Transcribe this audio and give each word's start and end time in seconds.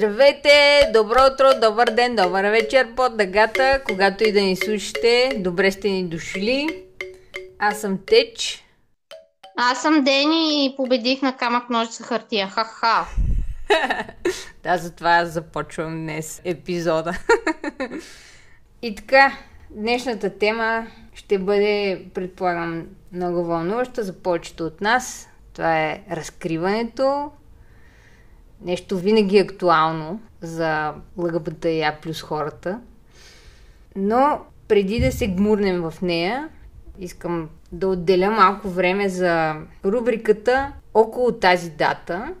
Здравейте! 0.00 0.90
Добро 0.92 1.18
утро, 1.32 1.46
добър 1.60 1.90
ден, 1.90 2.16
добър 2.16 2.44
вечер 2.44 2.94
под 2.96 3.16
дъгата, 3.16 3.82
когато 3.84 4.24
и 4.24 4.32
да 4.32 4.40
ни 4.40 4.56
слушате. 4.56 5.32
Добре 5.38 5.70
сте 5.70 5.88
ни 5.88 6.04
дошли. 6.04 6.84
Аз 7.58 7.80
съм 7.80 7.98
Теч. 8.06 8.64
Аз 9.56 9.82
съм 9.82 10.04
Дени 10.04 10.64
и 10.64 10.76
победих 10.76 11.22
на 11.22 11.36
камък 11.36 11.70
ножица 11.70 12.02
хартия. 12.02 12.48
Ха-ха. 12.48 13.06
да, 14.62 14.78
затова 14.78 15.10
аз 15.10 15.28
започвам 15.28 15.92
днес 15.92 16.40
епизода. 16.44 17.18
и 18.82 18.94
така, 18.94 19.32
днешната 19.70 20.38
тема 20.38 20.86
ще 21.14 21.38
бъде, 21.38 22.04
предполагам, 22.14 22.86
много 23.12 23.44
вълнуваща 23.44 24.02
за 24.02 24.12
повечето 24.12 24.64
от 24.64 24.80
нас. 24.80 25.28
Това 25.52 25.80
е 25.80 26.02
разкриването. 26.10 27.30
Нещо 28.64 28.98
винаги 28.98 29.38
актуално 29.38 30.20
за 30.40 30.94
ЛГБТИА 31.16 31.98
плюс 32.02 32.22
хората. 32.22 32.80
Но 33.96 34.40
преди 34.68 35.00
да 35.00 35.12
се 35.12 35.28
гмурнем 35.28 35.82
в 35.82 35.94
нея, 36.02 36.48
искам 36.98 37.48
да 37.72 37.88
отделя 37.88 38.30
малко 38.30 38.68
време 38.68 39.08
за 39.08 39.54
рубриката 39.84 40.72
около 40.94 41.32
тази 41.32 41.70
дата. 41.70 42.34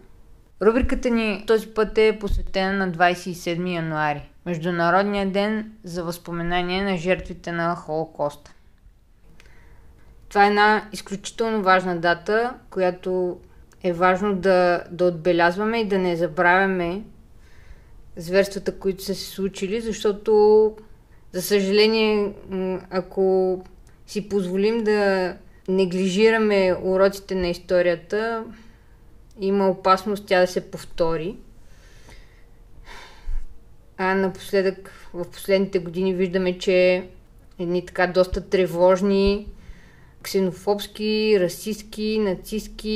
Рубриката 0.62 1.10
ни 1.10 1.44
този 1.46 1.68
път 1.68 1.98
е 1.98 2.18
посветена 2.20 2.86
на 2.86 2.92
27 2.92 3.74
януари, 3.74 4.30
Международния 4.46 5.30
ден 5.30 5.72
за 5.84 6.04
възпоменание 6.04 6.82
на 6.82 6.96
жертвите 6.96 7.52
на 7.52 7.76
Холокоста. 7.76 8.52
Това 10.28 10.44
е 10.44 10.48
една 10.48 10.88
изключително 10.92 11.62
важна 11.62 11.96
дата, 12.00 12.54
която 12.70 13.40
е 13.82 13.92
важно 13.92 14.34
да, 14.36 14.84
да 14.90 15.04
отбелязваме 15.04 15.80
и 15.80 15.88
да 15.88 15.98
не 15.98 16.16
забравяме 16.16 17.02
зверствата, 18.16 18.78
които 18.78 19.02
са 19.02 19.14
се 19.14 19.30
случили, 19.30 19.80
защото, 19.80 20.76
за 21.32 21.42
съжаление, 21.42 22.32
ако 22.90 23.64
си 24.06 24.28
позволим 24.28 24.84
да 24.84 25.34
неглижираме 25.68 26.76
уроците 26.82 27.34
на 27.34 27.48
историята, 27.48 28.44
има 29.40 29.68
опасност 29.68 30.26
тя 30.26 30.40
да 30.40 30.46
се 30.46 30.70
повтори. 30.70 31.36
А 33.98 34.14
напоследък, 34.14 34.92
в 35.14 35.24
последните 35.24 35.78
години 35.78 36.14
виждаме, 36.14 36.58
че 36.58 37.08
едни 37.58 37.86
така 37.86 38.06
доста 38.06 38.40
тревожни, 38.40 39.46
ксенофобски, 40.22 41.36
расистски, 41.40 42.18
нацистски 42.18 42.88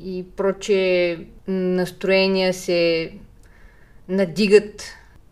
и 0.00 0.26
проче 0.36 1.18
настроения 1.48 2.54
се 2.54 3.12
надигат 4.08 4.82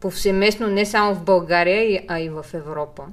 повсеместно 0.01 0.67
не 0.67 0.87
само 0.87 1.15
в 1.15 1.25
България, 1.25 2.03
а 2.09 2.21
и 2.21 2.29
в 2.29 2.47
Европа. 2.55 3.07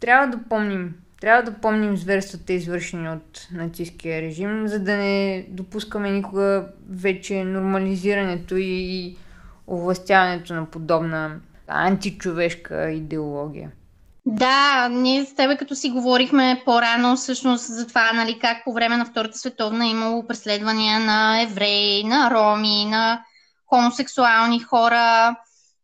Трябва 0.00 0.26
да 0.26 0.40
помним. 0.48 0.94
Трябва 1.20 1.42
да 1.42 1.60
помним 1.60 1.96
зверствата, 1.96 2.52
извършени 2.52 3.08
от 3.08 3.48
нацистския 3.52 4.22
режим, 4.22 4.68
за 4.68 4.78
да 4.78 4.96
не 4.96 5.46
допускаме 5.48 6.10
никога 6.10 6.68
вече 6.90 7.44
нормализирането 7.44 8.54
и 8.58 9.16
овластяването 9.66 10.54
на 10.54 10.66
подобна 10.66 11.40
античовешка 11.66 12.90
идеология. 12.90 13.70
Да, 14.26 14.88
ние 14.88 15.24
с 15.24 15.34
тебе 15.34 15.56
като 15.56 15.74
си 15.74 15.90
говорихме 15.90 16.62
по-рано 16.64 17.16
всъщност 17.16 17.66
за 17.66 17.86
това, 17.86 18.12
нали, 18.12 18.38
как 18.38 18.64
по 18.64 18.72
време 18.72 18.96
на 18.96 19.04
Втората 19.04 19.38
световна 19.38 19.86
е 19.86 19.90
имало 19.90 20.26
преследвания 20.26 21.00
на 21.00 21.42
евреи, 21.42 22.04
на 22.04 22.30
роми, 22.30 22.84
на 22.84 23.24
хомосексуални 23.66 24.60
хора, 24.60 25.36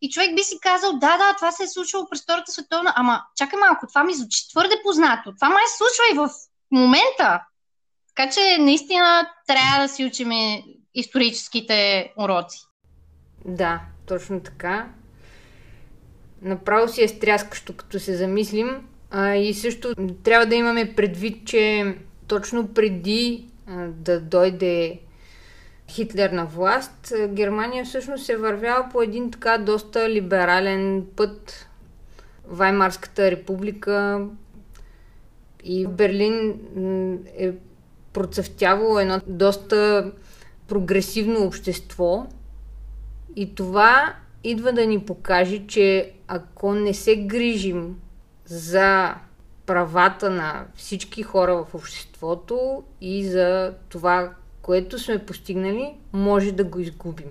и 0.02 0.10
човек 0.10 0.34
би 0.36 0.42
си 0.42 0.58
казал, 0.62 0.92
да, 0.92 1.16
да, 1.16 1.34
това 1.36 1.52
се 1.52 1.62
е 1.62 1.66
случвало 1.66 2.06
през 2.10 2.22
Втората 2.22 2.52
световна, 2.52 2.92
ама 2.96 3.22
чакай 3.36 3.58
малко, 3.58 3.86
това 3.86 4.04
ми 4.04 4.14
звучи 4.14 4.48
твърде 4.50 4.74
познато. 4.84 5.34
Това 5.34 5.48
май 5.48 5.64
се 5.66 5.76
случва 5.76 6.04
и 6.12 6.16
в 6.16 6.34
момента. 6.70 7.42
Така 8.16 8.30
че 8.30 8.58
наистина 8.58 9.30
трябва 9.46 9.82
да 9.82 9.88
си 9.88 10.04
учим 10.04 10.30
историческите 10.94 12.12
уроци. 12.18 12.58
Да, 13.44 13.80
точно 14.06 14.40
така. 14.42 14.86
Направо 16.42 16.88
си 16.88 17.02
е 17.02 17.08
стряскащо, 17.08 17.72
като 17.72 18.00
се 18.00 18.16
замислим. 18.16 18.70
А, 19.10 19.34
и 19.34 19.54
също 19.54 19.94
трябва 20.22 20.46
да 20.46 20.54
имаме 20.54 20.94
предвид, 20.96 21.46
че 21.46 21.94
точно 22.26 22.68
преди 22.68 23.46
а, 23.66 23.86
да 23.86 24.20
дойде 24.20 25.00
Хитлер 25.88 26.30
на 26.30 26.46
власт, 26.46 27.12
Германия 27.28 27.84
всъщност 27.84 28.28
е 28.28 28.36
вървяла 28.36 28.88
по 28.92 29.02
един 29.02 29.30
така 29.30 29.58
доста 29.58 30.10
либерален 30.10 31.06
път. 31.16 31.68
Ваймарската 32.48 33.30
република 33.30 34.26
и 35.64 35.86
Берлин 35.86 36.54
е 37.38 37.52
процъфтявало 38.12 38.98
едно 38.98 39.20
доста 39.26 40.12
прогресивно 40.68 41.46
общество. 41.46 42.26
И 43.36 43.54
това 43.54 44.14
идва 44.44 44.72
да 44.72 44.86
ни 44.86 45.00
покаже, 45.00 45.66
че 45.66 46.12
ако 46.28 46.74
не 46.74 46.94
се 46.94 47.16
грижим 47.16 47.96
за 48.44 49.14
правата 49.66 50.30
на 50.30 50.66
всички 50.74 51.22
хора 51.22 51.64
в 51.64 51.74
обществото 51.74 52.84
и 53.00 53.24
за 53.24 53.74
това 53.88 54.30
което 54.68 54.98
сме 54.98 55.26
постигнали, 55.26 55.94
може 56.12 56.52
да 56.52 56.64
го 56.64 56.78
изгубим. 56.78 57.26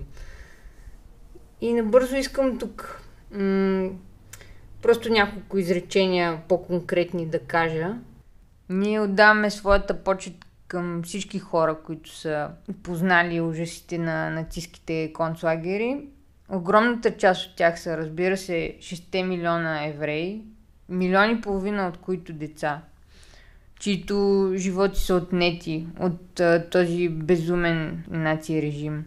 И 1.60 1.72
набързо 1.72 2.16
искам 2.16 2.58
тук 2.58 3.02
м- 3.30 3.90
просто 4.82 5.12
няколко 5.12 5.58
изречения 5.58 6.42
по-конкретни 6.48 7.26
да 7.26 7.38
кажа. 7.38 7.94
Ние 8.68 9.00
отдаваме 9.00 9.50
своята 9.50 9.94
почет 10.04 10.34
към 10.68 11.02
всички 11.02 11.38
хора, 11.38 11.76
които 11.84 12.16
са 12.16 12.50
познали 12.82 13.40
ужасите 13.40 13.98
на 13.98 14.30
нацистските 14.30 15.12
концлагери. 15.12 16.08
Огромната 16.48 17.16
част 17.16 17.50
от 17.50 17.56
тях 17.56 17.80
са, 17.80 17.96
разбира 17.96 18.36
се, 18.36 18.76
6 18.80 19.22
милиона 19.22 19.86
евреи, 19.86 20.44
милиони 20.88 21.32
и 21.32 21.40
половина 21.40 21.88
от 21.88 21.96
които 21.96 22.32
деца– 22.32 22.82
чието 23.78 24.50
животи 24.54 25.00
са 25.00 25.14
отнети 25.14 25.86
от 26.00 26.40
а, 26.40 26.68
този 26.70 27.08
безумен 27.08 28.04
наци 28.10 28.62
режим, 28.62 29.04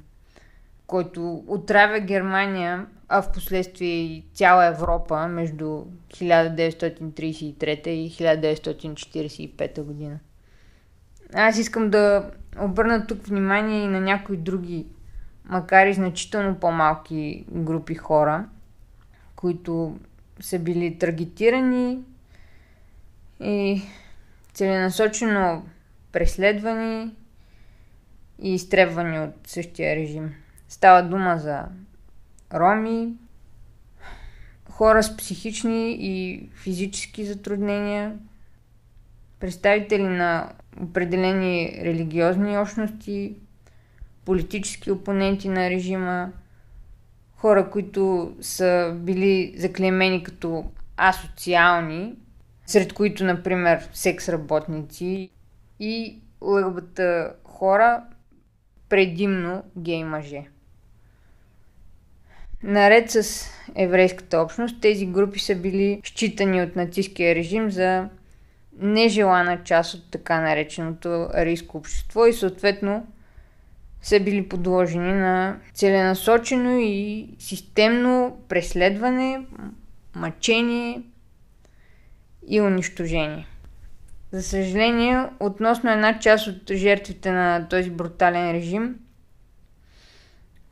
който 0.87 1.43
отравя 1.47 1.99
Германия, 1.99 2.85
а 3.07 3.21
в 3.21 3.31
последствие 3.31 3.89
и 3.89 4.25
цяла 4.33 4.65
Европа 4.65 5.27
между 5.27 5.83
1933 6.13 7.87
и 7.87 8.11
1945 8.11 9.81
година. 9.81 10.19
Аз 11.33 11.57
искам 11.57 11.89
да 11.89 12.31
обърна 12.61 13.07
тук 13.07 13.27
внимание 13.27 13.83
и 13.83 13.87
на 13.87 13.99
някои 13.99 14.37
други, 14.37 14.85
макар 15.51 15.87
и 15.87 15.93
значително 15.93 16.55
по-малки 16.55 17.45
групи 17.51 17.95
хора, 17.95 18.45
които 19.35 19.99
са 20.39 20.59
били 20.59 20.97
таргетирани 20.97 21.99
и 23.39 23.81
целенасочено 24.53 25.65
преследвани 26.11 27.15
и 28.41 28.53
изтребвани 28.53 29.19
от 29.19 29.33
същия 29.47 29.95
режим. 29.95 30.33
Става 30.67 31.03
дума 31.03 31.37
за 31.37 31.65
роми, 32.53 33.13
хора 34.69 35.03
с 35.03 35.17
психични 35.17 35.97
и 35.99 36.49
физически 36.53 37.25
затруднения, 37.25 38.17
представители 39.39 40.07
на 40.07 40.51
определени 40.81 41.79
религиозни 41.81 42.57
общности, 42.57 43.35
политически 44.25 44.91
опоненти 44.91 45.49
на 45.49 45.69
режима, 45.69 46.31
хора, 47.35 47.69
които 47.69 48.35
са 48.41 48.95
били 48.95 49.53
заклемени 49.57 50.23
като 50.23 50.65
асоциални 50.97 52.15
сред 52.71 52.93
които, 52.93 53.23
например, 53.23 53.89
секс 53.93 54.29
работници 54.29 55.29
и 55.79 56.19
лъгбата 56.41 57.33
хора, 57.43 58.03
предимно 58.89 59.63
гей 59.77 60.03
мъже. 60.03 60.43
Наред 62.63 63.11
с 63.11 63.45
еврейската 63.75 64.39
общност, 64.39 64.81
тези 64.81 65.05
групи 65.05 65.39
са 65.39 65.55
били 65.55 66.01
считани 66.03 66.61
от 66.61 66.75
нацистския 66.75 67.35
режим 67.35 67.71
за 67.71 68.09
нежелана 68.77 69.63
част 69.63 69.93
от 69.93 70.11
така 70.11 70.41
нареченото 70.41 71.27
арийско 71.33 71.77
общество 71.77 72.25
и 72.25 72.33
съответно 72.33 73.07
са 74.01 74.19
били 74.19 74.49
подложени 74.49 75.13
на 75.13 75.59
целенасочено 75.73 76.77
и 76.79 77.29
системно 77.39 78.37
преследване, 78.49 79.45
мъчение 80.15 81.01
и 82.47 82.61
унищожение. 82.61 83.47
За 84.31 84.43
съжаление, 84.43 85.25
относно 85.39 85.91
една 85.91 86.19
част 86.19 86.47
от 86.47 86.71
жертвите 86.71 87.31
на 87.31 87.67
този 87.69 87.89
брутален 87.89 88.51
режим, 88.51 88.95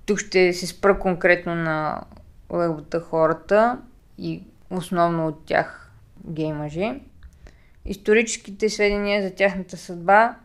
тук 0.06 0.20
ще 0.20 0.54
се 0.54 0.68
спра 0.68 1.00
конкретно 1.00 1.56
на 1.56 2.02
лъгбата 2.50 3.00
хората 3.00 3.78
и 4.18 4.44
основно 4.70 5.28
от 5.28 5.46
тях 5.46 5.92
гей 6.26 6.54
мъже. 6.54 7.00
Историческите 7.86 8.70
сведения 8.70 9.22
за 9.24 9.36
тяхната 9.36 9.78
съдба 9.78 10.36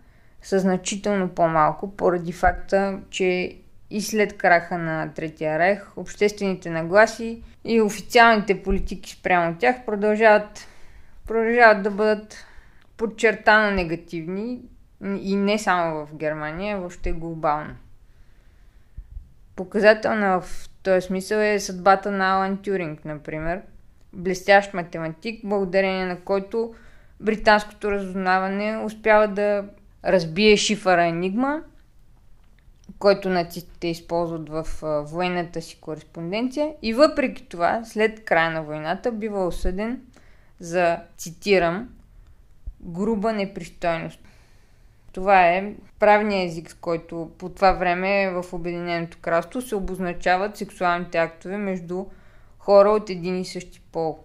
са 0.44 0.58
значително 0.58 1.28
по-малко, 1.28 1.96
поради 1.96 2.32
факта, 2.32 2.98
че 3.10 3.56
и 3.90 4.00
след 4.00 4.36
краха 4.36 4.78
на 4.78 5.12
Третия 5.14 5.58
рех, 5.58 5.92
обществените 5.96 6.70
нагласи 6.70 7.42
и 7.64 7.80
официалните 7.80 8.62
политики 8.62 9.10
спрямо 9.10 9.56
тях 9.58 9.84
продължават, 9.86 10.68
продължават 11.26 11.82
да 11.82 11.90
бъдат 11.90 12.46
подчертано 12.96 13.70
негативни 13.70 14.60
и 15.20 15.36
не 15.36 15.58
само 15.58 16.06
в 16.06 16.14
Германия, 16.14 16.78
въобще 16.78 17.12
глобално. 17.12 17.74
Показателна 19.56 20.40
в 20.40 20.68
този 20.82 21.06
смисъл 21.06 21.38
е 21.38 21.60
съдбата 21.60 22.10
на 22.10 22.34
Алан 22.34 22.56
Тюринг, 22.62 23.04
например. 23.04 23.60
Блестящ 24.12 24.74
математик, 24.74 25.40
благодарение 25.44 26.06
на 26.06 26.20
който 26.20 26.74
британското 27.20 27.90
разузнаване 27.90 28.78
успява 28.84 29.28
да 29.28 29.64
разбие 30.04 30.56
шифъра 30.56 31.04
Енигма, 31.06 31.62
който 32.98 33.28
нацистите 33.28 33.88
използват 33.88 34.48
в 34.48 34.66
военната 35.06 35.62
си 35.62 35.80
кореспонденция 35.80 36.74
и 36.82 36.94
въпреки 36.94 37.46
това, 37.48 37.84
след 37.84 38.24
края 38.24 38.50
на 38.50 38.62
войната, 38.62 39.12
бива 39.12 39.46
осъден 39.46 40.00
за, 40.60 40.98
цитирам, 41.16 41.88
груба 42.80 43.32
непристойност. 43.32 44.20
Това 45.12 45.48
е 45.48 45.72
правният 45.98 46.50
език, 46.50 46.70
с 46.70 46.74
който 46.74 47.30
по 47.38 47.48
това 47.48 47.72
време 47.72 48.30
в 48.30 48.52
Обединеното 48.52 49.18
кралство 49.20 49.60
се 49.60 49.76
обозначават 49.76 50.56
сексуалните 50.56 51.18
актове 51.18 51.56
между 51.56 52.04
хора 52.58 52.90
от 52.90 53.10
един 53.10 53.40
и 53.40 53.44
същи 53.44 53.80
пол. 53.92 54.18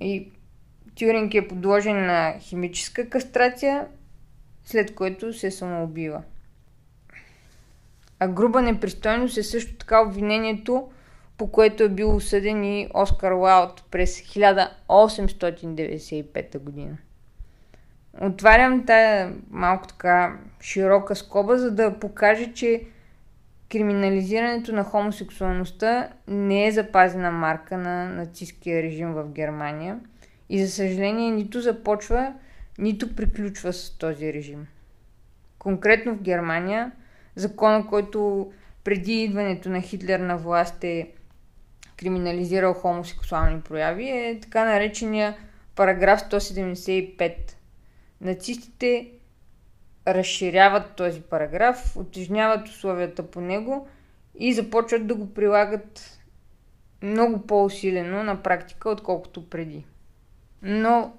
И 0.00 0.32
Тюринг 0.94 1.34
е 1.34 1.48
подложен 1.48 2.06
на 2.06 2.34
химическа 2.40 3.08
кастрация, 3.10 3.86
след 4.64 4.94
което 4.94 5.32
се 5.32 5.50
самоубива. 5.50 6.22
А 8.18 8.28
груба 8.28 8.62
непристойност 8.62 9.36
е 9.36 9.42
също 9.42 9.74
така 9.74 10.00
обвинението, 10.00 10.90
по 11.38 11.50
което 11.50 11.82
е 11.82 11.88
бил 11.88 12.16
осъден 12.16 12.64
и 12.64 12.88
Оскар 12.94 13.32
Уайлд 13.32 13.84
през 13.90 14.20
1895 14.20 16.58
година. 16.58 16.96
Отварям 18.20 18.86
тая 18.86 19.32
малко 19.50 19.86
така 19.86 20.38
широка 20.60 21.16
скоба, 21.16 21.58
за 21.58 21.70
да 21.70 21.98
покаже, 21.98 22.52
че 22.52 22.82
криминализирането 23.72 24.72
на 24.72 24.84
хомосексуалността 24.84 26.08
не 26.28 26.66
е 26.66 26.72
запазена 26.72 27.30
марка 27.30 27.78
на 27.78 28.08
нацистския 28.08 28.82
режим 28.82 29.12
в 29.12 29.28
Германия 29.28 30.00
и 30.48 30.64
за 30.64 30.72
съжаление 30.72 31.30
нито 31.30 31.60
започва, 31.60 32.34
нито 32.78 33.14
приключва 33.14 33.72
с 33.72 33.98
този 33.98 34.32
режим. 34.32 34.66
Конкретно 35.58 36.14
в 36.14 36.22
Германия, 36.22 36.92
закона, 37.36 37.86
който 37.86 38.52
преди 38.84 39.22
идването 39.22 39.68
на 39.68 39.80
Хитлер 39.80 40.20
на 40.20 40.36
власт 40.36 40.84
е 40.84 41.10
криминализирал 41.96 42.74
хомосексуални 42.74 43.60
прояви, 43.60 44.08
е 44.08 44.38
така 44.42 44.64
наречения 44.64 45.36
параграф 45.74 46.20
175 46.20 47.34
Нацистите 48.20 49.10
разширяват 50.08 50.96
този 50.96 51.20
параграф, 51.20 51.96
отежняват 51.96 52.68
условията 52.68 53.30
по 53.30 53.40
него 53.40 53.88
и 54.38 54.54
започват 54.54 55.06
да 55.06 55.14
го 55.14 55.34
прилагат 55.34 56.18
много 57.02 57.46
по-усилено 57.46 58.22
на 58.22 58.42
практика, 58.42 58.90
отколкото 58.90 59.50
преди. 59.50 59.84
Но 60.62 61.12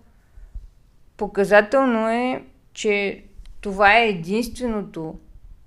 показателно 1.18 2.10
е, 2.10 2.44
че 2.74 3.24
това 3.62 3.98
е 3.98 4.10
единственото 4.10 5.20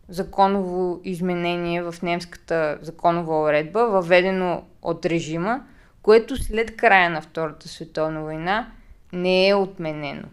законово 0.08 1.00
изменение 1.04 1.82
в 1.82 1.94
немската 2.02 2.78
законова 2.82 3.42
уредба, 3.42 3.86
въведено 3.86 4.62
от 4.82 5.06
режима, 5.06 5.66
което 6.02 6.36
след 6.36 6.76
края 6.76 7.10
на 7.10 7.22
Втората 7.22 7.68
световна 7.68 8.20
война 8.20 8.72
не 9.12 9.48
е 9.48 9.54
отменено 9.54 10.28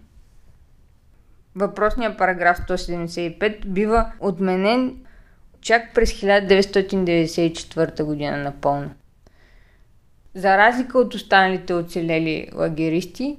въпросния 1.55 2.17
параграф 2.17 2.57
175 2.57 3.67
бива 3.67 4.11
отменен 4.19 4.95
чак 5.61 5.93
през 5.93 6.11
1994 6.11 8.03
година 8.03 8.37
напълно. 8.37 8.91
За 10.35 10.57
разлика 10.57 10.99
от 10.99 11.13
останалите 11.13 11.73
оцелели 11.73 12.49
лагеристи, 12.55 13.37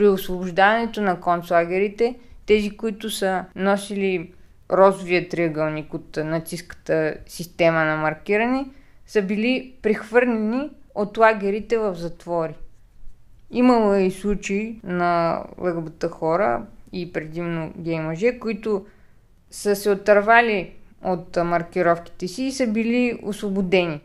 при 0.00 0.08
освобождаването 0.08 1.02
на 1.02 1.20
концлагерите, 1.20 2.14
тези, 2.46 2.70
които 2.70 3.10
са 3.10 3.44
носили 3.56 4.32
розовия 4.72 5.28
триъгълник 5.28 5.94
от 5.94 6.16
нацистската 6.16 7.14
система 7.26 7.84
на 7.84 7.96
маркиране, 7.96 8.66
са 9.06 9.22
били 9.22 9.74
прехвърлени 9.82 10.70
от 10.94 11.18
лагерите 11.18 11.78
в 11.78 11.94
затвори. 11.94 12.54
Имало 13.50 13.94
е 13.94 14.02
и 14.02 14.10
случаи 14.10 14.80
на 14.84 15.42
ЛГБТ 15.58 16.04
хора, 16.10 16.62
и 16.92 17.12
предимно 17.12 17.72
гей 17.76 18.00
мъже, 18.00 18.38
които 18.38 18.86
са 19.50 19.76
се 19.76 19.90
отървали 19.90 20.72
от 21.04 21.36
маркировките 21.36 22.28
си 22.28 22.44
и 22.44 22.52
са 22.52 22.66
били 22.66 23.18
освободени. 23.22 24.00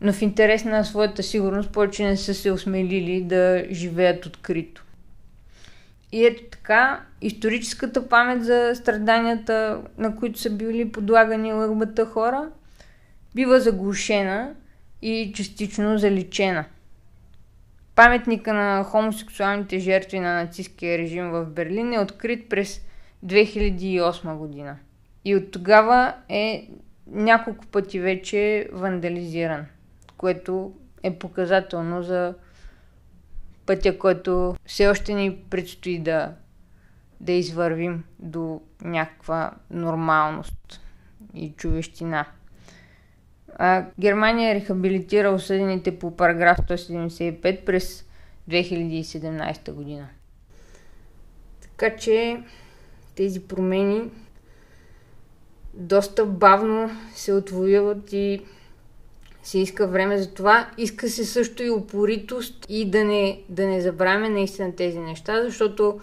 Но 0.00 0.12
в 0.12 0.22
интерес 0.22 0.64
на 0.64 0.84
своята 0.84 1.22
сигурност 1.22 1.70
повече 1.70 2.04
не 2.04 2.16
са 2.16 2.34
се 2.34 2.50
осмелили 2.52 3.22
да 3.22 3.64
живеят 3.70 4.26
открито. 4.26 4.84
И 6.12 6.26
ето 6.26 6.42
така, 6.50 7.00
историческата 7.20 8.08
памет 8.08 8.44
за 8.44 8.72
страданията, 8.74 9.82
на 9.98 10.16
които 10.16 10.38
са 10.38 10.50
били 10.50 10.92
подлагани 10.92 11.52
лъгбата 11.52 12.06
хора, 12.06 12.50
бива 13.34 13.60
заглушена 13.60 14.54
и 15.02 15.32
частично 15.34 15.98
заличена– 15.98 16.64
Паметника 17.98 18.54
на 18.54 18.84
хомосексуалните 18.84 19.78
жертви 19.78 20.20
на 20.20 20.34
нацистския 20.34 20.98
режим 20.98 21.30
в 21.30 21.44
Берлин 21.44 21.92
е 21.92 22.00
открит 22.00 22.48
през 22.48 22.80
2008 23.26 24.36
година. 24.36 24.76
И 25.24 25.36
от 25.36 25.50
тогава 25.50 26.14
е 26.28 26.68
няколко 27.06 27.66
пъти 27.66 28.00
вече 28.00 28.68
вандализиран, 28.72 29.66
което 30.16 30.72
е 31.02 31.18
показателно 31.18 32.02
за 32.02 32.34
пътя, 33.68 33.98
който 33.98 34.56
все 34.66 34.88
още 34.88 35.14
ни 35.14 35.36
предстои 35.50 35.98
да, 35.98 36.32
да 37.20 37.32
извървим 37.32 38.04
до 38.18 38.60
някаква 38.82 39.52
нормалност 39.70 40.80
и 41.34 41.52
човещина. 41.52 42.26
А, 43.54 43.84
Германия 44.00 44.54
рехабилитира 44.54 45.30
осъдените 45.30 45.98
по 45.98 46.16
параграф 46.16 46.58
175 46.58 47.64
през 47.64 48.04
2017 48.50 49.72
година. 49.72 50.08
Така 51.60 51.96
че 51.96 52.42
тези 53.14 53.40
промени 53.40 54.10
доста 55.74 56.26
бавно 56.26 56.90
се 57.14 57.32
отвояват 57.32 58.12
и 58.12 58.42
се 59.42 59.58
иска 59.58 59.86
време 59.86 60.18
за 60.18 60.30
това. 60.34 60.70
Иска 60.78 61.08
се 61.08 61.24
също 61.24 61.62
и 61.62 61.70
упоритост 61.70 62.66
и 62.68 62.90
да 62.90 63.04
не, 63.04 63.42
да 63.48 63.66
не 63.66 63.80
забравяме 63.80 64.28
наистина 64.28 64.76
тези 64.76 64.98
неща, 64.98 65.42
защото 65.44 66.00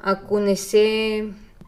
ако 0.00 0.40
не 0.40 0.56
се 0.56 1.24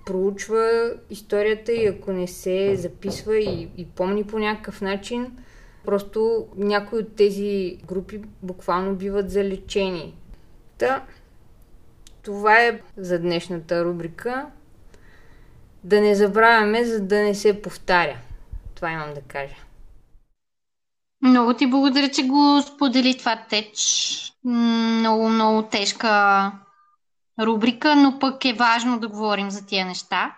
проучва 0.07 0.93
историята 1.11 1.73
и 1.73 1.87
ако 1.87 2.13
не 2.13 2.27
се 2.27 2.77
записва 2.77 3.39
и, 3.39 3.69
и 3.77 3.87
помни 3.87 4.25
по 4.25 4.39
някакъв 4.39 4.81
начин, 4.81 5.37
просто 5.85 6.47
някои 6.57 6.99
от 6.99 7.17
тези 7.17 7.79
групи 7.87 8.21
буквално 8.43 8.95
биват 8.95 9.31
залечени. 9.31 10.15
Та, 10.79 11.05
това 12.23 12.63
е 12.63 12.81
за 12.97 13.19
днешната 13.19 13.85
рубрика. 13.85 14.47
Да 15.85 16.01
не 16.01 16.15
забравяме, 16.15 16.85
за 16.85 17.01
да 17.01 17.23
не 17.23 17.35
се 17.35 17.63
повтаря. 17.63 18.19
Това 18.75 18.91
имам 18.91 19.15
да 19.15 19.21
кажа. 19.21 19.66
Много 21.23 21.55
ти 21.55 21.67
благодаря, 21.67 22.11
че 22.11 22.27
го 22.27 22.63
сподели 22.63 23.19
това 23.19 23.37
теч. 23.49 23.77
Много, 24.45 25.29
много 25.29 25.63
тежка 25.63 26.53
рубрика, 27.41 27.97
но 27.97 28.19
пък 28.19 28.45
е 28.45 28.53
важно 28.53 29.01
да 29.01 29.09
говорим 29.09 29.51
за 29.51 29.67
тия 29.67 29.87
неща. 29.87 30.37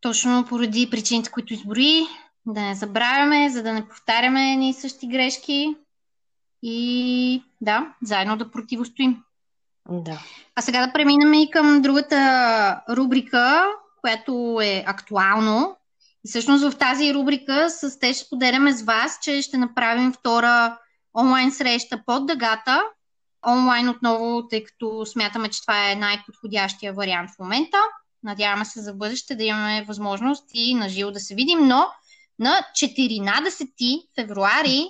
Точно 0.00 0.44
поради 0.48 0.90
причините, 0.90 1.30
които 1.30 1.54
изброи, 1.54 2.06
да 2.46 2.60
не 2.60 2.74
забравяме, 2.74 3.50
за 3.50 3.62
да 3.62 3.72
не 3.72 3.88
повтаряме 3.88 4.56
ни 4.56 4.72
същи 4.72 5.08
грешки 5.08 5.76
и 6.62 7.42
да, 7.60 7.94
заедно 8.02 8.36
да 8.36 8.50
противостоим. 8.50 9.22
Да. 9.88 10.18
А 10.56 10.62
сега 10.62 10.86
да 10.86 10.92
преминем 10.92 11.34
и 11.34 11.50
към 11.50 11.82
другата 11.82 12.80
рубрика, 12.90 13.66
която 14.00 14.60
е 14.62 14.84
актуално 14.86 15.76
И 16.24 16.28
всъщност 16.28 16.64
в 16.64 16.78
тази 16.78 17.14
рубрика 17.14 17.70
с 17.70 17.98
те 17.98 18.12
ще 18.12 18.24
споделяме 18.24 18.72
с 18.72 18.82
вас, 18.82 19.18
че 19.22 19.42
ще 19.42 19.58
направим 19.58 20.12
втора 20.12 20.78
онлайн 21.18 21.52
среща 21.52 22.02
под 22.06 22.26
дъгата. 22.26 22.82
Онлайн 23.46 23.88
отново, 23.88 24.48
тъй 24.48 24.64
като 24.64 25.06
смятаме, 25.06 25.48
че 25.48 25.60
това 25.60 25.90
е 25.90 25.94
най-подходящия 25.94 26.92
вариант 26.92 27.30
в 27.30 27.38
момента. 27.38 27.78
Надяваме 28.22 28.64
се 28.64 28.80
за 28.80 28.94
бъдеще 28.94 29.34
да 29.34 29.44
имаме 29.44 29.84
възможност 29.84 30.44
и 30.54 30.74
на 30.74 30.88
живо 30.88 31.10
да 31.10 31.20
се 31.20 31.34
видим, 31.34 31.58
но 31.62 31.86
на 32.38 32.66
14 32.74 34.08
февруари 34.14 34.86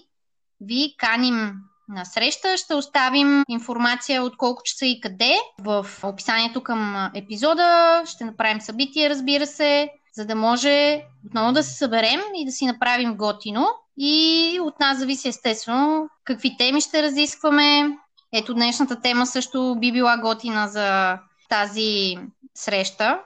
ви 0.61 0.95
каним 0.99 1.53
на 1.89 2.05
среща. 2.05 2.57
Ще 2.57 2.75
оставим 2.75 3.43
информация 3.49 4.23
от 4.23 4.37
колко 4.37 4.63
часа 4.63 4.87
и 4.87 5.01
къде 5.01 5.37
в 5.59 5.87
описанието 6.03 6.63
към 6.63 7.11
епизода. 7.15 8.03
Ще 8.07 8.25
направим 8.25 8.61
събитие, 8.61 9.11
разбира 9.11 9.47
се, 9.47 9.91
за 10.15 10.25
да 10.25 10.35
може 10.35 11.03
отново 11.27 11.53
да 11.53 11.63
се 11.63 11.75
съберем 11.75 12.21
и 12.35 12.47
да 12.47 12.53
си 12.53 12.67
направим 12.67 13.17
готино. 13.17 13.69
И 13.99 14.59
от 14.63 14.81
нас 14.81 14.99
зависи 14.99 15.29
естествено 15.29 16.09
какви 16.25 16.57
теми 16.57 16.81
ще 16.81 17.03
разискваме. 17.03 17.99
Ето 18.33 18.55
днешната 18.55 19.01
тема 19.01 19.27
също 19.27 19.77
би 19.81 19.93
била 19.93 20.17
готина 20.17 20.69
за 20.69 21.19
тази 21.49 22.19
среща. 22.55 23.21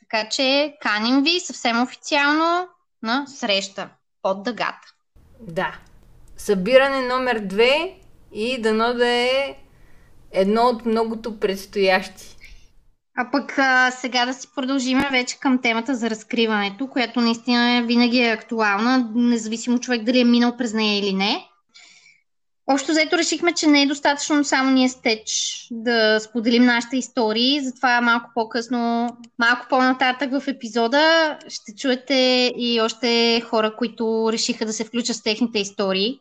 Така 0.00 0.28
че 0.28 0.74
каним 0.80 1.22
ви 1.22 1.40
съвсем 1.40 1.82
официално 1.82 2.68
на 3.02 3.26
среща 3.26 3.88
под 4.22 4.42
дъгата. 4.42 4.94
Да. 5.40 5.78
Събиране 6.36 7.08
номер 7.08 7.38
две 7.38 7.94
и 8.32 8.62
дано 8.62 8.94
да 8.94 9.08
е 9.08 9.56
едно 10.32 10.62
от 10.62 10.86
многото 10.86 11.40
предстоящи. 11.40 12.36
А 13.20 13.30
пък 13.30 13.58
а, 13.58 13.90
сега 13.90 14.26
да 14.26 14.34
си 14.34 14.48
продължим 14.54 14.98
вече 15.10 15.38
към 15.40 15.58
темата 15.62 15.94
за 15.94 16.10
разкриването, 16.10 16.86
която 16.86 17.20
наистина 17.20 17.76
е, 17.76 17.82
винаги 17.82 18.20
е 18.20 18.32
актуална, 18.32 19.10
независимо 19.14 19.78
човек 19.78 20.02
дали 20.02 20.20
е 20.20 20.24
минал 20.24 20.56
през 20.56 20.74
нея 20.74 20.98
или 20.98 21.12
не. 21.12 21.46
Общо 22.66 22.92
взето 22.92 23.18
решихме, 23.18 23.52
че 23.52 23.66
не 23.66 23.82
е 23.82 23.86
достатъчно 23.86 24.44
само 24.44 24.70
ние 24.70 24.88
с 24.88 25.00
Теч 25.00 25.30
да 25.70 26.20
споделим 26.20 26.64
нашите 26.64 26.96
истории, 26.96 27.60
затова 27.60 28.00
малко 28.00 28.30
по-късно, 28.34 29.08
малко 29.38 29.66
по-нататък 29.70 30.30
в 30.30 30.48
епизода 30.48 31.38
ще 31.48 31.74
чуете 31.74 32.52
и 32.56 32.80
още 32.80 33.40
хора, 33.40 33.76
които 33.76 34.28
решиха 34.32 34.66
да 34.66 34.72
се 34.72 34.84
включат 34.84 35.16
с 35.16 35.22
техните 35.22 35.58
истории. 35.58 36.20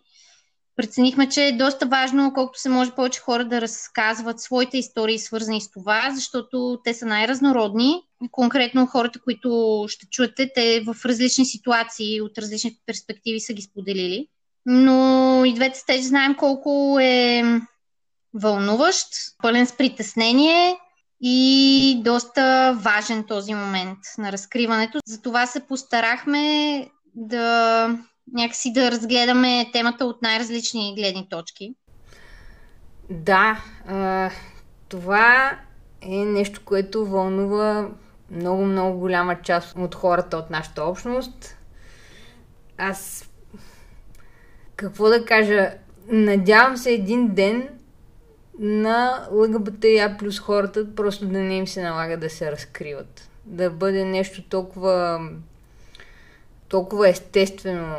Преценихме, 0.79 1.29
че 1.29 1.43
е 1.43 1.57
доста 1.57 1.85
важно 1.85 2.33
колкото 2.33 2.59
се 2.59 2.69
може 2.69 2.91
повече 2.91 3.19
хора 3.19 3.45
да 3.45 3.61
разказват 3.61 4.39
своите 4.39 4.77
истории, 4.77 5.19
свързани 5.19 5.61
с 5.61 5.71
това, 5.71 6.11
защото 6.15 6.79
те 6.83 6.93
са 6.93 7.05
най-разнородни. 7.05 8.01
Конкретно 8.31 8.87
хората, 8.87 9.19
които 9.21 9.85
ще 9.87 10.05
чуете, 10.05 10.51
те 10.55 10.83
в 10.87 11.05
различни 11.05 11.45
ситуации, 11.45 12.21
от 12.21 12.37
различни 12.37 12.77
перспективи 12.85 13.39
са 13.39 13.53
ги 13.53 13.61
споделили 13.61 14.27
но 14.65 15.41
и 15.45 15.53
двете 15.53 15.79
стежи 15.79 16.03
знаем 16.03 16.35
колко 16.35 16.97
е 17.01 17.43
вълнуващ, 18.33 19.07
пълен 19.41 19.67
с 19.67 19.77
притеснение 19.77 20.77
и 21.21 22.01
доста 22.03 22.73
важен 22.79 23.23
този 23.23 23.53
момент 23.53 23.97
на 24.17 24.31
разкриването. 24.31 24.99
Затова 25.05 25.45
се 25.45 25.59
постарахме 25.59 26.87
да 27.15 27.97
някакси 28.33 28.73
да 28.73 28.91
разгледаме 28.91 29.69
темата 29.73 30.05
от 30.05 30.21
най-различни 30.21 30.95
гледни 30.95 31.27
точки. 31.29 31.75
Да, 33.09 33.63
а, 33.87 34.29
това 34.89 35.59
е 36.01 36.15
нещо, 36.15 36.61
което 36.65 37.05
вълнува 37.05 37.89
много-много 38.31 38.99
голяма 38.99 39.41
част 39.41 39.77
от 39.77 39.95
хората 39.95 40.37
от 40.37 40.49
нашата 40.49 40.83
общност. 40.83 41.57
Аз 42.77 43.29
какво 44.75 45.09
да 45.09 45.25
кажа, 45.25 45.71
надявам 46.07 46.77
се 46.77 46.91
един 46.91 47.33
ден 47.33 47.69
на 48.59 49.27
ЛГБТИА 49.31 50.17
плюс 50.19 50.39
хората 50.39 50.95
просто 50.95 51.27
да 51.27 51.39
не 51.39 51.55
им 51.57 51.67
се 51.67 51.83
налага 51.83 52.17
да 52.17 52.29
се 52.29 52.51
разкриват. 52.51 53.29
Да 53.45 53.69
бъде 53.69 54.05
нещо 54.05 54.43
толкова 54.49 55.19
толкова 56.69 57.09
естествено 57.09 57.95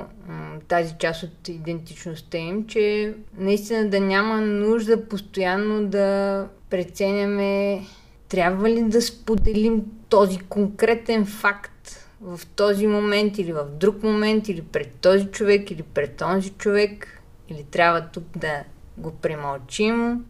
тази 0.69 0.95
част 0.99 1.23
от 1.23 1.49
идентичността 1.49 2.39
им, 2.39 2.67
че 2.67 3.15
наистина 3.39 3.91
да 3.91 4.01
няма 4.01 4.41
нужда 4.41 5.09
постоянно 5.09 5.87
да 5.87 6.49
преценяме 6.71 7.83
трябва 8.29 8.69
ли 8.69 8.83
да 8.83 9.03
споделим 9.03 9.83
този 10.09 10.39
конкретен 10.39 11.27
факт 11.27 12.07
в 12.21 12.41
този 12.57 12.87
момент 12.87 13.39
или 13.39 13.53
в 13.53 13.65
друг 13.65 14.03
момент, 14.03 14.49
или 14.49 14.63
пред 14.63 14.95
този 14.95 15.27
човек, 15.27 15.71
или 15.71 15.83
пред 15.83 16.17
този 16.17 16.51
човек, 16.51 17.23
или 17.49 17.65
трябва 17.65 18.09
тук 18.13 18.25
да 18.37 18.65
го 18.99 19.11
премълчим, 19.11 20.25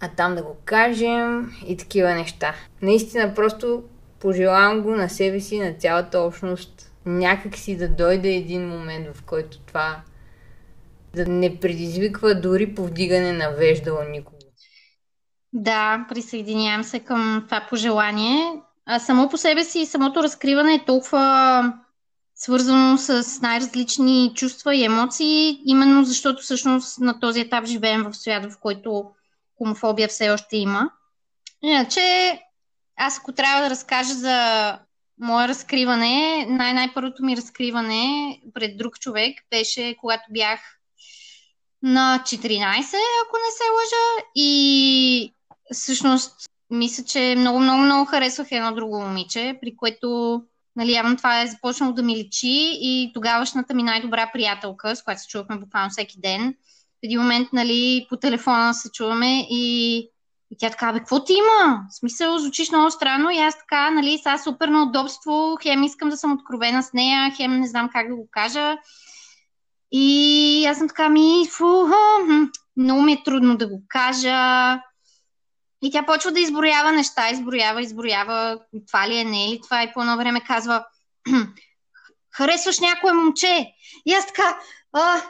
а 0.00 0.08
там 0.16 0.34
да 0.34 0.42
го 0.42 0.56
кажем 0.64 1.52
и 1.66 1.76
такива 1.76 2.14
неща. 2.14 2.54
Наистина 2.82 3.34
просто 3.34 3.82
пожелавам 4.18 4.80
го 4.80 4.90
на 4.90 5.08
себе 5.08 5.40
си, 5.40 5.58
на 5.58 5.74
цялата 5.74 6.20
общност, 6.20 6.89
някак 7.06 7.56
си 7.56 7.76
да 7.76 7.88
дойде 7.88 8.28
един 8.28 8.68
момент, 8.68 9.16
в 9.16 9.22
който 9.22 9.58
това 9.58 10.02
да 11.14 11.26
не 11.26 11.60
предизвиква 11.60 12.40
дори 12.40 12.74
повдигане 12.74 13.32
на 13.32 13.50
веждала 13.50 14.04
никого. 14.04 14.36
Да, 15.52 16.06
присъединявам 16.08 16.84
се 16.84 17.00
към 17.00 17.42
това 17.46 17.66
пожелание. 17.70 18.62
А 18.86 18.98
само 18.98 19.28
по 19.28 19.36
себе 19.36 19.64
си 19.64 19.86
самото 19.86 20.22
разкриване 20.22 20.74
е 20.74 20.84
толкова 20.84 21.74
свързано 22.34 22.98
с 22.98 23.40
най-различни 23.40 24.32
чувства 24.34 24.74
и 24.74 24.84
емоции, 24.84 25.60
именно 25.64 26.04
защото 26.04 26.42
всъщност 26.42 27.00
на 27.00 27.20
този 27.20 27.40
етап 27.40 27.64
живеем 27.64 28.02
в 28.02 28.16
свят, 28.16 28.52
в 28.52 28.58
който 28.58 29.10
хомофобия 29.58 30.08
все 30.08 30.30
още 30.30 30.56
има. 30.56 30.90
Иначе, 31.62 32.00
аз 32.96 33.18
ако 33.18 33.32
трябва 33.32 33.62
да 33.62 33.70
разкажа 33.70 34.14
за 34.14 34.78
мое 35.20 35.48
разкриване, 35.48 36.46
най-най-първото 36.48 37.24
ми 37.24 37.36
разкриване 37.36 38.40
пред 38.54 38.76
друг 38.76 38.98
човек 38.98 39.38
беше 39.50 39.96
когато 40.00 40.24
бях 40.30 40.60
на 41.82 42.22
14, 42.26 42.40
ако 43.24 43.36
не 43.36 43.50
се 43.50 43.64
лъжа, 43.74 44.26
и 44.34 45.34
всъщност 45.72 46.50
мисля, 46.70 47.04
че 47.04 47.34
много, 47.38 47.60
много, 47.60 47.82
много 47.82 48.04
харесвах 48.04 48.52
едно 48.52 48.74
друго 48.74 49.00
момиче, 49.00 49.58
при 49.60 49.76
което 49.76 50.42
нали, 50.76 50.92
явно 50.92 51.16
това 51.16 51.42
е 51.42 51.46
започнало 51.46 51.92
да 51.92 52.02
ми 52.02 52.16
личи 52.16 52.78
и 52.80 53.10
тогавашната 53.14 53.74
ми 53.74 53.82
най-добра 53.82 54.30
приятелка, 54.32 54.96
с 54.96 55.02
която 55.02 55.22
се 55.22 55.28
чувахме 55.28 55.56
буквално 55.56 55.90
всеки 55.90 56.20
ден, 56.20 56.54
в 56.94 57.02
един 57.02 57.20
момент 57.20 57.48
нали, 57.52 58.06
по 58.08 58.16
телефона 58.16 58.74
се 58.74 58.90
чуваме 58.90 59.46
и, 59.50 60.08
и 60.50 60.56
тя 60.58 60.70
така, 60.70 60.92
бе, 60.92 60.98
какво 60.98 61.24
ти 61.24 61.32
има? 61.32 61.80
В 61.90 61.94
смисъл, 61.94 62.38
звучиш 62.38 62.70
много 62.70 62.90
странно 62.90 63.30
и 63.30 63.38
аз 63.38 63.58
така, 63.58 63.90
нали, 63.90 64.18
сега 64.18 64.38
супер 64.38 64.68
на 64.68 64.82
удобство, 64.82 65.58
хем 65.62 65.82
искам 65.82 66.08
да 66.08 66.16
съм 66.16 66.32
откровена 66.32 66.82
с 66.82 66.92
нея, 66.92 67.32
хем 67.36 67.60
не 67.60 67.68
знам 67.68 67.88
как 67.92 68.08
да 68.08 68.14
го 68.14 68.28
кажа. 68.30 68.76
И 69.92 70.66
аз 70.66 70.78
съм 70.78 70.88
така, 70.88 71.08
ми, 71.08 71.48
фу, 71.50 71.86
много 72.76 73.02
ми 73.02 73.12
е 73.12 73.22
трудно 73.24 73.56
да 73.56 73.68
го 73.68 73.82
кажа 73.88 74.80
и 75.82 75.90
тя 75.90 76.06
почва 76.06 76.32
да 76.32 76.40
изброява 76.40 76.92
неща, 76.92 77.30
изброява, 77.30 77.82
изброява 77.82 78.58
това 78.86 79.08
ли 79.08 79.18
е, 79.18 79.24
не 79.24 79.44
е 79.44 79.48
ли 79.48 79.60
това 79.62 79.82
и 79.82 79.92
по 79.92 80.00
едно 80.00 80.16
време 80.16 80.40
казва 80.40 80.84
харесваш 82.36 82.80
някое 82.80 83.12
момче. 83.12 83.66
И 84.06 84.12
аз 84.12 84.26
така, 84.26 84.58
а, 84.92 85.22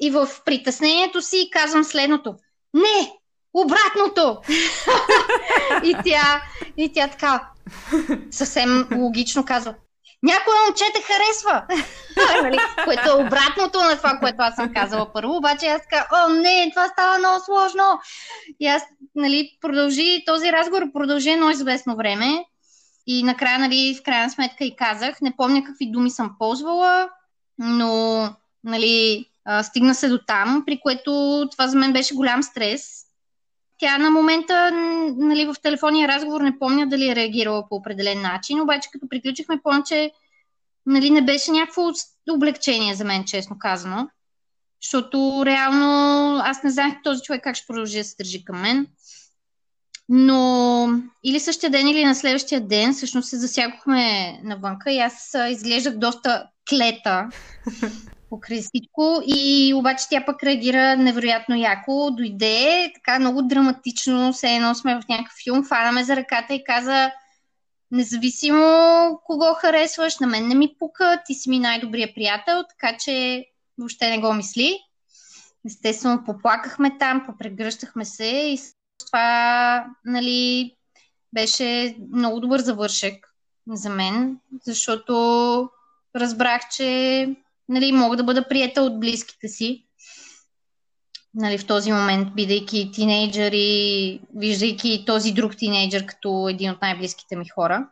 и 0.00 0.10
в 0.10 0.28
притеснението 0.44 1.22
си 1.22 1.48
казвам 1.52 1.84
следното. 1.84 2.34
Не, 2.74 3.12
обратното! 3.54 4.40
и, 5.84 5.96
тя, 6.04 6.42
и 6.76 6.92
тя 6.92 7.08
така 7.08 7.48
съвсем 8.30 8.88
логично 8.96 9.44
казва, 9.44 9.74
някой 10.24 10.54
момче 10.66 10.84
те 10.94 11.02
харесва. 11.02 11.62
нали? 12.42 12.58
Което 12.84 13.08
е 13.08 13.26
обратното 13.26 13.78
на 13.80 13.96
това, 13.96 14.18
което 14.18 14.36
аз 14.38 14.54
съм 14.54 14.74
казала 14.74 15.12
първо. 15.12 15.36
Обаче 15.36 15.66
аз 15.66 15.82
казах, 15.90 16.08
о, 16.12 16.28
не, 16.28 16.70
това 16.70 16.88
става 16.88 17.18
много 17.18 17.44
сложно. 17.44 17.84
И 18.60 18.66
аз, 18.66 18.82
нали, 19.14 19.58
продължи, 19.60 20.22
този 20.26 20.52
разговор 20.52 20.92
продължи 20.92 21.30
едно 21.30 21.50
известно 21.50 21.96
време. 21.96 22.44
И 23.06 23.22
накрая, 23.22 23.58
нали, 23.58 23.96
в 24.00 24.02
крайна 24.02 24.30
сметка 24.30 24.64
и 24.64 24.76
казах, 24.76 25.20
не 25.20 25.36
помня 25.36 25.64
какви 25.64 25.90
думи 25.90 26.10
съм 26.10 26.36
ползвала, 26.38 27.08
но, 27.58 28.28
нали, 28.64 29.24
стигна 29.62 29.94
се 29.94 30.08
до 30.08 30.18
там, 30.26 30.62
при 30.66 30.80
което 30.80 31.44
това 31.50 31.68
за 31.68 31.78
мен 31.78 31.92
беше 31.92 32.14
голям 32.14 32.42
стрес. 32.42 33.03
Тя 33.84 33.98
на 33.98 34.10
момента, 34.10 34.70
нали, 35.16 35.46
в 35.46 35.54
телефонния 35.62 36.08
разговор 36.08 36.40
не 36.40 36.58
помня 36.58 36.86
дали 36.86 37.08
е 37.08 37.16
реагирала 37.16 37.68
по 37.68 37.76
определен 37.76 38.22
начин, 38.22 38.60
обаче 38.60 38.88
като 38.92 39.08
приключихме, 39.08 39.60
помня, 39.62 39.82
че 39.86 40.12
нали, 40.86 41.10
не 41.10 41.22
беше 41.22 41.50
някакво 41.50 41.82
облегчение 42.30 42.94
за 42.94 43.04
мен, 43.04 43.24
честно 43.24 43.58
казано. 43.58 44.08
Защото 44.82 45.42
реално 45.46 45.86
аз 46.44 46.62
не 46.62 46.70
знаех 46.70 46.94
този 47.04 47.22
човек 47.22 47.44
как 47.44 47.56
ще 47.56 47.66
продължи 47.66 47.98
да 47.98 48.04
се 48.04 48.16
държи 48.18 48.44
към 48.44 48.60
мен. 48.60 48.86
Но 50.08 50.88
или 51.24 51.40
същия 51.40 51.70
ден, 51.70 51.88
или 51.88 52.04
на 52.04 52.14
следващия 52.14 52.60
ден, 52.60 52.94
всъщност 52.94 53.28
се 53.28 53.38
засякохме 53.38 54.32
навънка 54.42 54.92
и 54.92 54.98
аз 54.98 55.36
изглеждах 55.50 55.96
доста 55.96 56.46
клета 56.68 57.28
покрай 58.34 58.62
всичко. 58.62 59.22
И 59.26 59.72
обаче 59.76 60.04
тя 60.10 60.24
пък 60.26 60.42
реагира 60.42 60.96
невероятно 60.96 61.56
яко. 61.56 62.10
Дойде 62.10 62.90
така 62.94 63.18
много 63.18 63.42
драматично, 63.42 64.32
все 64.32 64.54
едно 64.54 64.74
сме 64.74 64.94
в 64.94 65.08
някакъв 65.08 65.34
филм, 65.44 65.64
фанаме 65.64 66.04
за 66.04 66.16
ръката 66.16 66.54
и 66.54 66.64
каза 66.64 67.10
независимо 67.90 68.64
кого 69.24 69.54
харесваш, 69.54 70.18
на 70.18 70.26
мен 70.26 70.48
не 70.48 70.54
ми 70.54 70.76
пука, 70.78 71.22
ти 71.26 71.34
си 71.34 71.50
ми 71.50 71.58
най-добрия 71.58 72.14
приятел, 72.14 72.64
така 72.68 72.96
че 72.96 73.46
въобще 73.78 74.10
не 74.10 74.18
го 74.18 74.32
мисли. 74.32 74.78
Естествено, 75.66 76.24
поплакахме 76.24 76.98
там, 76.98 77.22
попрегръщахме 77.26 78.04
се 78.04 78.26
и 78.26 78.58
това, 79.06 79.86
нали, 80.04 80.72
беше 81.32 81.96
много 82.12 82.40
добър 82.40 82.60
завършек 82.60 83.34
за 83.68 83.90
мен, 83.90 84.38
защото 84.66 85.70
разбрах, 86.16 86.60
че 86.76 87.28
нали, 87.68 87.92
мога 87.92 88.16
да 88.16 88.24
бъда 88.24 88.48
приятел 88.48 88.86
от 88.86 89.00
близките 89.00 89.48
си. 89.48 89.86
Нали, 91.34 91.58
в 91.58 91.66
този 91.66 91.92
момент, 91.92 92.34
бидейки 92.34 92.90
тинейджър 92.92 93.52
и 93.54 94.20
виждайки 94.36 95.04
този 95.06 95.32
друг 95.32 95.56
тинейджър 95.56 96.06
като 96.06 96.48
един 96.48 96.70
от 96.70 96.82
най-близките 96.82 97.36
ми 97.36 97.48
хора. 97.48 97.88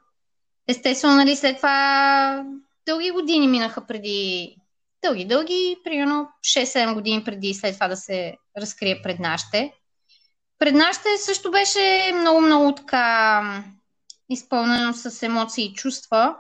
Естествено, 0.69 1.17
нали, 1.17 1.37
след 1.37 1.57
това 1.57 2.45
дълги 2.87 3.11
години 3.11 3.49
минаха 3.49 3.87
преди 3.87 4.57
дълги, 5.05 5.25
дълги, 5.25 5.77
примерно 5.85 6.29
6-7 6.45 6.95
години 6.95 7.25
преди 7.25 7.55
след 7.55 7.75
това 7.75 7.89
да 7.89 7.97
се 7.97 8.37
разкрие 8.59 9.03
пред 9.03 9.19
нашите. 9.19 9.73
Пред 10.59 10.75
нашите 10.75 11.09
също 11.19 11.51
беше 11.51 12.13
много-много 12.15 12.75
така 12.75 13.65
изпълнено 14.31 14.93
с 14.93 15.23
емоции 15.23 15.65
и 15.65 15.75
чувства. 15.75 16.37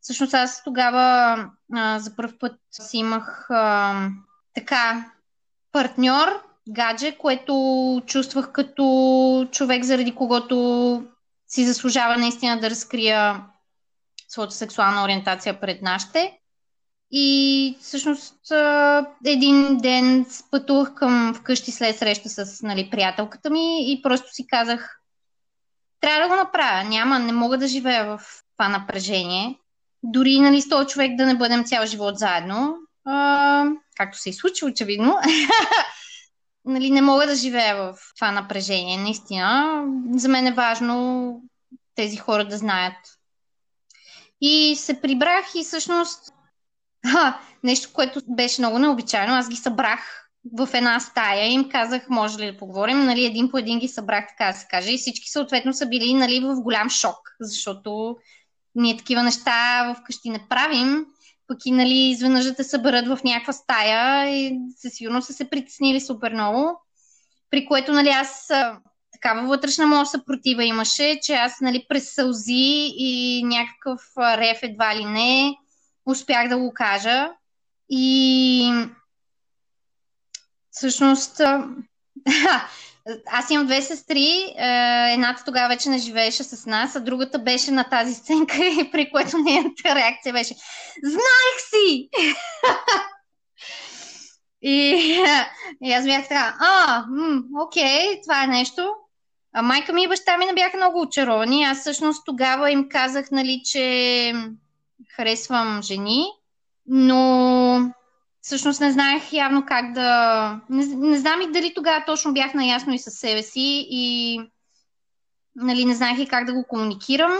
Всъщност 0.00 0.34
аз 0.34 0.64
тогава 0.64 1.36
а, 1.74 1.98
за 1.98 2.16
първ 2.16 2.32
път 2.40 2.60
си 2.70 2.96
имах 2.96 3.46
а, 3.50 3.94
така 4.54 5.12
партньор, 5.72 6.28
гадже, 6.68 7.16
което 7.18 8.02
чувствах 8.06 8.52
като 8.52 9.48
човек, 9.52 9.84
заради 9.84 10.14
когото 10.14 11.04
си 11.48 11.66
заслужава 11.66 12.16
наистина 12.16 12.60
да 12.60 12.70
разкрия 12.70 13.44
своята 14.28 14.54
сексуална 14.54 15.04
ориентация 15.04 15.60
пред 15.60 15.82
нашите. 15.82 16.38
И 17.10 17.78
всъщност 17.80 18.52
един 19.24 19.76
ден 19.76 20.26
пътувах 20.50 20.94
към 20.94 21.34
вкъщи 21.34 21.70
след 21.70 21.98
среща 21.98 22.28
с 22.28 22.62
нали, 22.62 22.90
приятелката 22.90 23.50
ми 23.50 23.92
и 23.92 24.02
просто 24.02 24.34
си 24.34 24.46
казах, 24.46 25.00
трябва 26.00 26.22
да 26.22 26.28
го 26.28 26.36
направя. 26.36 26.84
Няма, 26.84 27.18
не 27.18 27.32
мога 27.32 27.58
да 27.58 27.66
живея 27.68 28.04
в 28.04 28.20
това 28.56 28.68
напрежение. 28.68 29.58
Дори 30.02 30.40
нали, 30.40 30.60
с 30.60 30.68
този 30.68 30.88
човек 30.88 31.16
да 31.16 31.26
не 31.26 31.34
бъдем 31.34 31.64
цял 31.64 31.86
живот 31.86 32.18
заедно, 32.18 32.76
а, 33.04 33.64
както 33.96 34.18
се 34.18 34.30
и 34.30 34.32
случи 34.32 34.64
очевидно. 34.64 35.18
нали, 36.64 36.90
не 36.90 37.02
мога 37.02 37.26
да 37.26 37.34
живея 37.34 37.76
в 37.76 37.98
това 38.16 38.32
напрежение, 38.32 38.98
наистина. 38.98 39.84
За 40.14 40.28
мен 40.28 40.46
е 40.46 40.52
важно 40.52 41.42
тези 41.94 42.16
хора 42.16 42.44
да 42.44 42.58
знаят. 42.58 42.96
И 44.40 44.76
се 44.76 45.00
прибрах 45.00 45.46
и 45.54 45.64
всъщност 45.64 46.32
Ха, 47.06 47.40
нещо, 47.64 47.90
което 47.92 48.20
беше 48.28 48.60
много 48.60 48.78
необичайно. 48.78 49.34
Аз 49.34 49.48
ги 49.48 49.56
събрах 49.56 50.28
в 50.58 50.68
една 50.74 51.00
стая 51.00 51.46
и 51.46 51.52
им 51.52 51.68
казах, 51.70 52.08
може 52.08 52.38
ли 52.38 52.52
да 52.52 52.58
поговорим. 52.58 53.04
Нали, 53.04 53.24
един 53.24 53.50
по 53.50 53.58
един 53.58 53.78
ги 53.78 53.88
събрах, 53.88 54.24
така 54.28 54.52
да 54.52 54.58
се 54.58 54.66
каже. 54.70 54.92
И 54.92 54.98
всички 54.98 55.30
съответно 55.30 55.72
са 55.72 55.86
били 55.86 56.14
нали, 56.14 56.40
в 56.40 56.60
голям 56.60 56.90
шок, 56.90 57.18
защото 57.40 58.16
ние 58.78 58.96
такива 58.96 59.22
неща 59.22 59.94
вкъщи 59.94 60.30
не 60.30 60.46
правим. 60.48 61.06
Пък 61.46 61.58
и 61.64 61.70
нали, 61.70 61.94
изведнъж 61.94 62.44
да 62.44 62.54
те 62.54 62.64
съберат 62.64 63.06
в 63.08 63.18
някаква 63.24 63.52
стая 63.52 64.28
и 64.28 64.58
със 64.76 64.92
сигурност 64.92 65.26
са 65.26 65.32
се 65.32 65.50
притеснили 65.50 66.00
супер 66.00 66.32
много. 66.32 66.80
При 67.50 67.66
което 67.66 67.92
нали, 67.92 68.08
аз 68.08 68.50
такава 69.12 69.48
вътрешна 69.48 69.86
моя 69.86 70.06
съпротива 70.06 70.64
имаше, 70.64 71.20
че 71.22 71.34
аз 71.34 71.60
нали, 71.60 71.86
през 71.88 72.14
сълзи 72.14 72.92
и 72.96 73.42
някакъв 73.44 74.00
рев 74.18 74.58
едва 74.62 74.96
ли 74.96 75.04
не 75.04 75.56
успях 76.06 76.48
да 76.48 76.58
го 76.58 76.72
кажа. 76.74 77.30
И 77.90 78.72
всъщност 80.70 81.40
аз 83.26 83.50
имам 83.50 83.66
две 83.66 83.82
сестри. 83.82 84.54
Едната 85.12 85.44
тогава 85.44 85.68
вече 85.68 85.88
не 85.88 85.98
живееше 85.98 86.44
с 86.44 86.66
нас, 86.66 86.96
а 86.96 87.00
другата 87.00 87.38
беше 87.38 87.70
на 87.70 87.84
тази 87.84 88.14
сценка, 88.14 88.54
при 88.92 89.10
което 89.10 89.38
нейната 89.38 89.94
реакция 89.94 90.32
беше 90.32 90.54
Знаех 91.02 91.58
си! 91.70 92.08
и, 94.62 95.18
и 95.82 95.92
аз 95.92 96.04
бях 96.04 96.22
така, 96.22 96.56
а, 96.60 97.04
м, 97.08 97.42
окей, 97.66 98.20
това 98.22 98.44
е 98.44 98.46
нещо. 98.46 98.94
А 99.52 99.62
майка 99.62 99.92
ми 99.92 100.02
и 100.02 100.08
баща 100.08 100.38
ми 100.38 100.46
не 100.46 100.54
бяха 100.54 100.76
много 100.76 101.00
очаровани. 101.00 101.64
Аз 101.64 101.80
всъщност 101.80 102.26
тогава 102.26 102.70
им 102.70 102.88
казах, 102.88 103.30
нали, 103.30 103.62
че 103.64 104.32
харесвам 105.16 105.82
жени 105.82 106.26
но 106.88 107.92
всъщност 108.48 108.80
не 108.80 108.92
знаех 108.92 109.32
явно 109.32 109.66
как 109.66 109.92
да... 109.92 110.60
Не, 110.70 110.86
не 110.86 111.18
знам 111.18 111.40
и 111.40 111.52
дали 111.52 111.74
тогава 111.74 112.04
точно 112.06 112.32
бях 112.32 112.54
наясно 112.54 112.94
и 112.94 112.98
със 112.98 113.14
себе 113.14 113.42
си 113.42 113.86
и 113.90 114.40
нали, 115.56 115.84
не 115.84 115.94
знаех 115.94 116.18
и 116.18 116.26
как 116.26 116.44
да 116.44 116.52
го 116.52 116.64
комуникирам. 116.68 117.32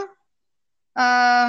А, 0.94 1.48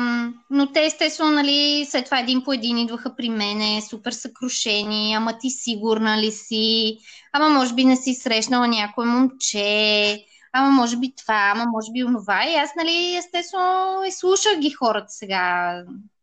но 0.49 0.71
те 0.71 0.85
естествено, 0.85 1.31
нали, 1.31 1.85
след 1.89 2.05
това 2.05 2.19
един 2.19 2.43
по 2.43 2.53
един 2.53 2.77
идваха 2.77 3.15
при 3.15 3.29
мене, 3.29 3.81
супер 3.81 4.11
съкрушени, 4.11 5.13
ама 5.13 5.37
ти 5.37 5.49
сигурна 5.49 6.17
ли 6.17 6.31
си, 6.31 6.97
ама 7.33 7.49
може 7.49 7.73
би 7.73 7.85
не 7.85 7.95
си 7.95 8.13
срещнала 8.13 8.67
някое 8.67 9.05
момче, 9.05 10.25
ама 10.53 10.71
може 10.71 10.97
би 10.97 11.13
това, 11.17 11.51
ама 11.55 11.65
може 11.65 11.91
би 11.91 12.03
онова. 12.03 12.45
И 12.45 12.55
аз, 12.55 12.69
нали, 12.77 13.15
естествено, 13.15 14.03
изслушах 14.07 14.59
ги 14.59 14.69
хората 14.69 15.09
сега 15.09 15.73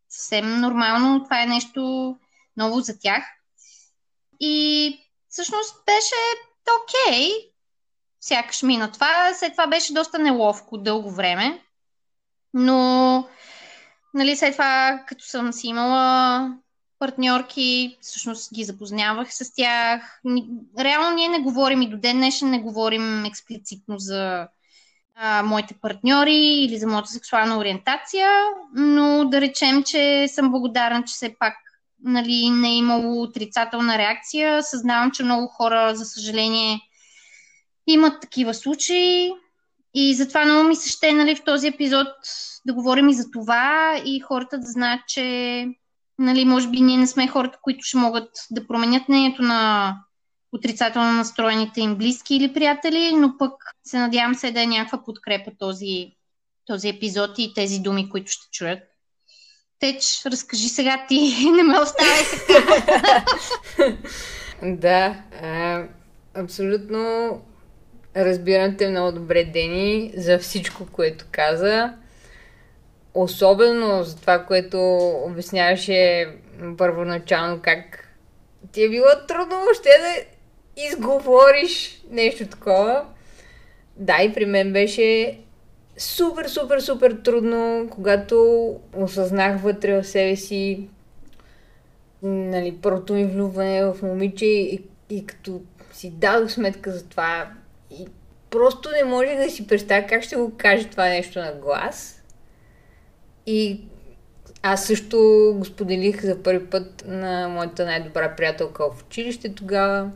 съвсем 0.08 0.60
нормално. 0.60 1.24
Това 1.24 1.42
е 1.42 1.46
нещо 1.46 2.16
ново 2.56 2.80
за 2.80 2.98
тях. 2.98 3.24
И 4.40 4.98
всъщност 5.28 5.74
беше 5.86 6.14
окей. 6.82 7.28
Okay. 7.28 7.50
Сякаш 8.20 8.62
мина 8.62 8.92
това. 8.92 9.34
След 9.34 9.52
това 9.52 9.66
беше 9.66 9.92
доста 9.92 10.18
неловко 10.18 10.78
дълго 10.78 11.10
време. 11.10 11.62
Но, 12.54 13.28
нали, 14.14 14.36
след 14.36 14.52
това, 14.52 15.04
като 15.06 15.24
съм 15.24 15.52
си 15.52 15.66
имала 15.66 16.50
партньорки, 16.98 17.98
всъщност 18.00 18.54
ги 18.54 18.64
запознавах 18.64 19.34
с 19.34 19.54
тях. 19.54 20.20
Реално 20.78 21.16
ние 21.16 21.28
не 21.28 21.38
говорим 21.38 21.82
и 21.82 21.90
до 21.90 21.96
ден 21.96 22.16
днешен 22.16 22.50
не 22.50 22.58
говорим 22.58 23.24
експлицитно 23.24 23.98
за 23.98 24.48
а, 25.14 25.42
моите 25.42 25.74
партньори 25.74 26.36
или 26.36 26.78
за 26.78 26.86
моята 26.86 27.08
сексуална 27.08 27.58
ориентация, 27.58 28.30
но 28.74 29.24
да 29.24 29.40
речем, 29.40 29.82
че 29.82 30.28
съм 30.28 30.50
благодарна, 30.50 31.04
че 31.04 31.14
все 31.14 31.36
пак 31.38 31.54
нали, 32.02 32.50
не 32.50 32.68
е 32.68 32.76
имало 32.76 33.22
отрицателна 33.22 33.98
реакция. 33.98 34.62
Съзнавам, 34.62 35.10
че 35.10 35.24
много 35.24 35.46
хора, 35.46 35.96
за 35.96 36.04
съжаление, 36.04 36.80
имат 37.86 38.20
такива 38.20 38.54
случаи 38.54 39.32
и 39.94 40.14
затова 40.14 40.44
много 40.44 40.68
ми 40.68 40.76
се 40.76 40.88
ще 40.88 41.12
нали, 41.12 41.36
в 41.36 41.44
този 41.44 41.66
епизод 41.66 42.08
да 42.66 42.74
говорим 42.74 43.08
и 43.08 43.14
за 43.14 43.30
това 43.30 43.96
и 44.04 44.20
хората 44.20 44.58
да 44.58 44.66
знаят, 44.66 45.00
че 45.08 45.66
нали, 46.18 46.44
може 46.44 46.68
би 46.68 46.80
ние 46.80 46.96
не 46.96 47.06
сме 47.06 47.28
хората, 47.28 47.58
които 47.62 47.78
ще 47.82 47.96
могат 47.96 48.30
да 48.50 48.66
променят 48.66 49.08
мнението 49.08 49.42
на 49.42 49.94
отрицателно 50.52 51.12
настроените 51.12 51.80
им 51.80 51.96
близки 51.96 52.36
или 52.36 52.52
приятели, 52.52 53.12
но 53.16 53.38
пък 53.38 53.52
се 53.84 53.98
надявам 53.98 54.34
се 54.34 54.50
да 54.50 54.62
е 54.62 54.66
някаква 54.66 55.04
подкрепа 55.04 55.50
този, 55.58 56.12
този 56.66 56.88
епизод 56.88 57.38
и 57.38 57.54
тези 57.54 57.78
думи, 57.78 58.08
които 58.08 58.30
ще 58.30 58.50
чуят. 58.52 58.95
Теч, 59.78 60.22
разкажи 60.26 60.68
сега 60.68 61.04
ти, 61.08 61.50
не 61.56 61.62
ме 61.62 61.80
оставяй 61.80 62.22
така. 62.46 63.24
да, 64.62 65.22
а, 65.42 65.82
абсолютно 66.34 67.30
разбирам 68.16 68.76
те 68.76 68.88
много 68.88 69.12
добре, 69.12 69.44
Дени, 69.44 70.12
за 70.16 70.38
всичко, 70.38 70.86
което 70.92 71.24
каза. 71.30 71.94
Особено 73.14 74.02
за 74.02 74.16
това, 74.16 74.44
което 74.44 74.78
обясняваше 75.24 76.28
първоначално, 76.78 77.60
как 77.62 78.08
ти 78.72 78.84
е 78.84 78.88
било 78.88 79.06
трудно 79.28 79.60
въобще 79.60 79.88
да 79.88 80.24
изговориш 80.82 82.02
нещо 82.10 82.46
такова. 82.46 83.04
Да, 83.96 84.22
и 84.22 84.32
при 84.32 84.46
мен 84.46 84.72
беше 84.72 85.38
супер, 85.96 86.46
супер, 86.46 86.80
супер 86.80 87.12
трудно, 87.24 87.88
когато 87.90 88.76
осъзнах 88.96 89.62
вътре 89.62 90.02
в 90.02 90.04
себе 90.04 90.36
си 90.36 90.88
нали, 92.22 92.78
първото 92.82 93.14
ми 93.14 93.24
влюбване 93.24 93.84
в 93.84 94.02
момиче 94.02 94.46
и, 94.46 94.84
и 95.10 95.26
като 95.26 95.60
си 95.92 96.10
дадох 96.10 96.50
сметка 96.50 96.92
за 96.92 97.04
това 97.04 97.50
и 97.90 98.06
просто 98.50 98.90
не 98.90 99.10
можех 99.10 99.36
да 99.36 99.50
си 99.50 99.66
представя 99.66 100.06
как 100.06 100.22
ще 100.22 100.36
го 100.36 100.52
кажа 100.56 100.88
това 100.90 101.08
нещо 101.08 101.38
на 101.38 101.52
глас. 101.52 102.22
И 103.46 103.80
аз 104.62 104.86
също 104.86 105.18
го 105.58 105.64
споделих 105.64 106.22
за 106.22 106.42
първи 106.42 106.66
път 106.66 107.04
на 107.06 107.48
моята 107.48 107.84
най-добра 107.84 108.36
приятелка 108.36 108.90
в 108.90 109.02
училище 109.02 109.54
тогава. 109.54 110.10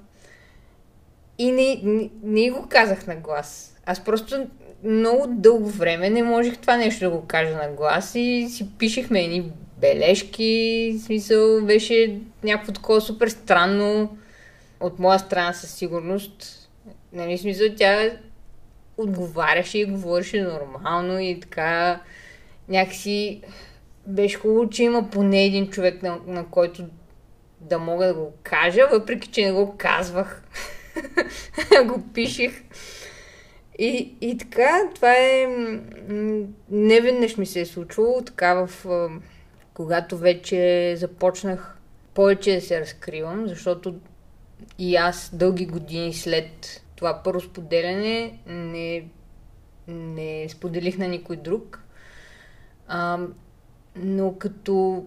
И 1.38 1.52
не, 1.52 1.80
не, 1.82 2.10
не 2.22 2.50
го 2.50 2.66
казах 2.68 3.06
на 3.06 3.16
глас. 3.16 3.76
Аз 3.86 4.04
просто 4.04 4.46
много 4.84 5.26
дълго 5.28 5.68
време 5.68 6.10
не 6.10 6.22
можех 6.22 6.58
това 6.58 6.76
нещо 6.76 7.04
да 7.04 7.10
го 7.10 7.26
кажа 7.26 7.56
на 7.56 7.68
глас 7.68 8.14
и 8.14 8.46
си 8.50 8.68
пишехме 8.78 9.24
едни 9.24 9.52
бележки. 9.80 10.94
В 10.98 11.02
смисъл 11.02 11.60
беше 11.60 12.20
някакво 12.44 12.72
такова 12.72 13.00
супер 13.00 13.28
странно 13.28 14.16
от 14.80 14.98
моя 14.98 15.18
страна 15.18 15.52
със 15.52 15.70
сигурност. 15.70 16.68
Нали, 17.12 17.38
смисъл 17.38 17.66
тя 17.76 18.10
отговаряше 18.96 19.78
и 19.78 19.84
говореше 19.84 20.42
нормално 20.42 21.20
и 21.20 21.40
така 21.40 22.00
някакси 22.68 23.42
беше 24.06 24.38
хубаво, 24.38 24.70
че 24.70 24.82
има 24.82 25.10
поне 25.10 25.44
един 25.44 25.70
човек, 25.70 26.02
на, 26.02 26.18
на 26.26 26.46
който 26.46 26.84
да 27.60 27.78
мога 27.78 28.06
да 28.06 28.14
го 28.14 28.32
кажа, 28.42 28.88
въпреки 28.92 29.28
че 29.28 29.44
не 29.44 29.52
го 29.52 29.74
казвах. 29.78 30.42
го 31.86 32.02
пишех. 32.14 32.62
И, 33.82 34.14
и 34.20 34.38
така, 34.38 34.90
това 34.94 35.12
е... 35.12 35.46
Не 36.70 37.00
веднъж 37.00 37.36
ми 37.36 37.46
се 37.46 37.60
е 37.60 37.66
случвало, 37.66 38.22
така 38.22 38.66
в... 38.66 38.86
Когато 39.74 40.18
вече 40.18 40.94
започнах 40.96 41.78
повече 42.14 42.54
да 42.54 42.60
се 42.60 42.80
разкривам, 42.80 43.48
защото 43.48 43.94
и 44.78 44.96
аз 44.96 45.30
дълги 45.34 45.66
години 45.66 46.14
след 46.14 46.82
това 46.96 47.22
първо 47.24 47.40
споделяне 47.40 48.38
не, 48.46 49.04
не 49.88 50.48
споделих 50.48 50.98
на 50.98 51.08
никой 51.08 51.36
друг. 51.36 51.82
А, 52.88 53.18
но 53.96 54.34
като 54.38 55.04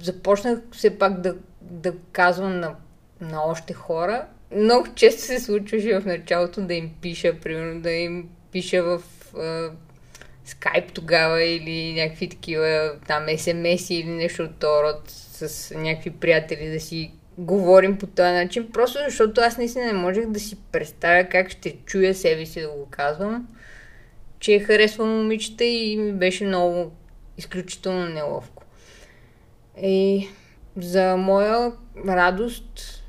започнах 0.00 0.58
все 0.72 0.98
пак 0.98 1.20
да, 1.20 1.36
да 1.60 1.92
казвам 2.12 2.60
на, 2.60 2.74
на 3.20 3.42
още 3.42 3.74
хора, 3.74 4.26
много 4.54 4.86
често 4.94 5.22
се 5.22 5.40
случваше 5.40 6.00
в 6.00 6.06
началото 6.06 6.60
да 6.60 6.74
им 6.74 6.90
пиша, 7.02 7.40
примерно 7.42 7.80
да 7.80 7.90
им 7.90 8.28
пиша 8.52 8.82
в 8.82 9.02
скайп 10.44 10.92
тогава 10.92 11.42
или 11.42 11.92
някакви 11.92 12.28
такива 12.28 12.92
там 13.06 13.26
смс 13.38 13.90
или 13.90 14.08
нещо 14.08 14.42
от 14.42 14.58
този 14.58 14.82
род 14.82 15.02
с 15.06 15.74
някакви 15.74 16.10
приятели 16.10 16.70
да 16.70 16.80
си 16.80 17.12
говорим 17.38 17.98
по 17.98 18.06
този 18.06 18.32
начин, 18.32 18.72
просто 18.72 18.98
защото 19.04 19.40
аз 19.40 19.58
наистина 19.58 19.86
не 19.86 19.92
можех 19.92 20.26
да 20.26 20.40
си 20.40 20.56
представя 20.72 21.28
как 21.28 21.50
ще 21.50 21.76
чуя 21.86 22.14
себе 22.14 22.46
си 22.46 22.60
да 22.60 22.68
го 22.68 22.86
казвам, 22.90 23.48
че 24.40 24.58
харесвам 24.58 25.08
момичета 25.08 25.64
и 25.64 25.96
ми 25.96 26.12
беше 26.12 26.44
много 26.44 26.92
изключително 27.38 28.06
неловко. 28.06 28.64
И 29.82 30.28
за 30.76 31.16
моя 31.16 31.72
радост 32.08 33.02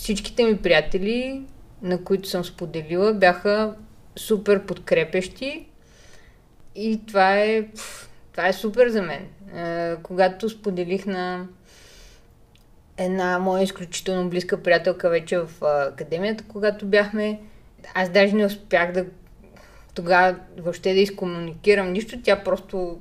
всичките 0.00 0.44
ми 0.44 0.56
приятели, 0.56 1.42
на 1.82 2.04
които 2.04 2.28
съм 2.28 2.44
споделила, 2.44 3.14
бяха 3.14 3.74
супер 4.16 4.66
подкрепещи 4.66 5.66
и 6.74 7.00
това 7.06 7.38
е, 7.40 7.68
това 8.32 8.48
е 8.48 8.52
супер 8.52 8.88
за 8.88 9.02
мен. 9.02 9.28
Когато 10.02 10.48
споделих 10.48 11.06
на 11.06 11.46
една 12.96 13.38
моя 13.38 13.62
изключително 13.62 14.30
близка 14.30 14.62
приятелка 14.62 15.10
вече 15.10 15.38
в 15.38 15.50
академията, 15.62 16.44
когато 16.48 16.86
бяхме. 16.86 17.40
Аз 17.94 18.10
даже 18.10 18.34
не 18.34 18.46
успях 18.46 18.92
да 18.92 19.06
тогава 19.94 20.36
въобще 20.58 20.94
да 20.94 21.00
изкомуникирам 21.00 21.92
нищо. 21.92 22.22
Тя 22.22 22.44
просто 22.44 23.00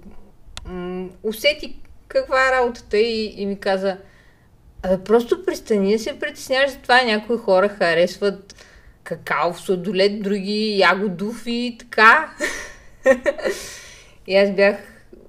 м- 0.65 1.09
усети 1.23 1.79
каква 2.07 2.47
е 2.47 2.51
работата 2.51 2.97
и, 2.97 3.33
и 3.37 3.45
ми 3.45 3.59
каза, 3.59 3.97
Абе, 4.83 5.03
просто 5.03 5.45
престани 5.45 5.91
да 5.91 5.99
се 5.99 6.19
притесняваш 6.19 6.71
за 6.71 6.77
това. 6.77 7.01
Някои 7.01 7.37
хора 7.37 7.69
харесват 7.69 8.65
какао 9.03 9.53
в 9.53 9.61
сладолет, 9.61 10.21
други 10.21 10.77
ягодов 10.79 11.43
и 11.45 11.75
така. 11.79 12.33
и 14.27 14.35
аз 14.35 14.51
бях 14.51 14.75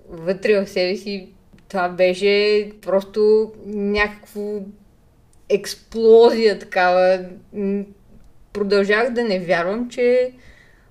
вътре 0.08 0.64
в 0.64 0.68
себе 0.68 0.96
си 0.96 1.28
това 1.68 1.88
беше 1.88 2.70
просто 2.82 3.52
някакво 3.66 4.60
експлозия 5.48 6.58
такава. 6.58 7.24
Продължах 8.52 9.10
да 9.10 9.24
не 9.24 9.40
вярвам, 9.40 9.90
че 9.90 10.32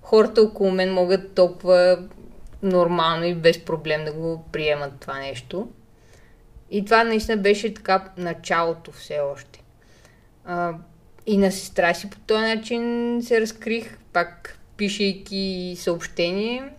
хората 0.01 0.41
около 0.41 0.71
мен 0.71 0.93
могат 0.93 1.33
толкова 1.33 2.07
нормално 2.63 3.25
и 3.25 3.35
без 3.35 3.65
проблем 3.65 4.05
да 4.05 4.13
го 4.13 4.43
приемат 4.51 4.99
това 4.99 5.19
нещо. 5.19 5.67
И 6.71 6.85
това 6.85 7.03
наистина 7.03 7.37
беше 7.37 7.73
така 7.73 8.09
началото 8.17 8.91
все 8.91 9.19
още. 9.19 9.63
А, 10.45 10.73
и 11.25 11.37
на 11.37 11.51
сестра 11.51 11.93
си 11.93 12.09
по 12.09 12.19
този 12.19 12.41
начин 12.41 13.19
се 13.23 13.41
разкрих, 13.41 13.97
пак 14.13 14.59
пишейки 14.77 15.75
съобщение 15.77 16.69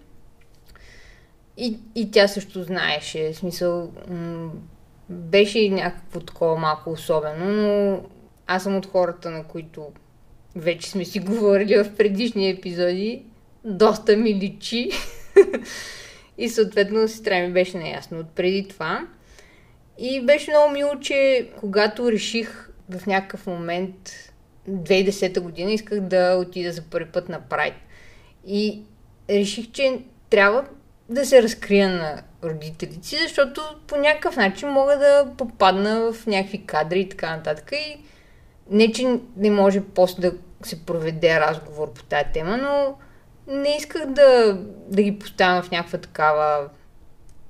и, 1.57 1.79
и 1.95 2.11
тя 2.11 2.29
също 2.29 2.63
знаеше. 2.63 3.33
В 3.33 3.37
смисъл, 3.37 3.93
м- 4.09 4.53
беше 5.09 5.69
някакво 5.69 6.21
такова 6.21 6.57
малко 6.57 6.91
особено, 6.91 7.45
но 7.45 8.03
аз 8.47 8.63
съм 8.63 8.77
от 8.77 8.87
хората, 8.87 9.31
на 9.31 9.45
които 9.45 9.87
вече 10.57 10.91
сме 10.91 11.05
си 11.05 11.21
говорили 11.25 11.83
в 11.85 11.97
предишни 11.97 12.51
епизоди. 12.51 13.23
Доста 13.65 14.17
ми 14.17 14.35
личи. 14.35 14.91
и 16.39 16.49
съответно 16.49 17.09
сестра 17.09 17.41
ми 17.41 17.53
беше 17.53 17.79
неясно 17.79 18.19
от 18.19 18.29
преди 18.29 18.69
това. 18.69 19.07
И 20.03 20.27
беше 20.27 20.51
много 20.51 20.73
мило, 20.73 21.01
че 21.01 21.49
когато 21.61 22.13
реших 22.13 22.71
в 22.91 23.07
някакъв 23.07 23.47
момент 23.47 24.13
2010 24.69 25.41
година 25.41 25.73
исках 25.73 26.01
да 26.01 26.37
отида 26.37 26.73
за 26.73 26.83
първи 26.83 27.11
път 27.11 27.29
на 27.29 27.41
Прайд. 27.41 27.75
И 28.47 28.83
реших, 29.31 29.71
че 29.71 29.99
трябва 30.31 30.65
да 31.09 31.27
се 31.27 31.43
разкрия 31.43 31.89
на 31.89 32.23
родителите 32.45 33.09
си, 33.09 33.17
защото 33.23 33.61
по 33.87 33.97
някакъв 33.97 34.37
начин 34.37 34.69
мога 34.69 34.99
да 34.99 35.33
попадна 35.39 36.13
в 36.13 36.27
някакви 36.27 36.67
кадри 36.67 37.01
и 37.01 37.09
така 37.09 37.37
нататък. 37.37 37.73
И 37.73 38.01
не, 38.71 38.93
че 38.93 39.19
не 39.37 39.51
може 39.51 39.83
после 39.95 40.21
да 40.21 40.33
се 40.63 40.87
проведе 40.87 41.41
разговор 41.41 41.93
по 41.93 42.03
тази 42.03 42.33
тема, 42.35 42.57
но 42.57 42.97
не 43.55 43.77
исках 43.77 44.07
да, 44.07 44.59
да 44.89 45.03
ги 45.03 45.19
поставям 45.19 45.63
в 45.63 45.71
някаква 45.71 45.99
такава 45.99 46.69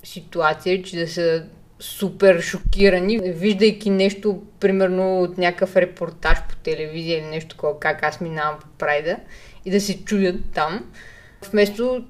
ситуация, 0.03 0.83
че 0.83 0.99
да 0.99 1.07
са 1.07 1.45
супер 1.81 2.41
шокирани, 2.41 3.19
виждайки 3.23 3.89
нещо, 3.89 4.41
примерно 4.59 5.21
от 5.21 5.37
някакъв 5.37 5.75
репортаж 5.75 6.37
по 6.49 6.55
телевизия 6.55 7.17
или 7.17 7.25
нещо 7.25 7.49
такова, 7.49 7.79
как 7.79 8.03
аз 8.03 8.21
минавам 8.21 8.59
по 8.59 8.67
прайда 8.67 9.17
и 9.65 9.71
да 9.71 9.81
се 9.81 10.03
чуят 10.03 10.35
там. 10.53 10.91
Вместо 11.51 12.05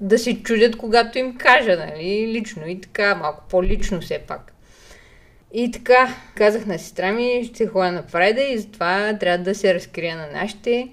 да 0.00 0.18
се 0.18 0.42
чудят, 0.42 0.76
когато 0.76 1.18
им 1.18 1.36
кажа, 1.36 1.76
нали, 1.76 2.32
лично 2.32 2.68
и 2.68 2.80
така, 2.80 3.14
малко 3.14 3.44
по-лично 3.50 4.00
все 4.00 4.18
пак. 4.18 4.52
И 5.52 5.70
така, 5.70 6.14
казах 6.34 6.66
на 6.66 6.78
сестра 6.78 7.12
ми, 7.12 7.50
ще 7.54 7.66
ходя 7.66 7.92
на 7.92 8.02
Фрайда 8.02 8.42
и 8.42 8.58
затова 8.58 9.16
трябва 9.20 9.44
да 9.44 9.54
се 9.54 9.74
разкрия 9.74 10.16
на 10.16 10.40
нашите. 10.40 10.88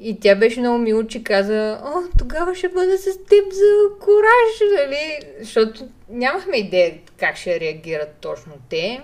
И 0.00 0.20
тя 0.20 0.34
беше 0.34 0.60
много 0.60 0.78
мило, 0.78 1.04
че 1.04 1.24
каза, 1.24 1.80
о, 1.84 2.18
тогава 2.18 2.54
ще 2.54 2.68
бъда 2.68 2.98
с 2.98 3.04
теб 3.04 3.52
за 3.52 3.98
кораж, 4.00 4.80
нали? 4.80 5.18
Защото 5.40 5.88
нямахме 6.08 6.56
идея 6.56 6.94
как 7.16 7.36
ще 7.36 7.60
реагират 7.60 8.16
точно 8.20 8.52
те. 8.68 9.02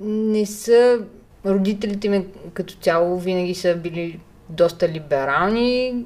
Не 0.00 0.46
са... 0.46 1.00
Родителите 1.46 2.08
ми 2.08 2.26
като 2.54 2.74
цяло 2.74 3.18
винаги 3.18 3.54
са 3.54 3.76
били 3.76 4.20
доста 4.48 4.88
либерални, 4.88 6.04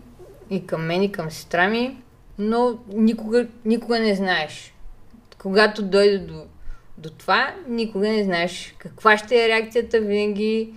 и 0.50 0.66
към 0.66 0.86
мен, 0.86 1.02
и 1.02 1.12
към 1.12 1.30
сестра 1.30 1.68
ми, 1.68 1.96
но 2.38 2.78
никога, 2.88 3.46
никога 3.64 3.98
не 3.98 4.14
знаеш. 4.14 4.74
Когато 5.38 5.82
дойде 5.82 6.18
до, 6.18 6.44
до 6.98 7.10
това, 7.10 7.54
никога 7.68 8.08
не 8.08 8.24
знаеш 8.24 8.74
каква 8.78 9.16
ще 9.16 9.44
е 9.44 9.48
реакцията, 9.48 10.00
винаги 10.00 10.72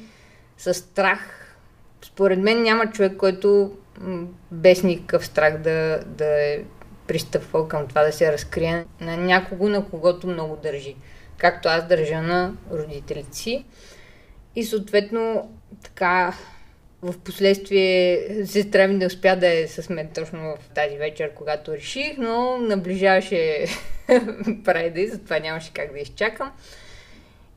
с 0.57 0.73
страх. 0.73 1.55
Според 2.01 2.39
мен 2.39 2.61
няма 2.61 2.91
човек, 2.91 3.17
който 3.17 3.71
без 4.51 4.83
никакъв 4.83 5.25
страх 5.25 5.57
да, 5.57 6.03
да 6.05 6.25
е 6.25 6.63
пристъпвал 7.09 7.67
към 7.67 7.87
това 7.87 8.03
да 8.03 8.11
се 8.11 8.31
разкрие 8.31 8.85
на 9.01 9.17
някого, 9.17 9.69
на 9.69 9.89
когото 9.89 10.27
много 10.27 10.55
държи. 10.55 10.95
Както 11.37 11.67
аз 11.69 11.87
държа 11.87 12.21
на 12.21 12.53
родителите 12.71 13.37
си. 13.37 13.65
И 14.55 14.63
съответно 14.63 15.51
така 15.83 16.33
в 17.01 17.19
последствие 17.19 18.19
сестра 18.45 18.87
ми 18.87 18.93
не 18.93 19.05
успя 19.05 19.35
да 19.35 19.47
е 19.47 19.67
с 19.67 19.89
мен 19.89 20.09
точно 20.15 20.39
в 20.39 20.69
тази 20.75 20.97
вечер, 20.97 21.33
когато 21.33 21.71
реших, 21.71 22.17
но 22.17 22.57
наближаваше 22.57 23.65
прайда 24.65 25.01
и 25.01 25.07
затова 25.07 25.39
нямаше 25.39 25.73
как 25.73 25.93
да 25.93 25.99
изчакам. 25.99 26.51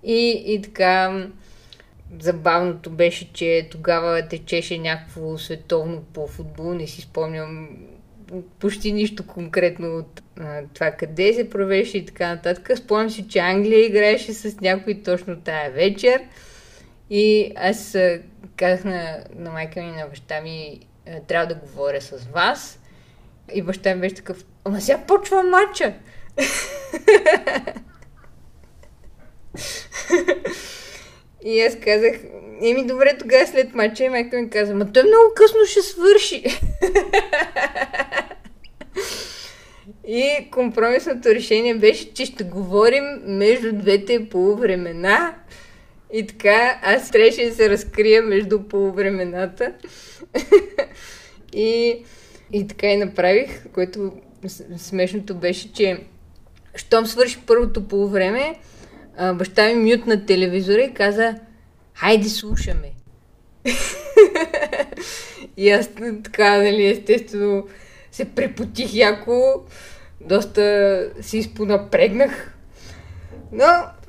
И, 0.02 0.44
и 0.46 0.62
така, 0.62 1.26
забавното 2.20 2.90
беше, 2.90 3.32
че 3.32 3.68
тогава 3.70 4.28
течеше 4.28 4.78
някакво 4.78 5.38
световно 5.38 6.04
по 6.14 6.26
футбол, 6.26 6.74
не 6.74 6.86
си 6.86 7.00
спомням 7.00 7.68
почти 8.58 8.92
нищо 8.92 9.26
конкретно 9.26 9.96
от 9.96 10.22
а, 10.40 10.62
това 10.74 10.90
къде 10.90 11.32
се 11.34 11.50
провеше 11.50 11.98
и 11.98 12.06
така 12.06 12.28
нататък. 12.34 12.70
Спомням 12.76 13.10
си, 13.10 13.28
че 13.28 13.38
Англия 13.38 13.86
играеше 13.86 14.32
с 14.32 14.60
някой 14.60 15.02
точно 15.04 15.40
тая 15.40 15.70
вечер 15.70 16.22
и 17.10 17.52
аз 17.56 17.94
а, 17.94 18.20
казах 18.56 18.84
на, 18.84 19.24
на 19.36 19.50
майка 19.50 19.82
ми, 19.82 19.90
на 19.90 20.06
баща 20.06 20.40
ми, 20.40 20.80
трябва 21.28 21.46
да 21.46 21.54
говоря 21.54 22.00
с 22.00 22.26
вас. 22.26 22.78
И 23.54 23.62
баща 23.62 23.94
ми 23.94 24.00
беше 24.00 24.14
такъв, 24.14 24.44
ама 24.64 24.80
сега 24.80 24.98
почва 25.06 25.42
матча. 25.42 25.94
И 31.44 31.60
аз 31.60 31.76
казах, 31.84 32.12
еми 32.62 32.86
добре, 32.86 33.16
тогава 33.18 33.46
след 33.46 33.74
мача 33.74 34.04
и 34.04 34.08
майка 34.08 34.36
ми 34.36 34.50
каза, 34.50 34.74
ма 34.74 34.92
той 34.92 35.02
много 35.02 35.34
късно 35.34 35.58
ще 35.66 35.82
свърши. 35.82 36.44
и 40.06 40.48
компромисното 40.50 41.28
решение 41.28 41.74
беше, 41.74 42.14
че 42.14 42.26
ще 42.26 42.44
говорим 42.44 43.04
между 43.24 43.72
двете 43.72 44.28
полувремена. 44.28 45.34
И 46.12 46.26
така, 46.26 46.80
аз 46.82 47.10
трябваше 47.10 47.46
да 47.48 47.54
се 47.54 47.70
разкрия 47.70 48.22
между 48.22 48.62
полувремената. 48.62 49.72
и, 51.52 51.96
и 52.52 52.66
така 52.68 52.86
и 52.86 52.96
направих, 52.96 53.68
което 53.72 54.12
смешното 54.76 55.34
беше, 55.34 55.72
че 55.72 55.98
щом 56.74 57.06
свърши 57.06 57.38
първото 57.46 57.88
полувреме, 57.88 58.54
баща 59.34 59.68
ми 59.68 59.74
мют 59.74 60.26
телевизора 60.26 60.80
и 60.80 60.94
каза, 60.94 61.34
хайде 61.94 62.28
слушаме. 62.28 62.90
и 65.56 65.70
аз 65.70 65.90
така, 66.24 66.58
нали, 66.58 66.86
естествено, 66.86 67.66
се 68.12 68.24
препотих 68.24 68.94
яко, 68.94 69.62
доста 70.20 71.06
си 71.20 71.38
изпонапрегнах. 71.38 72.54
Но 73.52 73.66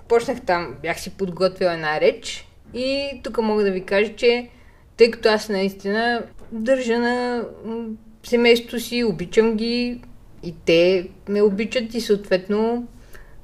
почнах 0.08 0.42
там, 0.42 0.76
бях 0.82 1.00
си 1.00 1.10
подготвила 1.10 1.74
една 1.74 2.02
реч 2.02 2.48
и 2.74 3.20
тук 3.24 3.38
мога 3.38 3.64
да 3.64 3.72
ви 3.72 3.86
кажа, 3.86 4.16
че 4.16 4.50
тъй 4.98 5.12
като 5.12 5.30
аз 5.30 5.50
наистина 5.50 6.24
държа 6.52 7.00
на 7.00 7.44
семейството 8.24 8.80
си, 8.80 9.04
обичам 9.04 9.56
ги 9.56 10.02
и 10.44 10.56
те 10.66 11.10
ме 11.30 11.42
обичат 11.42 11.94
и 11.94 12.02
съответно 12.02 12.88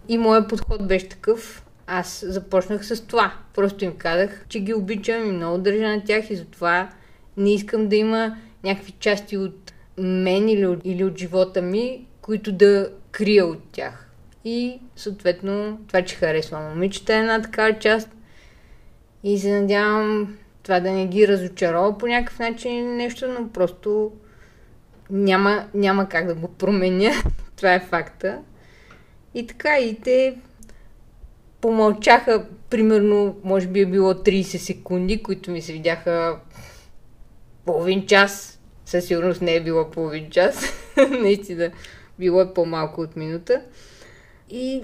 и 0.10 0.17
моят 0.17 0.49
подход 0.49 0.88
беше 0.88 1.10
такъв. 1.10 1.65
Аз 1.91 2.25
започнах 2.28 2.86
с 2.86 3.08
това. 3.08 3.34
Просто 3.54 3.86
им 3.86 3.97
казах, 3.97 4.45
че 4.49 4.60
ги 4.60 4.73
обичам 4.73 5.25
и 5.25 5.32
много 5.32 5.58
държа 5.58 5.88
на 5.88 6.04
тях 6.04 6.30
и 6.30 6.36
затова 6.36 6.89
не 7.38 7.54
искам 7.54 7.88
да 7.88 7.95
има 7.95 8.38
някакви 8.63 8.91
части 8.91 9.38
от 9.38 9.73
мен 9.97 10.49
или 10.49 10.65
от, 10.65 10.80
или 10.84 11.04
от 11.04 11.17
живота 11.17 11.62
ми, 11.62 12.06
които 12.21 12.52
да 12.52 12.89
крия 13.12 13.45
от 13.45 13.71
тях. 13.71 14.10
И 14.45 14.80
съответно 14.95 15.80
това, 15.88 16.02
че 16.02 16.15
харесвам 16.15 16.69
момичета 16.69 17.13
е 17.13 17.19
една 17.19 17.41
такава 17.41 17.80
част. 17.80 18.10
И 19.23 19.39
се 19.39 19.62
надявам 19.62 20.38
това 20.63 20.80
да 20.80 20.91
не 20.91 21.08
ги 21.08 21.28
разочарова 21.28 21.97
по 21.97 22.08
някакъв 22.08 22.39
начин 22.39 22.95
нещо, 22.95 23.28
но 23.39 23.49
просто 23.49 24.12
няма, 25.10 25.65
няма 25.73 26.10
как 26.10 26.28
да 26.28 26.36
го 26.36 26.47
променя. 26.47 27.12
това 27.56 27.73
е 27.73 27.80
факта. 27.80 28.39
И 29.34 29.47
така, 29.47 29.80
и 29.80 29.99
те 30.02 30.38
помълчаха, 31.61 32.45
примерно, 32.69 33.35
може 33.43 33.67
би 33.67 33.79
е 33.79 33.85
било 33.85 34.13
30 34.13 34.57
секунди, 34.57 35.23
които 35.23 35.51
ми 35.51 35.61
се 35.61 35.73
видяха 35.73 36.39
половин 37.65 38.05
час. 38.05 38.59
Със 38.85 39.05
сигурност 39.05 39.41
не 39.41 39.55
е 39.55 39.63
било 39.63 39.91
половин 39.91 40.29
час. 40.29 40.63
Наистина, 41.09 41.71
било 42.19 42.41
е 42.41 42.53
по-малко 42.53 43.01
от 43.01 43.15
минута. 43.15 43.61
И 44.49 44.83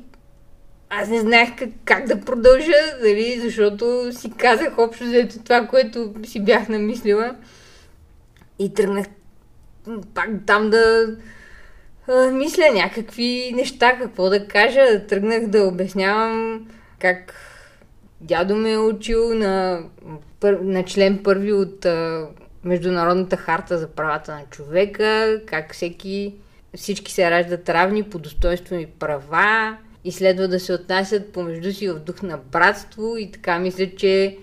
аз 0.90 1.10
не 1.10 1.20
знаех 1.20 1.56
как, 1.56 1.70
как 1.86 2.06
да 2.06 2.22
продължа, 2.22 2.74
дали, 3.02 3.40
защото 3.40 4.10
си 4.12 4.32
казах 4.38 4.78
общо 4.78 5.06
за 5.06 5.28
това, 5.44 5.68
което 5.68 6.14
си 6.24 6.40
бях 6.40 6.70
намислила. 6.70 7.36
И 8.60 8.74
тръгнах 8.74 9.06
пак 10.14 10.30
там 10.46 10.70
да 10.70 11.16
мисля 12.32 12.72
някакви 12.74 13.52
неща, 13.56 13.98
какво 13.98 14.30
да 14.30 14.48
кажа. 14.48 15.08
Тръгнах 15.08 15.48
да 15.48 15.64
обяснявам 15.64 16.68
как 17.00 17.34
дядо 18.22 18.56
ме 18.56 18.72
е 18.72 18.78
учил 18.78 19.36
на, 19.36 19.84
на 20.44 20.84
член 20.84 21.24
първи 21.24 21.54
от 21.54 21.86
Международната 22.64 23.38
харта 23.38 23.78
за 23.78 23.88
правата 23.88 24.32
на 24.32 24.44
човека, 24.52 25.42
как 25.46 25.74
всеки, 25.74 26.34
всички 26.76 27.12
се 27.12 27.32
раждат 27.32 27.70
равни 27.70 28.04
по 28.04 28.20
достоинство 28.20 28.76
и 28.76 28.86
права 28.86 29.78
и 30.04 30.12
следва 30.12 30.48
да 30.48 30.60
се 30.60 30.74
отнасят 30.74 31.34
помежду 31.34 31.72
си 31.72 31.90
в 31.90 32.00
дух 32.00 32.22
на 32.22 32.38
братство 32.38 33.18
и 33.18 33.32
така 33.32 33.60
мисля, 33.60 33.96
че 33.98 34.38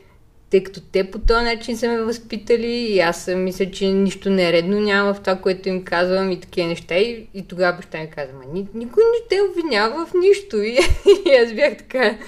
тъй 0.52 0.64
като 0.64 0.80
те 0.80 1.10
по 1.10 1.18
този 1.18 1.44
начин 1.44 1.76
са 1.76 1.88
ме 1.88 2.00
възпитали 2.00 2.66
и 2.66 3.00
аз 3.00 3.30
мисля, 3.36 3.70
че 3.70 3.86
нищо 3.86 4.30
нередно 4.30 4.80
няма 4.80 5.14
в 5.14 5.20
това, 5.20 5.36
което 5.36 5.68
им 5.68 5.84
казвам 5.84 6.30
и 6.30 6.40
такива 6.40 6.68
неща. 6.68 6.96
И, 6.96 7.28
и 7.34 7.48
тогава 7.48 7.76
баща 7.76 7.98
ми 7.98 8.10
каза, 8.10 8.32
ма 8.32 8.64
никой 8.74 9.02
не 9.04 9.28
те 9.28 9.40
обвинява 9.42 10.06
в 10.06 10.14
нищо. 10.14 10.56
И, 10.62 10.78
и 11.26 11.34
аз 11.34 11.52
бях 11.52 11.76
така, 11.76 12.18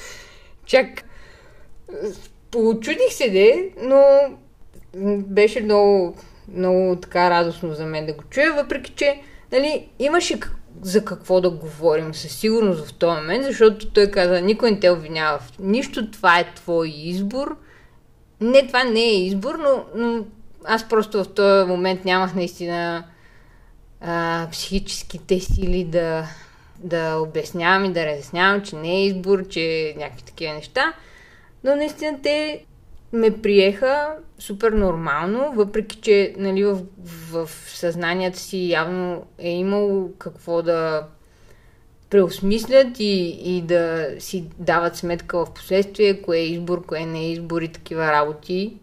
чак, 0.67 0.89
получудих 2.51 3.13
се, 3.13 3.31
де, 3.31 3.71
но 3.83 4.03
беше 5.27 5.61
много, 5.61 6.17
много 6.55 6.97
така 6.97 7.31
радостно 7.31 7.75
за 7.75 7.87
мен 7.87 8.07
да 8.07 8.13
го 8.13 8.25
чуя, 8.31 8.53
въпреки 8.53 8.93
че 8.93 9.21
нали, 9.53 9.89
имаше 9.99 10.41
за 10.83 11.05
какво 11.05 11.41
да 11.41 11.51
говорим 11.51 12.15
със 12.15 12.33
сигурност 12.41 12.87
в 12.87 12.95
този 12.95 13.21
момент, 13.21 13.45
защото 13.45 13.91
той 13.91 14.11
каза, 14.11 14.41
никой 14.41 14.71
не 14.71 14.81
те 14.81 14.91
обвинява 14.91 15.39
в 15.39 15.53
нищо, 15.59 16.11
това 16.11 16.39
е 16.39 16.55
твой 16.55 16.89
избор– 16.89 17.57
не, 18.45 18.67
това 18.67 18.85
не 18.85 19.01
е 19.01 19.25
избор, 19.25 19.55
но, 19.55 19.85
но 19.95 20.25
аз 20.65 20.89
просто 20.89 21.25
в 21.25 21.35
този 21.35 21.69
момент 21.69 22.05
нямах 22.05 22.35
наистина 22.35 23.05
а, 24.01 24.49
психическите 24.53 25.41
сили 25.41 25.85
да, 25.85 26.27
да 26.79 27.17
обяснявам 27.17 27.85
и 27.85 27.93
да 27.93 28.07
разяснявам, 28.07 28.63
че 28.63 28.77
не 28.77 28.93
е 28.93 29.07
избор, 29.07 29.49
че 29.49 29.95
някакви 29.99 30.23
такива 30.23 30.55
неща. 30.55 30.93
Но 31.65 31.77
наистина 31.77 32.19
те 32.23 32.65
ме 33.13 33.43
приеха 33.43 34.17
супер 34.39 34.73
нормално, 34.73 35.53
въпреки 35.55 35.97
че 35.97 36.35
нали, 36.39 36.65
в, 36.65 36.83
в 37.31 37.51
съзнанието 37.67 38.39
си 38.39 38.71
явно 38.71 39.27
е 39.39 39.51
имало 39.51 40.13
какво 40.19 40.63
да 40.63 41.07
преосмислят 42.11 43.01
и, 43.01 43.39
и 43.45 43.63
да 43.63 44.09
си 44.19 44.45
дават 44.59 44.97
сметка 44.97 45.45
в 45.45 45.55
последствие, 45.55 46.23
кое 46.23 46.39
е 46.39 46.47
избор, 46.47 46.87
кое 46.87 47.07
не 47.07 47.21
е 47.21 47.33
избор 47.33 47.63
и 47.63 47.69
такива 47.69 48.13
работи. 48.13 48.77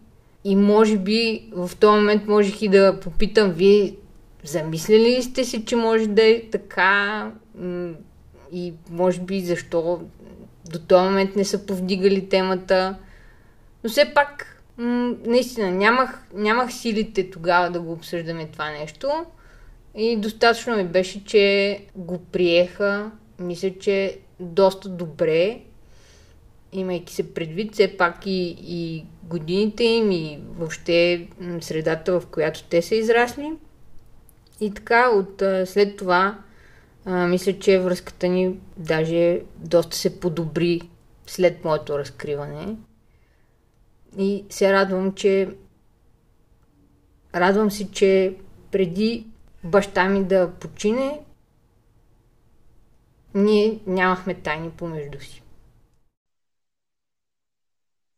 И 0.44 0.56
може 0.56 0.98
би 0.98 1.50
в 1.52 1.72
този 1.80 2.00
момент 2.00 2.28
можех 2.28 2.62
и 2.62 2.68
да 2.68 3.00
попитам, 3.00 3.52
вие 3.52 3.96
замислили 4.44 5.18
ли 5.18 5.24
сте 5.24 5.44
си, 5.44 5.66
че 5.66 5.76
може 5.76 6.08
да 6.08 6.24
е 6.24 6.42
така 6.52 7.32
и 8.52 8.74
може 8.90 9.22
би 9.22 9.42
защо 9.42 10.02
до 10.72 10.80
този 10.80 11.04
момент 11.04 11.36
не 11.36 11.46
са 11.46 11.66
повдигали 11.66 12.30
темата. 12.30 12.96
Но 13.84 13.90
все 13.90 14.14
пак, 14.14 14.64
наистина, 14.78 15.72
нямах, 15.72 16.24
нямах 16.34 16.74
силите 16.74 17.30
тогава 17.30 17.70
да 17.70 17.82
го 17.82 17.92
обсъждаме 17.92 18.50
това 18.54 18.70
нещо. 18.70 19.26
И 19.96 20.18
достатъчно 20.18 20.78
ми 20.78 20.84
беше, 20.84 21.26
че 21.26 21.80
го 21.96 22.20
приеха 22.32 23.12
мисля, 23.40 23.72
че 23.80 24.18
доста 24.40 24.90
добре, 24.90 25.62
имайки 26.74 27.14
се 27.14 27.34
предвид 27.34 27.74
все 27.74 27.98
пак 27.98 28.26
и, 28.26 28.56
и 28.60 29.06
годините 29.24 29.84
им 29.84 30.12
и 30.12 30.40
въобще 30.58 31.28
средата, 31.62 32.20
в 32.20 32.28
която 32.28 32.64
те 32.64 32.82
са 32.82 32.96
израсли. 32.96 33.54
И 34.62 34.74
така, 34.74 35.10
от 35.10 35.44
след 35.70 35.98
това, 35.98 36.38
а, 37.06 37.28
мисля, 37.28 37.60
че 37.60 37.80
връзката 37.80 38.28
ни 38.28 38.56
даже 38.78 39.42
доста 39.56 39.98
се 39.98 40.20
подобри 40.20 40.82
след 41.28 41.64
моето 41.66 42.00
разкриване. 42.00 42.76
И 44.18 44.44
се 44.50 44.74
радвам, 44.74 45.14
че 45.14 45.50
радвам 47.36 47.72
се, 47.72 47.92
че 47.92 48.34
преди 48.72 49.26
баща 49.64 50.10
ми 50.10 50.24
да 50.24 50.52
почине, 50.60 51.20
ние 53.36 53.80
нямахме 53.88 54.34
тайни 54.34 54.70
помежду 54.72 55.20
си. 55.20 55.44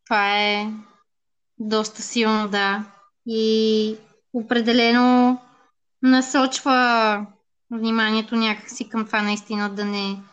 Това 0.05 0.39
е 0.39 0.67
доста 1.59 2.01
силно, 2.01 2.47
да. 2.47 2.85
И 3.25 3.97
определено 4.33 5.41
насочва 6.01 7.27
вниманието 7.71 8.35
някакси 8.35 8.89
към 8.89 9.05
това 9.05 9.21
наистина 9.21 9.69
да 9.69 9.85
не 9.85 10.23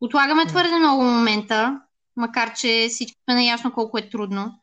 отлагаме 0.00 0.46
твърде 0.46 0.78
много 0.78 1.02
момента, 1.02 1.80
макар 2.16 2.54
че 2.54 2.86
всички 2.90 3.16
сме 3.24 3.34
наясно 3.34 3.72
колко 3.72 3.98
е 3.98 4.08
трудно. 4.10 4.60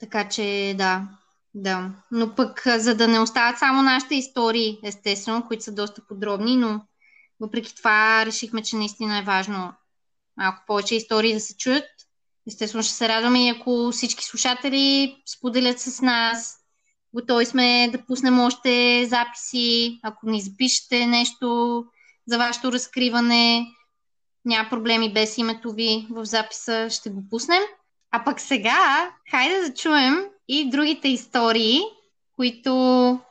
Така 0.00 0.28
че 0.28 0.74
да, 0.78 1.08
да. 1.54 1.90
Но 2.10 2.34
пък, 2.34 2.62
за 2.76 2.94
да 2.94 3.08
не 3.08 3.20
остават 3.20 3.58
само 3.58 3.82
нашите 3.82 4.14
истории, 4.14 4.78
естествено, 4.84 5.46
които 5.46 5.64
са 5.64 5.72
доста 5.72 6.06
подробни, 6.08 6.56
но 6.56 6.80
въпреки 7.40 7.76
това 7.76 8.26
решихме, 8.26 8.62
че 8.62 8.76
наистина 8.76 9.18
е 9.18 9.22
важно 9.22 9.72
малко 10.36 10.62
повече 10.66 10.94
истории 10.94 11.34
да 11.34 11.40
се 11.40 11.56
чуят. 11.56 11.84
Естествено 12.46 12.82
ще 12.82 12.94
се 12.94 13.08
радваме 13.08 13.46
и 13.46 13.48
ако 13.48 13.90
всички 13.92 14.24
слушатели 14.24 15.16
споделят 15.26 15.80
с 15.80 16.02
нас. 16.02 16.56
Готови 17.14 17.46
сме 17.46 17.88
да 17.92 18.06
пуснем 18.06 18.40
още 18.40 19.06
записи, 19.08 20.00
ако 20.02 20.30
ни 20.30 20.40
запишете 20.40 21.06
нещо 21.06 21.84
за 22.26 22.38
вашето 22.38 22.72
разкриване. 22.72 23.66
Няма 24.44 24.70
проблеми 24.70 25.12
без 25.12 25.38
името 25.38 25.72
ви 25.72 26.06
в 26.10 26.24
записа, 26.24 26.90
ще 26.90 27.10
го 27.10 27.28
пуснем. 27.30 27.62
А 28.10 28.24
пък 28.24 28.40
сега, 28.40 29.10
хайде 29.30 29.60
да 29.60 29.74
чуем 29.74 30.24
и 30.52 30.70
другите 30.70 31.08
истории, 31.08 31.80
които 32.36 32.72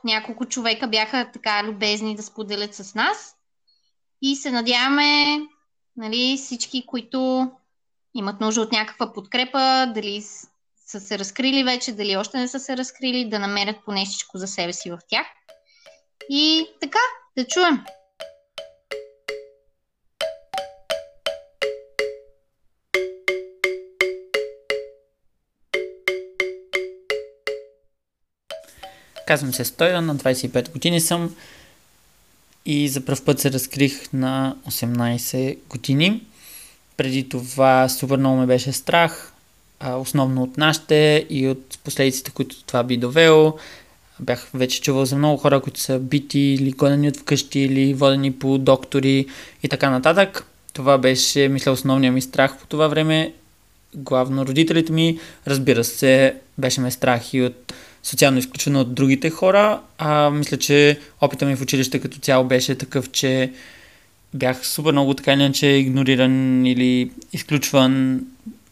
няколко 0.04 0.46
човека 0.46 0.88
бяха 0.88 1.30
така 1.32 1.64
любезни 1.64 2.16
да 2.16 2.22
споделят 2.22 2.74
с 2.74 2.94
нас. 2.94 3.34
И 4.22 4.36
се 4.36 4.50
надяваме 4.50 5.40
нали, 5.96 6.36
всички, 6.36 6.86
които 6.86 7.50
имат 8.14 8.40
нужда 8.40 8.60
от 8.60 8.72
някаква 8.72 9.12
подкрепа, 9.12 9.92
дали 9.94 10.22
са 10.86 11.00
се 11.00 11.18
разкрили 11.18 11.64
вече, 11.64 11.92
дали 11.92 12.16
още 12.16 12.38
не 12.38 12.48
са 12.48 12.60
се 12.60 12.76
разкрили, 12.76 13.28
да 13.28 13.38
намерят 13.38 13.76
по 13.84 13.92
нещичко 13.92 14.38
за 14.38 14.46
себе 14.46 14.72
си 14.72 14.90
в 14.90 14.98
тях. 15.08 15.26
И 16.30 16.66
така, 16.80 16.98
да 17.36 17.46
чуем. 17.46 17.84
Казвам 29.30 29.54
се 29.54 29.64
Стойла, 29.64 30.00
на 30.00 30.16
25 30.16 30.72
години 30.72 31.00
съм 31.00 31.34
и 32.66 32.88
за 32.88 33.04
първ 33.04 33.24
път 33.24 33.40
се 33.40 33.52
разкрих 33.52 34.12
на 34.12 34.56
18 34.68 35.58
години. 35.68 36.22
Преди 36.96 37.28
това 37.28 37.88
супер 37.88 38.16
много 38.16 38.36
ме 38.36 38.46
беше 38.46 38.72
страх, 38.72 39.32
основно 39.96 40.42
от 40.42 40.56
нашите 40.56 41.26
и 41.30 41.48
от 41.48 41.78
последиците, 41.84 42.30
които 42.30 42.64
това 42.64 42.82
би 42.82 42.96
довело. 42.96 43.58
Бях 44.20 44.50
вече 44.54 44.80
чувал 44.80 45.04
за 45.04 45.16
много 45.16 45.36
хора, 45.36 45.60
които 45.60 45.80
са 45.80 45.98
бити 45.98 46.40
или 46.40 46.70
гонени 46.70 47.08
от 47.08 47.16
вкъщи 47.16 47.60
или 47.60 47.94
водени 47.94 48.32
по 48.32 48.58
доктори 48.58 49.26
и 49.62 49.68
така 49.68 49.90
нататък. 49.90 50.46
Това 50.72 50.98
беше, 50.98 51.48
мисля, 51.48 51.72
основният 51.72 52.14
ми 52.14 52.22
страх 52.22 52.58
по 52.58 52.66
това 52.66 52.88
време. 52.88 53.32
Главно 53.94 54.46
родителите 54.46 54.92
ми, 54.92 55.18
разбира 55.46 55.84
се, 55.84 56.34
беше 56.58 56.80
ме 56.80 56.90
страх 56.90 57.34
и 57.34 57.42
от 57.42 57.72
социално 58.02 58.38
изключена 58.38 58.80
от 58.80 58.94
другите 58.94 59.30
хора. 59.30 59.80
А, 59.98 60.30
мисля, 60.30 60.56
че 60.56 61.00
опита 61.20 61.46
ми 61.46 61.56
в 61.56 61.62
училище 61.62 61.98
като 61.98 62.18
цяло 62.18 62.44
беше 62.44 62.74
такъв, 62.74 63.10
че 63.10 63.52
бях 64.34 64.66
супер 64.66 64.92
много 64.92 65.14
така 65.14 65.32
иначе 65.32 65.66
игнориран 65.66 66.66
или 66.66 67.10
изключван 67.32 68.20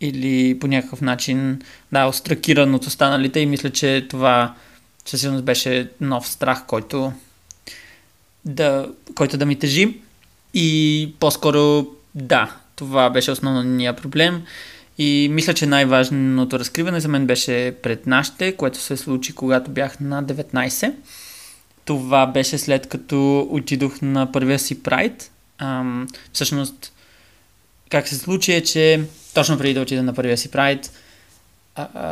или 0.01 0.59
по 0.59 0.67
някакъв 0.67 1.01
начин 1.01 1.61
да, 1.93 2.07
остракиран 2.07 2.75
от 2.75 2.87
останалите 2.87 3.41
и 3.41 3.47
мисля, 3.47 3.71
че 3.71 4.07
това 4.11 4.55
със 5.05 5.21
сигурност 5.21 5.45
беше 5.45 5.89
нов 6.01 6.29
страх, 6.29 6.67
който 6.67 7.13
да, 8.45 8.89
който 9.15 9.39
да 9.39 9.47
ми 9.47 9.59
тежи 9.59 9.97
и 10.55 11.13
по-скоро 11.21 11.87
да, 12.15 12.57
това 12.77 13.11
беше 13.11 13.31
основният 13.31 14.03
проблем. 14.03 14.43
И 14.99 15.29
мисля, 15.31 15.55
че 15.55 15.67
най-важното 15.67 16.59
разкриване 16.59 17.01
за 17.01 17.09
мен 17.09 17.27
беше 17.27 17.75
пред 17.83 18.07
нашите, 18.07 18.53
което 18.53 18.79
се 18.79 18.97
случи 18.97 19.35
когато 19.35 19.71
бях 19.71 20.01
на 20.01 20.25
19. 20.25 20.95
Това 21.85 22.27
беше 22.27 22.59
след 22.59 22.87
като 22.87 23.49
отидох 23.51 24.03
на 24.03 24.33
първия 24.33 24.59
си 24.59 24.83
прайд. 24.83 25.31
Ам, 25.59 26.07
всъщност, 26.33 26.93
как 27.91 28.09
се 28.09 28.19
случи 28.19 28.53
е, 28.53 28.63
че 28.63 29.05
точно 29.35 29.59
преди 29.59 29.75
да 29.75 29.81
отида 29.81 30.03
на 30.03 30.15
първия 30.15 30.39
си 30.39 30.51
прайд, 30.51 30.93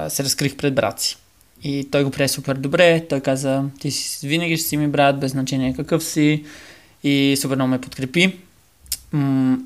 се 0.08 0.24
разкрих 0.24 0.56
пред 0.56 0.74
брат 0.74 1.00
си. 1.00 1.16
И 1.62 1.88
той 1.90 2.04
го 2.04 2.10
прие 2.10 2.28
супер 2.28 2.54
добре. 2.54 3.06
Той 3.08 3.20
каза, 3.20 3.64
ти 3.80 3.90
си, 3.90 4.28
винаги 4.28 4.56
ще 4.56 4.68
си 4.68 4.76
ми 4.76 4.88
брат, 4.88 5.20
без 5.20 5.32
значение 5.32 5.74
какъв 5.74 6.04
си. 6.04 6.44
И 7.04 7.36
супер 7.40 7.54
много 7.56 7.70
ме 7.70 7.80
подкрепи 7.80 8.38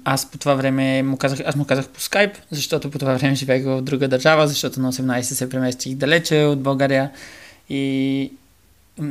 аз 0.04 0.30
по 0.30 0.38
това 0.38 0.54
време 0.54 1.02
му 1.02 1.16
казах, 1.16 1.40
аз 1.46 1.56
му 1.56 1.64
казах 1.64 1.88
по 1.88 2.00
скайп, 2.00 2.36
защото 2.50 2.90
по 2.90 2.98
това 2.98 3.14
време 3.14 3.34
живеех 3.34 3.64
в 3.64 3.82
друга 3.82 4.08
държава, 4.08 4.48
защото 4.48 4.80
на 4.80 4.92
18 4.92 5.20
се 5.20 5.48
преместих 5.48 5.94
далече 5.94 6.44
от 6.44 6.60
България 6.60 7.10
и 7.68 8.32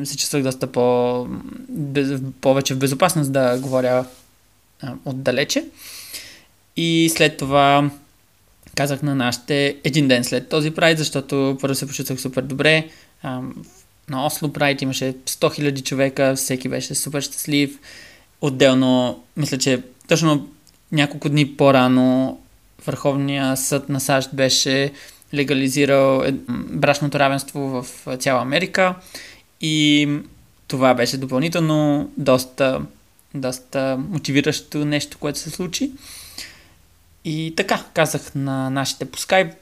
се 0.03 0.17
чувствах 0.17 0.43
доста 0.43 0.67
по, 0.67 1.27
без, 1.69 2.21
повече 2.41 2.73
в 2.73 2.79
безопасност 2.79 3.31
да 3.31 3.59
говоря 3.59 4.05
отдалече. 5.05 5.65
И 6.77 7.11
след 7.15 7.37
това 7.37 7.91
казах 8.75 9.01
на 9.01 9.15
нашите 9.15 9.77
един 9.83 10.07
ден 10.07 10.23
след 10.23 10.49
този 10.49 10.71
прайд, 10.71 10.97
защото 10.97 11.57
първо 11.61 11.75
се 11.75 11.87
почувствах 11.87 12.21
супер 12.21 12.41
добре. 12.41 12.87
На 14.09 14.25
Осло 14.25 14.53
прайд 14.53 14.81
имаше 14.81 15.13
100 15.13 15.15
000 15.25 15.83
човека, 15.83 16.35
всеки 16.35 16.69
беше 16.69 16.95
супер 16.95 17.21
щастлив. 17.21 17.79
Отделно, 18.41 19.23
мисля, 19.37 19.57
че 19.57 19.83
точно 20.09 20.49
няколко 20.91 21.29
дни 21.29 21.55
по-рано 21.55 22.39
Върховния 22.85 23.57
съд 23.57 23.89
на 23.89 23.99
САЩ 23.99 24.29
беше 24.35 24.91
легализирал 25.33 26.23
брачното 26.49 27.19
равенство 27.19 27.59
в 27.59 27.85
цяла 28.17 28.41
Америка 28.41 28.95
и 29.61 30.07
това 30.67 30.93
беше 30.93 31.17
допълнително 31.17 32.11
доста, 32.17 32.81
доста 33.33 33.97
мотивиращо 34.09 34.85
нещо, 34.85 35.17
което 35.17 35.39
се 35.39 35.49
случи. 35.49 35.91
И 37.25 37.53
така, 37.57 37.83
казах 37.93 38.35
на 38.35 38.69
нашите 38.69 39.05
по 39.05 39.19
скайп, 39.19 39.53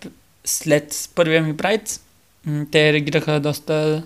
след 0.46 1.10
първия 1.16 1.44
ми 1.44 1.58
прайд, 1.58 2.00
те 2.72 2.94
реагираха 2.94 3.40
доста 3.40 4.04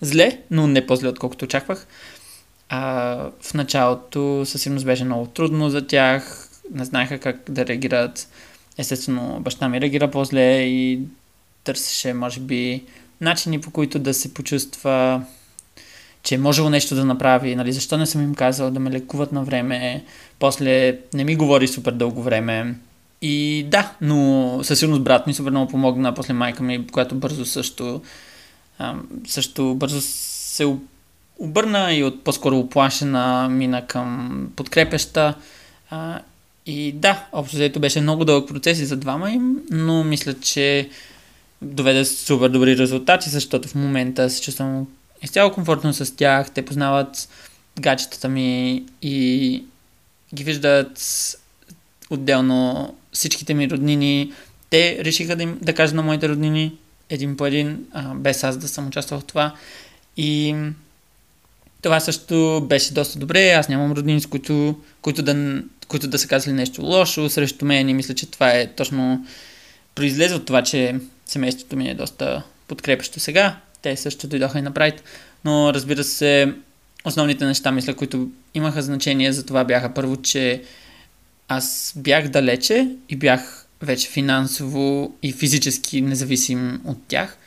зле, 0.00 0.38
но 0.50 0.66
не 0.66 0.86
по-зле, 0.86 1.08
отколкото 1.08 1.44
очаквах. 1.44 1.86
А, 2.68 2.80
в 3.40 3.54
началото 3.54 4.42
със 4.46 4.62
сигурност 4.62 4.86
беше 4.86 5.04
много 5.04 5.26
трудно 5.26 5.70
за 5.70 5.86
тях, 5.86 6.48
не 6.74 6.84
знаеха 6.84 7.18
как 7.18 7.40
да 7.48 7.66
реагират. 7.66 8.28
Естествено, 8.78 9.40
баща 9.40 9.68
ми 9.68 9.80
реагира 9.80 10.10
по-зле 10.10 10.62
и 10.62 11.00
търсеше, 11.64 12.14
може 12.14 12.40
би, 12.40 12.84
начини 13.20 13.60
по 13.60 13.70
които 13.70 13.98
да 13.98 14.14
се 14.14 14.34
почувства, 14.34 15.22
че 16.22 16.34
е 16.34 16.38
можело 16.38 16.70
нещо 16.70 16.94
да 16.94 17.04
направи, 17.04 17.56
нали, 17.56 17.72
защо 17.72 17.96
не 17.96 18.06
съм 18.06 18.22
им 18.22 18.34
казал 18.34 18.70
да 18.70 18.80
ме 18.80 18.90
лекуват 18.90 19.32
на 19.32 19.44
време, 19.44 20.04
после 20.38 20.98
не 21.14 21.24
ми 21.24 21.36
говори 21.36 21.68
супер 21.68 21.92
дълго 21.92 22.22
време. 22.22 22.74
И 23.22 23.66
да, 23.68 23.92
но 24.00 24.60
със 24.62 24.78
сигурност 24.78 25.04
брат 25.04 25.26
ми 25.26 25.34
супер 25.34 25.50
много 25.50 25.70
помогна, 25.70 26.14
после 26.14 26.34
майка 26.34 26.62
ми, 26.62 26.86
която 26.86 27.14
бързо 27.14 27.44
също, 27.44 28.02
също 29.26 29.74
бързо 29.74 30.00
се 30.00 30.64
обърна 31.38 31.94
и 31.94 32.04
от 32.04 32.24
по-скоро 32.24 32.58
оплашена 32.58 33.48
мина 33.48 33.86
към 33.86 34.48
подкрепеща. 34.56 35.34
А, 35.90 36.20
и 36.66 36.92
да, 36.92 37.26
общо 37.32 37.56
взето 37.56 37.80
беше 37.80 38.00
много 38.00 38.24
дълъг 38.24 38.48
процес 38.48 38.78
и 38.78 38.86
за 38.86 38.96
двама 38.96 39.30
им, 39.30 39.56
но 39.70 40.04
мисля, 40.04 40.34
че 40.40 40.88
доведе 41.62 42.04
супер 42.04 42.48
добри 42.48 42.78
резултати, 42.78 43.30
защото 43.30 43.68
в 43.68 43.74
момента 43.74 44.30
се 44.30 44.42
чувствам 44.42 44.86
изцяло 45.22 45.52
комфортно 45.52 45.92
с 45.92 46.16
тях. 46.16 46.50
Те 46.50 46.64
познават 46.64 47.28
гаджетата 47.80 48.28
ми 48.28 48.84
и 49.02 49.64
ги 50.34 50.44
виждат 50.44 51.00
отделно 52.10 52.94
всичките 53.12 53.54
ми 53.54 53.70
роднини. 53.70 54.32
Те 54.70 55.04
решиха 55.04 55.36
да, 55.36 55.42
им, 55.42 55.58
да 55.62 55.74
кажат 55.74 55.96
на 55.96 56.02
моите 56.02 56.28
роднини 56.28 56.72
един 57.10 57.36
по 57.36 57.46
един, 57.46 57.86
а, 57.92 58.14
без 58.14 58.44
аз 58.44 58.56
да 58.56 58.68
съм 58.68 58.86
участвал 58.86 59.20
в 59.20 59.24
това. 59.24 59.54
И 60.16 60.56
това 61.84 62.00
също 62.00 62.66
беше 62.68 62.94
доста 62.94 63.18
добре. 63.18 63.50
Аз 63.50 63.68
нямам 63.68 63.92
роднини, 63.92 64.20
с 64.20 64.26
които, 64.26 64.80
които, 65.02 65.22
да, 65.22 65.62
които 65.88 66.08
да 66.08 66.18
са 66.18 66.28
казали 66.28 66.54
нещо 66.54 66.82
лошо 66.82 67.30
срещу 67.30 67.64
мен 67.64 67.88
и 67.88 67.94
мисля, 67.94 68.14
че 68.14 68.30
това 68.30 68.50
е 68.50 68.66
точно 68.66 69.26
произлезе 69.94 70.34
от 70.34 70.46
това, 70.46 70.62
че 70.62 70.94
семейството 71.26 71.76
ми 71.76 71.88
е 71.88 71.94
доста 71.94 72.42
подкрепящо 72.68 73.20
сега. 73.20 73.56
Те 73.82 73.96
също 73.96 74.26
дойдоха 74.26 74.58
и 74.58 74.62
направят. 74.62 75.02
Но 75.44 75.74
разбира 75.74 76.04
се, 76.04 76.52
основните 77.04 77.44
неща, 77.44 77.72
мисля, 77.72 77.94
които 77.94 78.28
имаха 78.54 78.82
значение 78.82 79.32
за 79.32 79.46
това 79.46 79.64
бяха 79.64 79.94
първо, 79.94 80.16
че 80.16 80.62
аз 81.48 81.92
бях 81.96 82.28
далече 82.28 82.88
и 83.08 83.16
бях 83.16 83.66
вече 83.82 84.08
финансово 84.08 85.14
и 85.22 85.32
физически 85.32 86.00
независим 86.00 86.80
от 86.84 86.98
тях. 87.08 87.38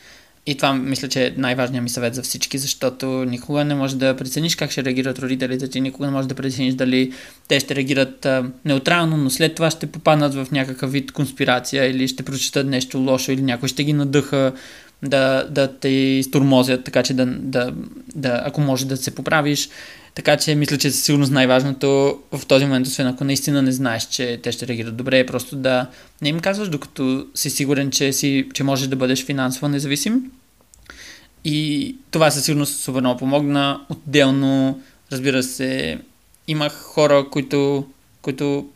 И 0.48 0.54
това 0.54 0.72
мисля, 0.72 1.08
че 1.08 1.26
е 1.26 1.32
най-важният 1.36 1.82
ми 1.82 1.90
съвет 1.90 2.14
за 2.14 2.22
всички, 2.22 2.58
защото 2.58 3.06
никога 3.06 3.64
не 3.64 3.74
можеш 3.74 3.96
да 3.96 4.16
прецениш 4.16 4.56
как 4.56 4.70
ще 4.70 4.84
реагират 4.84 5.18
родителите 5.18 5.68
ти, 5.68 5.80
никога 5.80 6.06
не 6.06 6.12
можеш 6.12 6.28
да 6.28 6.34
прецениш 6.34 6.74
дали 6.74 7.12
те 7.48 7.60
ще 7.60 7.74
реагират 7.74 8.26
а, 8.26 8.44
неутрално, 8.64 9.16
но 9.16 9.30
след 9.30 9.54
това 9.54 9.70
ще 9.70 9.86
попаднат 9.86 10.34
в 10.34 10.46
някакъв 10.52 10.92
вид 10.92 11.12
конспирация 11.12 11.90
или 11.90 12.08
ще 12.08 12.22
прочитат 12.22 12.66
нещо 12.66 12.98
лошо 12.98 13.32
или 13.32 13.42
някой 13.42 13.68
ще 13.68 13.84
ги 13.84 13.92
надъха 13.92 14.52
да, 15.02 15.46
да 15.50 15.72
те 15.72 15.88
изтормозят, 15.88 16.84
така 16.84 17.02
че 17.02 17.14
да, 17.14 17.26
да, 17.26 17.72
да, 18.14 18.42
ако 18.44 18.60
може 18.60 18.86
да 18.86 18.96
се 18.96 19.14
поправиш. 19.14 19.68
Така 20.14 20.36
че 20.36 20.54
мисля, 20.54 20.78
че 20.78 20.90
със 20.90 21.04
сигурност 21.04 21.32
най-важното 21.32 22.18
в 22.32 22.46
този 22.46 22.64
момент, 22.64 22.86
освен 22.86 23.06
ако 23.06 23.24
наистина 23.24 23.62
не 23.62 23.72
знаеш, 23.72 24.08
че 24.08 24.40
те 24.42 24.52
ще 24.52 24.66
реагират 24.66 24.96
добре, 24.96 25.18
е 25.18 25.26
просто 25.26 25.56
да 25.56 25.86
не 26.22 26.28
им 26.28 26.40
казваш, 26.40 26.68
докато 26.68 27.26
си 27.34 27.50
сигурен, 27.50 27.90
че, 27.90 28.12
си, 28.12 28.48
че 28.54 28.64
можеш 28.64 28.88
да 28.88 28.96
бъдеш 28.96 29.24
финансово 29.24 29.68
независим. 29.68 30.30
И 31.44 31.96
това 32.10 32.30
със 32.30 32.44
сигурност 32.44 32.80
супер 32.80 33.16
помогна. 33.18 33.80
Отделно, 33.88 34.82
разбира 35.12 35.42
се, 35.42 35.98
имах 36.48 36.72
хора, 36.72 37.26
които, 37.30 37.86
които 38.22 38.68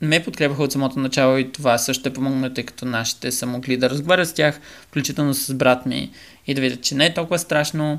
ме 0.00 0.24
подкрепяха 0.24 0.62
от 0.62 0.72
самото 0.72 0.98
начало 0.98 1.36
и 1.36 1.52
това 1.52 1.78
също 1.78 2.08
е 2.08 2.12
помогна, 2.12 2.54
тъй 2.54 2.64
като 2.64 2.84
нашите 2.84 3.32
са 3.32 3.46
могли 3.46 3.76
да 3.76 3.90
разговарят 3.90 4.28
с 4.28 4.32
тях, 4.32 4.60
включително 4.82 5.34
с 5.34 5.54
брат 5.54 5.86
ми 5.86 6.10
и 6.46 6.54
да 6.54 6.60
видят, 6.60 6.82
че 6.82 6.94
не 6.94 7.06
е 7.06 7.14
толкова 7.14 7.38
страшно. 7.38 7.98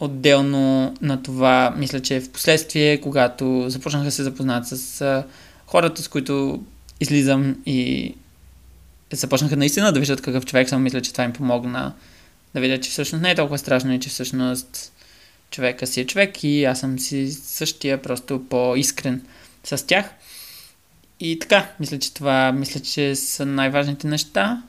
Отделно 0.00 0.94
на 1.02 1.22
това, 1.22 1.74
мисля, 1.76 2.00
че 2.00 2.20
в 2.20 2.30
последствие, 2.30 3.00
когато 3.00 3.64
започнаха 3.68 4.04
да 4.04 4.12
се 4.12 4.22
запознат 4.22 4.66
с 4.66 5.24
хората, 5.66 6.02
с 6.02 6.08
които 6.08 6.62
излизам 7.00 7.56
и 7.66 8.14
започнаха 9.12 9.56
наистина 9.56 9.92
да 9.92 10.00
виждат 10.00 10.20
какъв 10.20 10.46
човек 10.46 10.68
съм, 10.68 10.82
мисля, 10.82 11.00
че 11.00 11.12
това 11.12 11.24
им 11.24 11.32
помогна 11.32 11.92
да 12.58 12.62
видят, 12.62 12.82
че 12.82 12.90
всъщност 12.90 13.22
не 13.22 13.30
е 13.30 13.34
толкова 13.34 13.58
страшно 13.58 13.92
и 13.92 14.00
че 14.00 14.08
всъщност 14.08 14.92
човека 15.50 15.86
си 15.86 16.00
е 16.00 16.06
човек 16.06 16.44
и 16.44 16.64
аз 16.64 16.80
съм 16.80 16.98
си 16.98 17.32
същия, 17.32 18.02
просто 18.02 18.44
по-искрен 18.50 19.26
с 19.64 19.86
тях. 19.86 20.10
И 21.20 21.38
така, 21.38 21.72
мисля, 21.80 21.98
че 21.98 22.14
това 22.14 22.52
мисля, 22.52 22.80
че 22.80 23.16
са 23.16 23.46
най-важните 23.46 24.06
неща. 24.06 24.62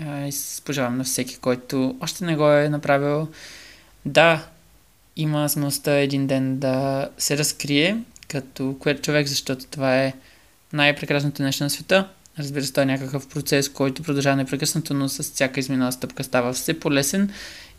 И 0.00 0.30
пожелавам 0.64 0.98
на 0.98 1.04
всеки, 1.04 1.36
който 1.36 1.96
още 2.00 2.24
не 2.24 2.36
го 2.36 2.50
е 2.50 2.68
направил. 2.68 3.28
Да, 4.04 4.48
има 5.16 5.40
възможността 5.40 5.92
един 5.92 6.26
ден 6.26 6.58
да 6.58 7.08
се 7.18 7.38
разкрие 7.38 7.96
като 8.28 8.76
човек, 9.02 9.26
защото 9.26 9.66
това 9.66 10.02
е 10.04 10.14
най-прекрасното 10.72 11.42
нещо 11.42 11.64
на 11.64 11.70
света. 11.70 12.08
Разбира 12.38 12.64
се, 12.64 12.72
това 12.72 12.82
е 12.82 12.86
някакъв 12.86 13.28
процес, 13.28 13.68
който 13.68 14.02
продължава 14.02 14.36
непрекъснато, 14.36 14.94
но 14.94 15.08
с 15.08 15.22
всяка 15.22 15.60
изминала 15.60 15.92
стъпка 15.92 16.24
става 16.24 16.52
все 16.52 16.80
по-лесен 16.80 17.30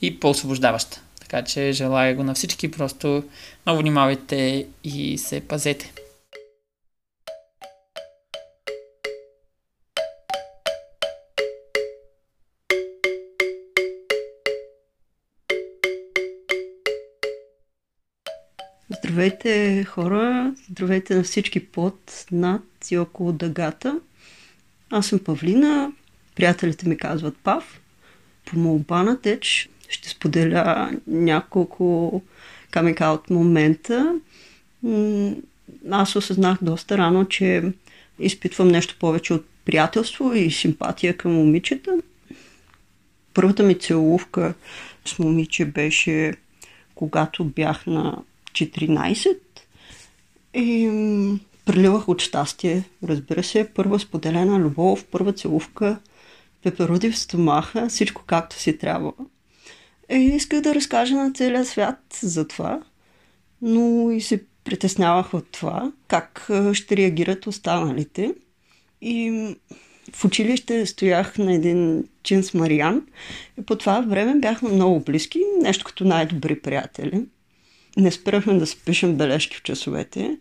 и 0.02 0.20
по-освобождаващ. 0.20 1.02
Така 1.22 1.44
че 1.44 1.72
желая 1.72 2.16
го 2.16 2.24
на 2.24 2.34
всички, 2.34 2.72
просто 2.72 3.24
много 3.66 3.82
внимавайте 3.82 4.68
и 4.84 5.18
се 5.18 5.42
пазете. 5.42 5.94
Здравейте 18.98 19.84
хора, 19.84 20.56
здравейте 20.70 21.16
на 21.16 21.24
всички 21.24 21.72
под, 21.72 22.26
над 22.32 22.64
и 22.92 22.98
около 22.98 23.32
дъгата. 23.32 24.00
Аз 24.92 25.08
съм 25.08 25.20
Павлина, 25.20 25.92
приятелите 26.36 26.90
ми 26.90 26.98
казват 26.98 27.38
Пав. 27.38 27.82
По 28.46 28.60
молба 28.60 29.04
на 29.04 29.22
Теч 29.22 29.70
ще 29.90 30.10
споделя 30.10 30.92
няколко 31.08 32.22
камика 32.72 33.06
от 33.06 33.30
момента. 33.30 34.20
Аз 35.92 36.16
осъзнах 36.16 36.58
доста 36.62 36.98
рано, 36.98 37.26
че 37.26 37.64
изпитвам 38.20 38.68
нещо 38.68 38.96
повече 39.00 39.34
от 39.34 39.46
приятелство 39.66 40.34
и 40.34 40.52
симпатия 40.52 41.18
към 41.18 41.34
момичета. 41.34 41.92
Първата 43.34 43.64
ми 43.64 43.80
целувка 43.80 44.54
с 45.06 45.20
момиче 45.20 45.66
беше 45.66 46.34
когато 46.96 47.46
бях 47.46 47.86
на 47.88 48.18
14 48.52 49.38
и 50.54 50.90
преливах 51.66 52.10
от 52.10 52.22
щастие. 52.22 52.84
Разбира 53.04 53.44
се, 53.44 53.70
първа 53.74 54.00
споделена 54.00 54.60
любов, 54.60 55.06
първа 55.06 55.34
целувка, 55.34 56.00
пеперуди 56.64 57.12
в 57.12 57.20
стомаха, 57.20 57.90
всичко 57.90 58.24
както 58.28 58.56
си 58.56 58.78
трябва. 58.78 59.14
И 60.12 60.16
исках 60.16 60.62
да 60.62 60.76
разкажа 60.76 61.16
на 61.16 61.34
целия 61.34 61.66
свят 61.66 62.00
за 62.22 62.48
това, 62.48 62.82
но 63.62 64.12
и 64.12 64.22
се 64.22 64.44
притеснявах 64.64 65.34
от 65.34 65.52
това, 65.52 65.92
как 66.08 66.50
ще 66.74 66.98
реагират 66.98 67.48
останалите. 67.48 68.36
И 69.02 69.48
в 70.14 70.26
училище 70.26 70.86
стоях 70.86 71.38
на 71.38 71.54
един 71.54 72.04
чин 72.24 72.44
с 72.44 72.54
Мариан 72.54 73.08
и 73.60 73.66
по 73.66 73.76
това 73.76 74.02
време 74.02 74.36
бяхме 74.36 74.70
много 74.70 75.00
близки, 75.00 75.42
нещо 75.62 75.86
като 75.86 76.04
най-добри 76.04 76.60
приятели 76.60 77.26
не 77.98 78.12
спирахме 78.12 78.54
да 78.54 78.68
спишем 78.68 79.16
бележки 79.16 79.58
в 79.58 79.64
часовете. 79.64 80.38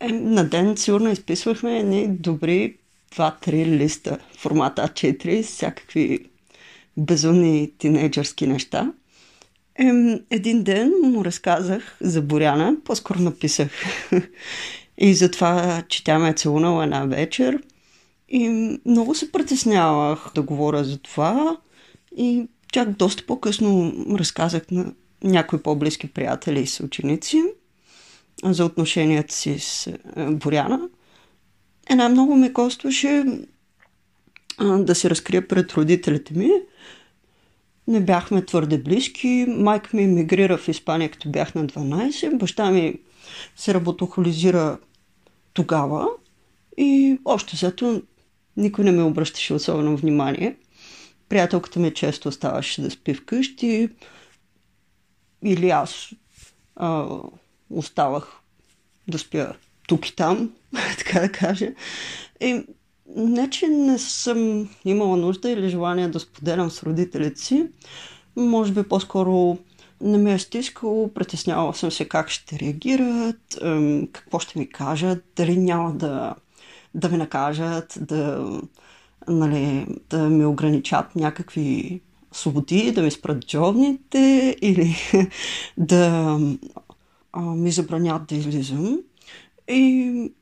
Е, 0.00 0.12
на 0.12 0.48
ден 0.48 0.76
сигурно 0.76 1.10
изписвахме 1.10 1.78
едни 1.78 2.08
добри 2.08 2.76
2-3 3.16 3.66
листа, 3.66 4.18
формата 4.38 4.82
А4, 4.82 5.42
всякакви 5.42 6.18
безумни 6.96 7.72
тинейджърски 7.78 8.46
неща. 8.46 8.92
Е, 9.74 10.20
един 10.30 10.62
ден 10.62 10.92
му 11.02 11.24
разказах 11.24 11.96
за 12.00 12.22
Боряна, 12.22 12.76
по-скоро 12.84 13.20
написах. 13.20 13.70
и 14.98 15.14
затова, 15.14 15.82
че 15.88 16.04
тя 16.04 16.18
ме 16.18 16.28
е 16.28 16.34
целунала 16.34 16.84
една 16.84 17.04
вечер. 17.04 17.62
И 18.28 18.48
много 18.86 19.14
се 19.14 19.32
притеснявах 19.32 20.30
да 20.34 20.42
говоря 20.42 20.84
за 20.84 20.98
това. 20.98 21.56
И 22.16 22.46
чак 22.72 22.90
доста 22.90 23.26
по-късно 23.26 23.92
разказах 24.18 24.62
на 24.70 24.92
някои 25.24 25.62
по-близки 25.62 26.08
приятели 26.12 26.60
и 26.60 26.66
съученици 26.66 27.42
за 28.44 28.64
отношенията 28.64 29.34
си 29.34 29.58
с 29.58 29.86
е, 29.86 29.98
Боряна. 30.16 30.80
Една 31.90 32.08
много 32.08 32.36
ме 32.36 32.52
костваше 32.52 33.24
да 34.60 34.94
се 34.94 35.10
разкрия 35.10 35.48
пред 35.48 35.72
родителите 35.72 36.34
ми. 36.34 36.50
Не 37.86 38.00
бяхме 38.00 38.44
твърде 38.44 38.78
близки. 38.78 39.46
Майка 39.48 39.96
ми 39.96 40.06
мигрира 40.06 40.58
в 40.58 40.68
Испания, 40.68 41.10
като 41.10 41.28
бях 41.28 41.54
на 41.54 41.66
12. 41.66 42.36
Баща 42.36 42.70
ми 42.70 42.94
се 43.56 43.74
работохолизира 43.74 44.78
тогава 45.52 46.08
и 46.76 47.18
още 47.24 47.56
зато 47.56 48.02
никой 48.56 48.84
не 48.84 48.92
ме 48.92 49.02
обръщаше 49.02 49.54
особено 49.54 49.96
внимание. 49.96 50.56
Приятелката 51.28 51.80
ми 51.80 51.94
често 51.94 52.28
оставаше 52.28 52.82
да 52.82 52.90
спи 52.90 53.14
вкъщи 53.14 53.88
или 55.44 55.70
аз 55.70 56.10
а, 56.76 57.06
оставах 57.70 58.40
да 59.08 59.18
спя 59.18 59.54
тук 59.88 60.08
и 60.08 60.16
там, 60.16 60.50
така 60.98 61.20
да 61.20 61.32
кажа. 61.32 61.68
И 62.40 62.64
не, 63.16 63.50
че 63.50 63.68
не 63.68 63.98
съм 63.98 64.68
имала 64.84 65.16
нужда 65.16 65.50
или 65.50 65.68
желание 65.68 66.08
да 66.08 66.20
споделям 66.20 66.70
с 66.70 66.82
родителите 66.82 67.40
си, 67.40 67.66
може 68.36 68.72
би 68.72 68.82
по-скоро 68.82 69.58
не 70.00 70.18
ме 70.18 70.32
е 70.32 70.38
стискало, 70.38 71.08
притеснявала 71.08 71.74
съм 71.74 71.90
се 71.90 72.08
как 72.08 72.28
ще 72.28 72.58
реагират, 72.58 73.58
какво 74.12 74.38
ще 74.38 74.58
ми 74.58 74.68
кажат, 74.68 75.24
дали 75.36 75.56
няма 75.56 75.92
да, 75.92 76.34
да 76.94 77.08
ме 77.08 77.16
накажат, 77.16 77.98
да, 78.00 78.50
нали, 79.28 79.86
да 80.10 80.18
ми 80.18 80.46
ограничат 80.46 81.16
някакви 81.16 82.00
свободи, 82.32 82.92
да 82.92 83.02
ми 83.02 83.10
спрат 83.10 83.46
джобните 83.46 84.56
или 84.62 84.96
да 85.76 86.38
а, 87.38 87.42
ми 87.42 87.70
забранят 87.70 88.26
да 88.26 88.34
излизам. 88.34 88.98
И 89.68 90.32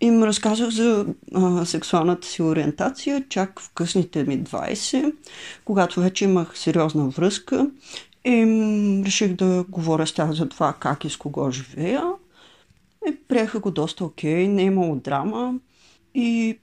им 0.00 0.22
разказах 0.22 0.70
за 0.70 1.06
а, 1.34 1.66
сексуалната 1.66 2.26
си 2.26 2.42
ориентация 2.42 3.24
чак 3.28 3.60
в 3.60 3.70
късните 3.74 4.24
ми 4.24 4.44
20, 4.44 5.14
когато 5.64 6.00
вече 6.00 6.24
имах 6.24 6.58
сериозна 6.58 7.08
връзка 7.08 7.70
и 8.24 9.02
реших 9.06 9.32
да 9.32 9.64
говоря 9.68 10.06
с 10.06 10.12
тях 10.12 10.32
за 10.32 10.48
това 10.48 10.72
как 10.80 11.04
и 11.04 11.10
с 11.10 11.16
кого 11.16 11.50
живея. 11.50 12.02
И 13.08 13.16
приеха 13.28 13.60
го 13.60 13.70
доста 13.70 14.04
окей, 14.04 14.48
не 14.48 14.62
е 14.62 14.66
имало 14.66 14.96
драма. 14.96 15.54
И 16.14 16.58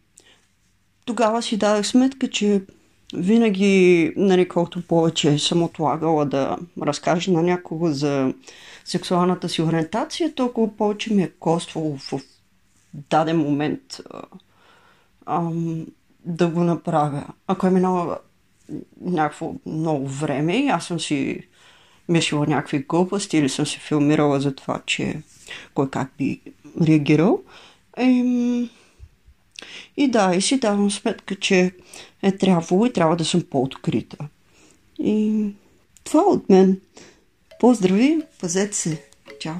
тогава 1.06 1.42
си 1.42 1.58
дадах 1.58 1.88
сметка, 1.88 2.30
че 2.30 2.62
винаги, 3.14 4.14
нали, 4.16 4.48
колкото 4.48 4.88
повече 4.88 5.40
съм 5.40 5.64
отлагала 5.64 6.26
да 6.26 6.58
разкажа 6.82 7.32
на 7.32 7.44
някого 7.44 7.88
за 7.92 8.34
сексуалната 8.86 9.50
си 9.50 9.62
ориентация, 9.62 10.36
толкова 10.36 10.78
повече 10.78 11.14
ми 11.14 11.24
е 11.24 11.32
коствало 11.40 11.98
в 11.98 12.14
даден 12.94 13.38
момент 13.38 13.82
а, 14.12 14.22
а, 15.26 15.50
да 16.26 16.48
го 16.48 16.64
направя. 16.64 17.24
Ако 17.48 17.68
е 17.68 17.72
минало 17.72 18.16
някакво 19.02 19.54
много 19.66 20.08
време 20.08 20.58
и 20.58 20.68
аз 20.68 20.86
съм 20.86 21.00
си 21.00 21.48
мислила 22.10 22.48
някакви 22.48 22.80
глупости 22.80 23.38
или 23.38 23.50
съм 23.50 23.66
се 23.66 23.80
филмирала 23.80 24.40
за 24.40 24.56
това, 24.56 24.82
че 24.86 25.22
кой 25.74 25.90
как 25.90 26.12
би 26.18 26.42
реагирал. 26.82 27.42
Ем... 27.98 28.70
И 29.98 30.08
да, 30.08 30.36
и 30.36 30.42
си 30.42 30.60
давам 30.60 30.92
сметка, 30.92 31.36
че 31.36 31.72
е 32.22 32.38
трябвало 32.38 32.86
и 32.86 32.94
трябва 32.94 33.16
да 33.16 33.26
съм 33.26 33.44
по-открита. 33.50 34.18
И 35.00 35.46
това 36.04 36.22
от 36.22 36.50
мен. 36.50 36.82
Поздрави, 37.60 38.22
пазете 38.42 38.78
се. 38.78 39.04
Чао! 39.40 39.56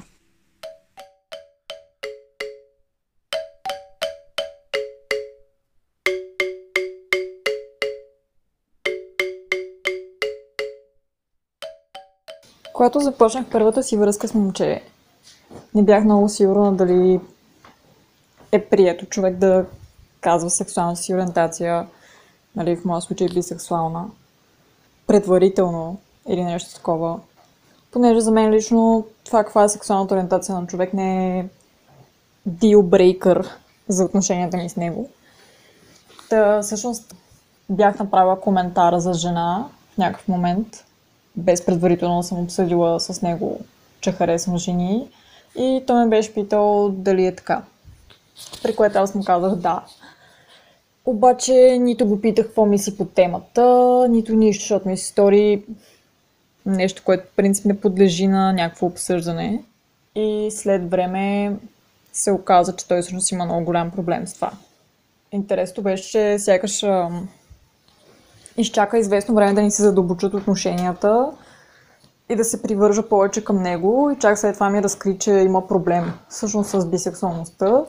Когато 12.72 13.00
започнах 13.00 13.46
първата 13.50 13.82
си 13.82 13.96
връзка 13.96 14.28
с 14.28 14.34
момче, 14.34 14.82
не 15.74 15.82
бях 15.82 16.04
много 16.04 16.28
сигурна 16.28 16.72
дали 16.76 17.20
е 18.52 18.64
прието 18.64 19.06
човек 19.06 19.36
да 19.36 19.66
казва 20.24 20.50
сексуалната 20.50 21.00
си 21.00 21.14
ориентация, 21.14 21.86
нали, 22.56 22.76
в 22.76 22.84
моя 22.84 23.00
случай 23.00 23.28
бисексуална, 23.28 24.04
предварително 25.06 25.98
или 26.28 26.44
нещо 26.44 26.74
такова. 26.74 27.20
Понеже 27.90 28.20
за 28.20 28.30
мен 28.30 28.50
лично 28.50 29.06
това 29.24 29.44
каква 29.44 29.64
е 29.64 29.68
сексуалната 29.68 30.14
ориентация 30.14 30.54
на 30.54 30.66
човек 30.66 30.94
не 30.94 31.38
е 31.38 31.46
дилбрейкър 32.46 33.48
за 33.88 34.04
отношенията 34.04 34.56
ми 34.56 34.68
с 34.68 34.76
него. 34.76 35.08
Та, 36.30 36.62
всъщност 36.62 37.14
бях 37.70 37.98
направила 37.98 38.40
коментара 38.40 39.00
за 39.00 39.12
жена 39.12 39.68
в 39.94 39.98
някакъв 39.98 40.28
момент, 40.28 40.84
без 41.36 41.66
предварително 41.66 42.22
съм 42.22 42.38
обсъдила 42.38 43.00
с 43.00 43.22
него, 43.22 43.60
че 44.00 44.12
харесвам 44.12 44.58
жени. 44.58 45.08
И 45.56 45.84
той 45.86 46.04
ме 46.04 46.10
беше 46.10 46.34
питал 46.34 46.88
дали 46.88 47.26
е 47.26 47.36
така. 47.36 47.62
При 48.62 48.76
което 48.76 48.98
аз 48.98 49.14
му 49.14 49.24
казах 49.24 49.54
да. 49.54 49.84
Обаче 51.06 51.78
нито 51.80 52.06
го 52.06 52.20
питах 52.20 52.46
какво 52.46 52.66
мисли 52.66 52.96
по 52.96 53.04
темата, 53.04 54.06
нито 54.10 54.34
нищо, 54.34 54.62
защото 54.62 54.88
ми 54.88 54.96
се 54.96 55.06
стори 55.06 55.64
нещо, 56.66 57.02
което 57.04 57.28
в 57.28 57.36
принцип 57.36 57.64
не 57.64 57.80
подлежи 57.80 58.26
на 58.26 58.52
някакво 58.52 58.86
обсъждане. 58.86 59.64
И 60.14 60.48
след 60.50 60.90
време 60.90 61.56
се 62.12 62.32
оказа, 62.32 62.76
че 62.76 62.88
той 62.88 63.02
всъщност 63.02 63.32
има 63.32 63.44
много 63.44 63.64
голям 63.64 63.90
проблем 63.90 64.26
с 64.26 64.34
това. 64.34 64.52
Интересното 65.32 65.82
беше, 65.82 66.10
че 66.10 66.38
сякаш 66.38 66.84
изчака 68.56 68.98
известно 68.98 69.34
време 69.34 69.54
да 69.54 69.62
ни 69.62 69.70
се 69.70 69.82
задълбочат 69.82 70.34
отношенията 70.34 71.30
и 72.28 72.36
да 72.36 72.44
се 72.44 72.62
привържа 72.62 73.08
повече 73.08 73.44
към 73.44 73.62
него 73.62 74.10
и 74.10 74.18
чак 74.18 74.38
след 74.38 74.54
това 74.54 74.70
ми 74.70 74.82
разкри, 74.82 75.18
че 75.18 75.30
има 75.30 75.66
проблем 75.68 76.12
всъщност 76.28 76.70
с 76.70 76.86
бисексуалността 76.86 77.84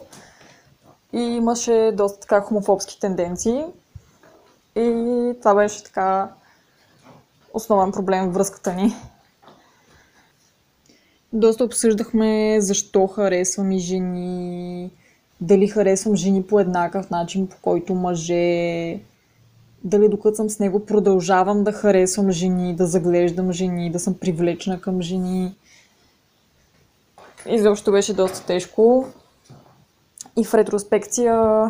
и 1.16 1.20
имаше 1.20 1.91
доста 1.93 2.20
така 2.20 2.41
хомофобски 2.41 2.99
тенденции 2.99 3.66
и 4.76 5.34
това 5.39 5.55
беше 5.55 5.84
така 5.84 6.30
основен 7.53 7.91
проблем 7.91 8.30
в 8.30 8.34
връзката 8.34 8.74
ни. 8.74 8.95
Доста 11.34 11.63
обсъждахме 11.63 12.57
защо 12.61 13.07
харесвам 13.07 13.72
и 13.72 13.80
жени, 13.80 14.91
дали 15.41 15.68
харесвам 15.68 16.16
жени 16.16 16.43
по 16.43 16.59
еднакъв 16.59 17.09
начин, 17.09 17.47
по 17.47 17.55
който 17.61 17.95
мъже, 17.95 18.99
дали 19.84 20.09
докато 20.09 20.36
съм 20.36 20.49
с 20.49 20.59
него 20.59 20.86
продължавам 20.86 21.63
да 21.63 21.72
харесвам 21.72 22.32
жени, 22.32 22.76
да 22.76 22.88
заглеждам 22.88 23.51
жени, 23.51 23.91
да 23.91 23.99
съм 23.99 24.13
привлечена 24.13 24.82
към 24.82 25.01
жени. 25.01 25.55
Изобщо 27.45 27.91
беше 27.91 28.13
доста 28.13 28.45
тежко. 28.45 29.07
И 30.38 30.46
в 30.46 30.54
ретроспекция 30.54 31.62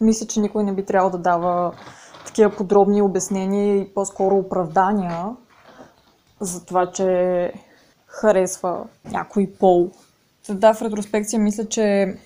мисля, 0.00 0.26
че 0.26 0.40
никой 0.40 0.64
не 0.64 0.72
би 0.72 0.84
трябвало 0.84 1.10
да 1.10 1.18
дава 1.18 1.72
такива 2.26 2.56
подробни 2.56 3.02
обяснения 3.02 3.76
и 3.76 3.94
по-скоро 3.94 4.36
оправдания 4.36 5.26
за 6.40 6.64
това, 6.64 6.92
че 6.92 7.52
харесва 8.06 8.84
някой 9.04 9.50
пол. 9.60 9.90
Да, 10.48 10.74
в 10.74 10.82
ретроспекция 10.82 11.40
мисля, 11.40 11.68
че 11.68 12.16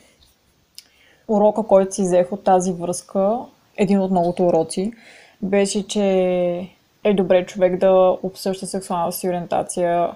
урока, 1.29 1.63
който 1.63 1.95
си 1.95 2.03
взех 2.03 2.33
от 2.33 2.45
тази 2.45 2.73
връзка, 2.73 3.39
един 3.77 4.01
от 4.01 4.11
многото 4.11 4.47
уроци, 4.47 4.93
беше, 5.43 5.87
че 5.87 6.05
е 7.05 7.15
добре 7.15 7.47
човек 7.47 7.77
да 7.77 8.19
обсъжда 8.23 8.67
сексуалната 8.67 9.17
си 9.17 9.29
ориентация, 9.29 10.11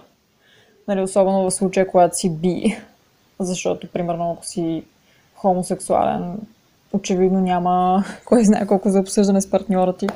нали, 0.89 1.01
особено 1.01 1.43
в 1.43 1.55
случая, 1.55 1.89
когато 1.89 2.17
си 2.17 2.31
би. 2.31 2.79
Защото, 3.41 3.89
примерно, 3.89 4.33
ако 4.33 4.47
си 4.47 4.85
хомосексуален, 5.45 6.38
очевидно 6.92 7.40
няма 7.40 8.05
кой 8.24 8.45
знае 8.45 8.66
колко 8.66 8.90
за 8.90 9.01
обсъждане 9.01 9.40
с 9.40 9.51
партньора 9.51 9.97
ти. 9.97 10.07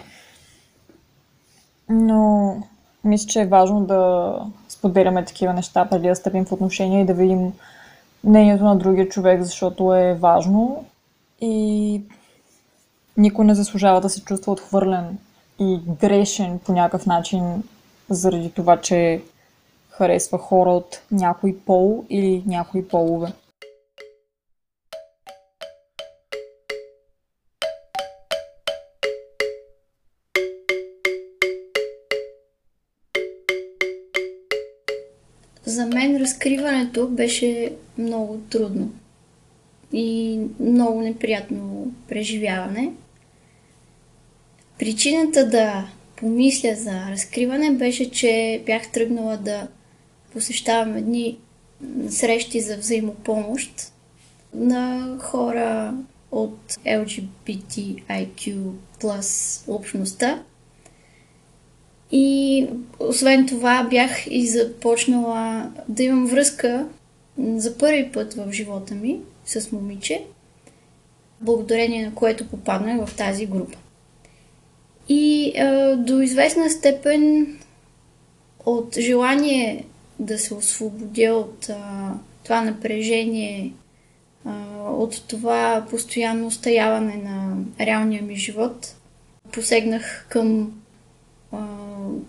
Но 1.89 2.57
мисля, 3.05 3.29
че 3.29 3.41
е 3.41 3.47
важно 3.47 3.85
да 3.85 4.33
споделяме 4.69 5.25
такива 5.25 5.53
неща 5.53 5.85
преди 5.85 6.09
да 6.09 6.17
стъпим 6.17 6.45
в 6.45 6.53
отношения 6.53 7.01
и 7.01 7.07
да 7.07 7.15
видим 7.15 7.53
мнението 8.25 8.65
на 8.65 8.77
другия 8.77 9.09
човек, 9.09 9.43
защото 9.43 9.95
е 9.95 10.15
важно. 10.15 10.85
И 11.41 12.03
никой 13.17 13.45
не 13.45 13.55
заслужава 13.55 14.01
да 14.01 14.09
се 14.09 14.25
чувства 14.25 14.53
отхвърлен 14.53 15.19
и 15.59 15.81
грешен 16.01 16.59
по 16.59 16.73
някакъв 16.73 17.07
начин 17.07 17.63
заради 18.11 18.51
това, 18.51 18.81
че 18.81 19.23
харесва 19.91 20.39
хора 20.39 20.71
от 20.71 21.03
някой 21.11 21.57
пол 21.67 22.05
или 22.11 22.43
някои 22.47 22.89
полове. 22.89 23.33
За 35.79 35.87
мен 35.87 36.17
разкриването 36.17 37.09
беше 37.09 37.73
много 37.99 38.39
трудно 38.51 38.91
и 39.93 40.39
много 40.61 41.01
неприятно 41.01 41.93
преживяване. 42.09 42.93
Причината 44.79 45.49
да 45.49 45.89
помисля 46.17 46.75
за 46.75 47.11
разкриване 47.11 47.71
беше, 47.71 48.11
че 48.11 48.63
бях 48.67 48.93
тръгнала 48.93 49.37
да 49.37 49.69
посещавам 50.33 50.97
едни 50.97 51.39
срещи 52.09 52.61
за 52.61 52.77
взаимопомощ 52.77 53.93
на 54.55 55.17
хора 55.21 55.95
от 56.31 56.59
LGBTIQ 56.87 58.71
плюс 59.01 59.65
общността. 59.69 60.43
И 62.13 62.67
освен 63.01 63.47
това 63.47 63.87
бях 63.91 64.27
и 64.31 64.47
започнала 64.47 65.71
да 65.89 66.03
имам 66.03 66.27
връзка 66.27 66.87
за 67.39 67.79
първи 67.79 68.13
път 68.13 68.35
в 68.35 68.53
живота 68.53 68.95
ми 68.95 69.21
с 69.47 69.73
момиче, 69.73 70.25
благодарение 71.41 72.07
на 72.07 72.15
което 72.15 72.49
попаднах 72.49 73.07
в 73.07 73.17
тази 73.17 73.47
група. 73.47 73.79
И 75.09 75.53
а, 75.59 75.97
до 75.97 76.21
известна 76.21 76.71
степен 76.71 77.47
от 78.67 78.99
желание 78.99 79.85
да 80.19 80.39
се 80.39 80.55
освободя 80.55 81.35
от 81.35 81.69
а, 81.69 82.13
това 82.45 82.61
напрежение, 82.61 83.73
а, 84.45 84.53
от 84.91 85.23
това 85.29 85.87
постоянно 85.91 86.47
устояване 86.47 87.17
на 87.17 87.57
реалния 87.81 88.23
ми 88.23 88.37
живот, 88.37 88.95
посегнах 89.53 90.27
към 90.29 90.73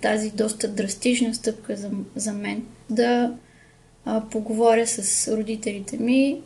тази 0.01 0.31
доста 0.31 0.67
драстична 0.67 1.33
стъпка 1.33 1.75
за, 1.75 1.89
за 2.15 2.33
мен 2.33 2.65
да 2.89 3.33
а, 4.05 4.21
поговоря 4.31 4.87
с 4.87 5.27
родителите 5.37 5.97
ми. 5.97 6.41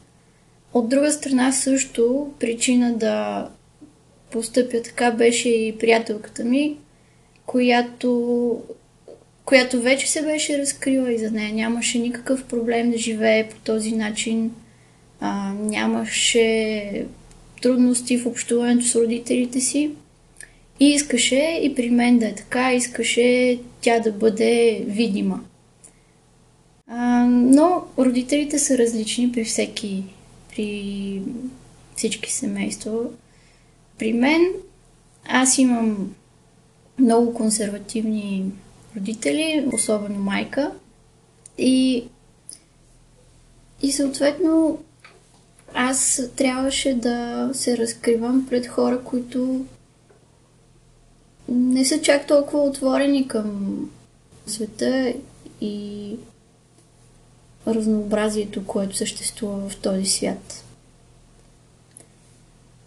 От 0.74 0.90
друга 0.90 1.12
страна 1.12 1.52
също 1.52 2.32
причина 2.40 2.94
да 2.94 3.50
постъпя 4.32 4.82
така 4.82 5.12
беше 5.12 5.50
и 5.50 5.78
приятелката 5.78 6.44
ми, 6.44 6.78
която, 7.46 8.62
която 9.46 9.82
вече 9.82 10.12
се 10.12 10.22
беше 10.22 10.58
разкрила 10.58 11.14
и 11.14 11.20
за 11.20 11.32
нея 11.32 11.54
нямаше 11.54 12.00
никакъв 12.00 12.44
проблем 12.44 12.92
да 12.92 12.98
живее 12.98 13.50
по 13.50 13.56
този 13.56 13.92
начин. 13.92 14.52
А, 15.20 15.54
нямаше 15.54 17.06
трудности 17.62 18.18
в 18.18 18.26
общуването 18.26 18.86
с 18.86 18.96
родителите 18.96 19.60
си. 19.60 19.92
И 20.80 20.86
искаше 20.86 21.60
и 21.64 21.76
при 21.76 21.90
мен 21.90 22.20
да 22.20 22.28
е 22.28 22.36
така, 22.36 22.74
искаше 22.74 23.60
тя 23.82 24.00
да 24.00 24.12
бъде 24.12 24.84
видима. 24.88 25.44
А, 26.88 27.26
но 27.26 27.86
родителите 27.98 28.60
са 28.60 28.78
различни 28.78 29.32
при 29.32 29.44
всеки, 29.44 30.04
при 30.50 31.22
всички 31.96 32.32
семейства. 32.32 33.06
При 33.98 34.14
мен 34.14 34.42
аз 35.26 35.58
имам 35.58 36.16
много 37.00 37.34
консервативни 37.34 38.46
родители, 38.98 39.70
особено 39.74 40.20
майка. 40.20 40.72
И, 41.58 42.04
и 43.82 43.92
съответно 43.92 44.78
аз 45.74 46.22
трябваше 46.36 46.94
да 46.94 47.50
се 47.54 47.78
разкривам 47.78 48.48
пред 48.50 48.68
хора, 48.68 49.02
които 49.04 49.66
не 51.48 51.86
са 51.86 52.02
чак 52.02 52.28
толкова 52.28 52.64
отворени 52.64 53.28
към 53.28 53.76
света 54.46 55.14
и 55.62 56.16
разнообразието, 57.68 58.66
което 58.66 58.98
съществува 58.98 59.70
в 59.70 59.78
този 59.78 60.06
свят. 60.06 60.64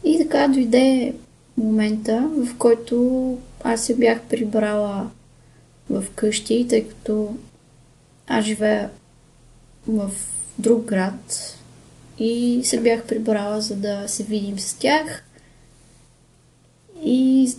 И 0.04 0.18
така 0.18 0.48
дойде 0.48 1.14
момента, 1.57 2.30
в 2.36 2.57
който 2.59 3.38
аз 3.64 3.84
се 3.84 3.96
бях 3.96 4.22
прибрала 4.22 5.11
в 5.90 6.04
къщи, 6.14 6.66
тъй 6.68 6.88
като 6.88 7.36
аз 8.26 8.44
живея 8.44 8.90
в 9.88 10.11
друг 10.59 10.84
град 10.84 11.57
и 12.18 12.61
се 12.64 12.80
бях 12.80 13.07
прибрала, 13.07 13.61
за 13.61 13.76
да 13.76 14.09
се 14.09 14.22
видим 14.22 14.59
с 14.59 14.74
тях. 14.74 15.24
И 17.04 17.52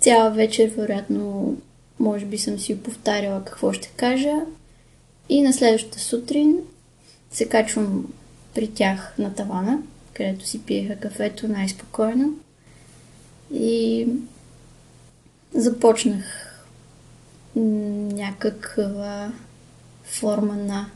цяла 0.00 0.30
вечер, 0.30 0.68
вероятно, 0.76 1.56
може 1.98 2.24
би 2.24 2.38
съм 2.38 2.58
си 2.58 2.82
повтаряла 2.82 3.44
какво 3.44 3.72
ще 3.72 3.88
кажа. 3.88 4.34
И 5.28 5.42
на 5.42 5.52
следващата 5.52 5.98
сутрин 5.98 6.58
се 7.30 7.48
качвам 7.48 8.12
при 8.54 8.68
тях 8.68 9.14
на 9.18 9.34
тавана, 9.34 9.78
където 10.14 10.46
си 10.46 10.62
пиеха 10.62 10.96
кафето 10.96 11.48
най-спокойно. 11.48 12.34
И 13.54 14.06
започнах 15.54 16.52
някаква 17.56 19.32
форма 20.04 20.56
на 20.56 20.90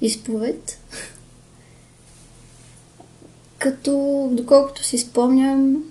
изповед. 0.00 0.78
Като, 3.58 4.28
доколкото 4.32 4.84
си 4.84 4.98
спомням, 4.98 5.84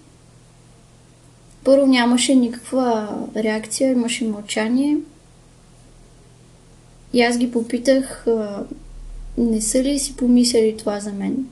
първо 1.66 1.86
нямаше 1.88 2.36
никаква 2.36 3.10
реакция, 3.36 3.92
имаше 3.92 4.28
мълчание. 4.28 4.98
И 7.14 7.22
аз 7.22 7.38
ги 7.38 7.52
попитах, 7.52 8.26
не 9.38 9.62
са 9.62 9.84
ли 9.84 10.00
си 10.00 10.16
помислили 10.16 10.78
това 10.78 11.00
за 11.00 11.14
мен? 11.14 11.46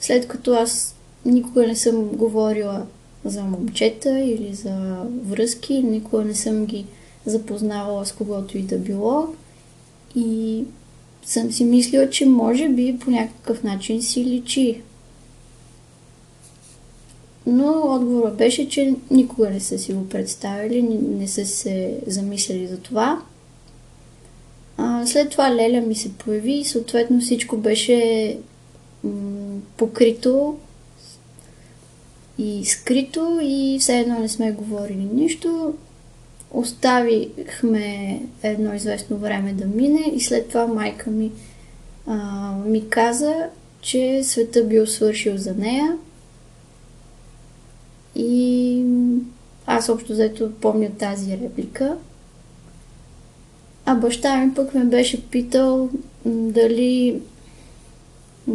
След 0.00 0.28
като 0.28 0.54
аз 0.54 0.96
никога 1.24 1.66
не 1.66 1.76
съм 1.76 2.04
говорила 2.04 2.86
за 3.24 3.42
момчета 3.42 4.20
или 4.20 4.54
за 4.54 4.96
връзки, 5.26 5.82
никога 5.82 6.24
не 6.24 6.34
съм 6.34 6.66
ги 6.66 6.86
запознавала 7.26 8.06
с 8.06 8.12
когото 8.12 8.58
и 8.58 8.62
да 8.62 8.78
било. 8.78 9.28
И 10.16 10.64
съм 11.24 11.52
си 11.52 11.64
мислила, 11.64 12.10
че 12.10 12.26
може 12.26 12.68
би 12.68 12.98
по 12.98 13.10
някакъв 13.10 13.62
начин 13.62 14.02
си 14.02 14.24
личи. 14.24 14.80
Но 17.46 17.82
отговорът 17.94 18.36
беше, 18.36 18.68
че 18.68 18.94
никога 19.10 19.50
не 19.50 19.60
са 19.60 19.78
си 19.78 19.92
го 19.92 20.08
представили, 20.08 20.82
не 21.18 21.28
са 21.28 21.46
се 21.46 21.98
замислили 22.06 22.66
за 22.66 22.78
това. 22.78 23.22
А, 24.76 25.06
след 25.06 25.30
това 25.30 25.54
Леля 25.54 25.80
ми 25.80 25.94
се 25.94 26.12
появи 26.12 26.52
и 26.52 26.64
съответно 26.64 27.20
всичко 27.20 27.56
беше 27.56 28.38
м- 29.04 29.60
покрито 29.76 30.56
и 32.38 32.64
скрито 32.64 33.38
и 33.42 33.78
все 33.80 33.98
едно 33.98 34.18
не 34.18 34.28
сме 34.28 34.52
говорили 34.52 35.08
нищо. 35.14 35.74
Оставихме 36.50 38.20
едно 38.42 38.74
известно 38.74 39.16
време 39.16 39.52
да 39.52 39.64
мине 39.64 40.12
и 40.14 40.20
след 40.20 40.48
това 40.48 40.66
майка 40.66 41.10
ми 41.10 41.32
а, 42.06 42.52
ми 42.66 42.88
каза, 42.88 43.34
че 43.80 44.20
света 44.24 44.64
бил 44.64 44.86
свършил 44.86 45.36
за 45.36 45.54
нея. 45.54 45.98
И 48.16 48.84
аз 49.66 49.88
общо 49.88 50.12
взето 50.12 50.52
помня 50.60 50.90
тази 50.98 51.38
реплика. 51.38 51.96
А 53.86 53.94
баща 53.94 54.36
ми 54.36 54.54
пък 54.54 54.74
ме 54.74 54.84
беше 54.84 55.28
питал 55.30 55.90
дали, 56.24 57.22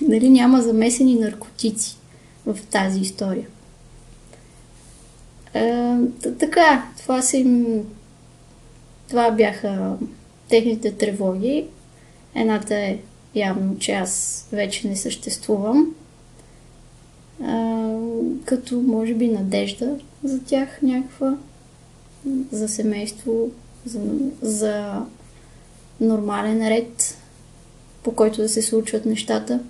дали 0.00 0.30
няма 0.30 0.62
замесени 0.62 1.14
наркотици 1.14 1.96
в 2.46 2.58
тази 2.70 3.00
история. 3.00 3.46
Е, 5.54 5.96
така, 6.38 6.84
това 7.02 7.22
са 7.22 7.36
им... 7.36 7.82
Това 9.08 9.30
бяха 9.30 9.96
техните 10.48 10.92
тревоги. 10.92 11.66
Едната 12.34 12.74
е 12.74 12.98
явно, 13.34 13.78
че 13.78 13.92
аз 13.92 14.44
вече 14.52 14.88
не 14.88 14.96
съществувам. 14.96 15.94
А, 17.44 17.83
като, 18.44 18.80
може 18.80 19.14
би, 19.14 19.28
надежда 19.28 19.96
за 20.24 20.44
тях 20.44 20.82
някаква, 20.82 21.36
за 22.52 22.68
семейство, 22.68 23.50
за, 23.86 24.00
за 24.42 25.02
нормален 26.00 26.68
ред, 26.68 27.18
по 28.02 28.14
който 28.14 28.42
да 28.42 28.48
се 28.48 28.62
случват 28.62 29.06
нещата. 29.06 29.60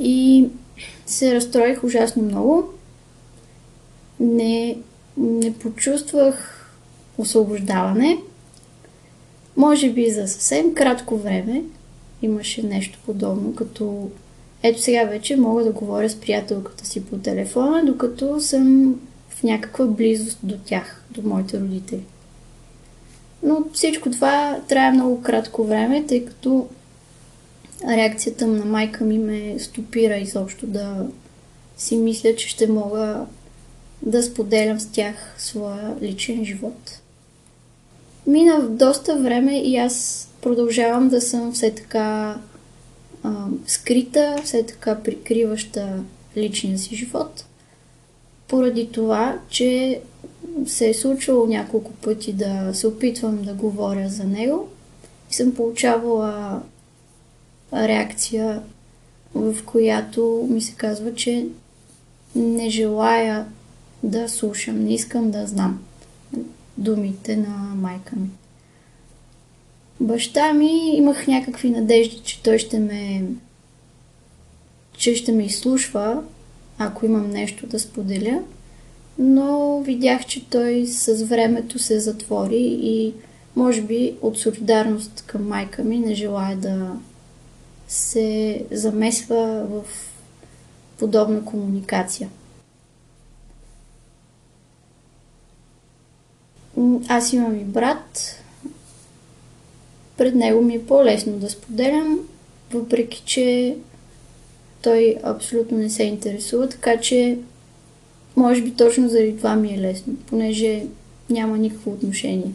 И 0.00 0.48
се 1.06 1.34
разстроих 1.34 1.84
ужасно 1.84 2.22
много 2.22 2.68
не, 4.20 4.78
не 5.16 5.58
почувствах 5.58 6.66
освобождаване. 7.18 8.18
Може 9.56 9.90
би 9.90 10.10
за 10.10 10.28
съвсем 10.28 10.74
кратко 10.74 11.16
време 11.16 11.62
имаше 12.22 12.62
нещо 12.62 12.98
подобно, 13.06 13.54
като 13.54 14.10
ето 14.66 14.82
сега 14.82 15.04
вече 15.04 15.36
мога 15.36 15.64
да 15.64 15.70
говоря 15.70 16.10
с 16.10 16.20
приятелката 16.20 16.86
си 16.86 17.04
по 17.04 17.16
телефона, 17.16 17.84
докато 17.84 18.40
съм 18.40 18.94
в 19.28 19.42
някаква 19.42 19.86
близост 19.86 20.38
до 20.42 20.58
тях, 20.64 21.02
до 21.10 21.28
моите 21.28 21.60
родители. 21.60 22.04
Но 23.42 23.64
всичко 23.72 24.10
това 24.10 24.60
трае 24.68 24.90
много 24.90 25.22
кратко 25.22 25.64
време, 25.64 26.04
тъй 26.06 26.24
като 26.24 26.68
реакцията 27.88 28.46
на 28.46 28.64
майка 28.64 29.04
ми 29.04 29.18
ме 29.18 29.58
стопира 29.58 30.16
изобщо 30.16 30.66
да 30.66 31.06
си 31.76 31.96
мисля, 31.96 32.36
че 32.36 32.48
ще 32.48 32.66
мога 32.66 33.26
да 34.02 34.22
споделям 34.22 34.80
с 34.80 34.86
тях 34.86 35.34
своя 35.38 35.96
личен 36.02 36.44
живот. 36.44 37.00
Мина 38.26 38.60
доста 38.68 39.16
време 39.16 39.58
и 39.58 39.76
аз 39.76 40.28
продължавам 40.42 41.08
да 41.08 41.20
съм 41.20 41.52
все 41.52 41.70
така 41.70 42.38
а, 43.24 43.46
скрита, 43.66 44.36
все 44.44 44.66
така 44.66 45.02
прикриваща 45.02 46.02
личния 46.36 46.78
си 46.78 46.96
живот, 46.96 47.44
поради 48.48 48.88
това, 48.92 49.38
че 49.48 50.00
се 50.66 50.88
е 50.88 50.94
случвало 50.94 51.46
няколко 51.46 51.92
пъти 51.92 52.32
да 52.32 52.70
се 52.74 52.86
опитвам 52.86 53.42
да 53.42 53.54
говоря 53.54 54.08
за 54.08 54.24
него 54.24 54.68
и 55.30 55.34
съм 55.34 55.54
получавала 55.54 56.62
реакция, 57.72 58.62
в 59.34 59.64
която 59.66 60.48
ми 60.50 60.60
се 60.60 60.72
казва, 60.72 61.14
че 61.14 61.46
не 62.34 62.70
желая 62.70 63.46
да 64.02 64.28
слушам, 64.28 64.84
не 64.84 64.94
искам 64.94 65.30
да 65.30 65.46
знам 65.46 65.84
думите 66.76 67.36
на 67.36 67.74
майка 67.74 68.16
ми. 68.16 68.28
Баща 70.00 70.52
ми 70.52 70.96
имах 70.96 71.26
някакви 71.26 71.70
надежди, 71.70 72.20
че 72.24 72.42
той 72.42 72.58
ще 72.58 72.78
ме 72.78 73.24
че 74.96 75.14
ще 75.14 75.32
ме 75.32 75.44
изслушва, 75.44 76.22
ако 76.78 77.06
имам 77.06 77.30
нещо 77.30 77.66
да 77.66 77.80
споделя, 77.80 78.42
но 79.18 79.80
видях, 79.80 80.26
че 80.26 80.48
той 80.50 80.86
с 80.86 81.24
времето 81.24 81.78
се 81.78 82.00
затвори 82.00 82.78
и 82.82 83.14
може 83.56 83.82
би 83.82 84.14
от 84.22 84.38
солидарност 84.38 85.24
към 85.26 85.48
майка 85.48 85.84
ми 85.84 85.98
не 85.98 86.14
желая 86.14 86.56
да 86.56 86.96
се 87.88 88.62
замесва 88.70 89.66
в 89.70 89.82
подобна 90.98 91.44
комуникация. 91.44 92.28
Аз 97.08 97.32
имам 97.32 97.54
и 97.54 97.64
брат. 97.64 98.40
Пред 100.16 100.34
него 100.34 100.62
ми 100.62 100.74
е 100.74 100.86
по-лесно 100.86 101.32
да 101.32 101.50
споделям, 101.50 102.20
въпреки 102.72 103.22
че 103.26 103.76
той 104.82 105.16
абсолютно 105.22 105.78
не 105.78 105.90
се 105.90 106.02
интересува, 106.02 106.68
така 106.68 107.00
че 107.00 107.38
може 108.36 108.62
би 108.62 108.70
точно 108.74 109.08
заради 109.08 109.36
това 109.36 109.56
ми 109.56 109.74
е 109.74 109.80
лесно, 109.80 110.16
понеже 110.26 110.82
няма 111.30 111.58
никакво 111.58 111.90
отношение. 111.90 112.52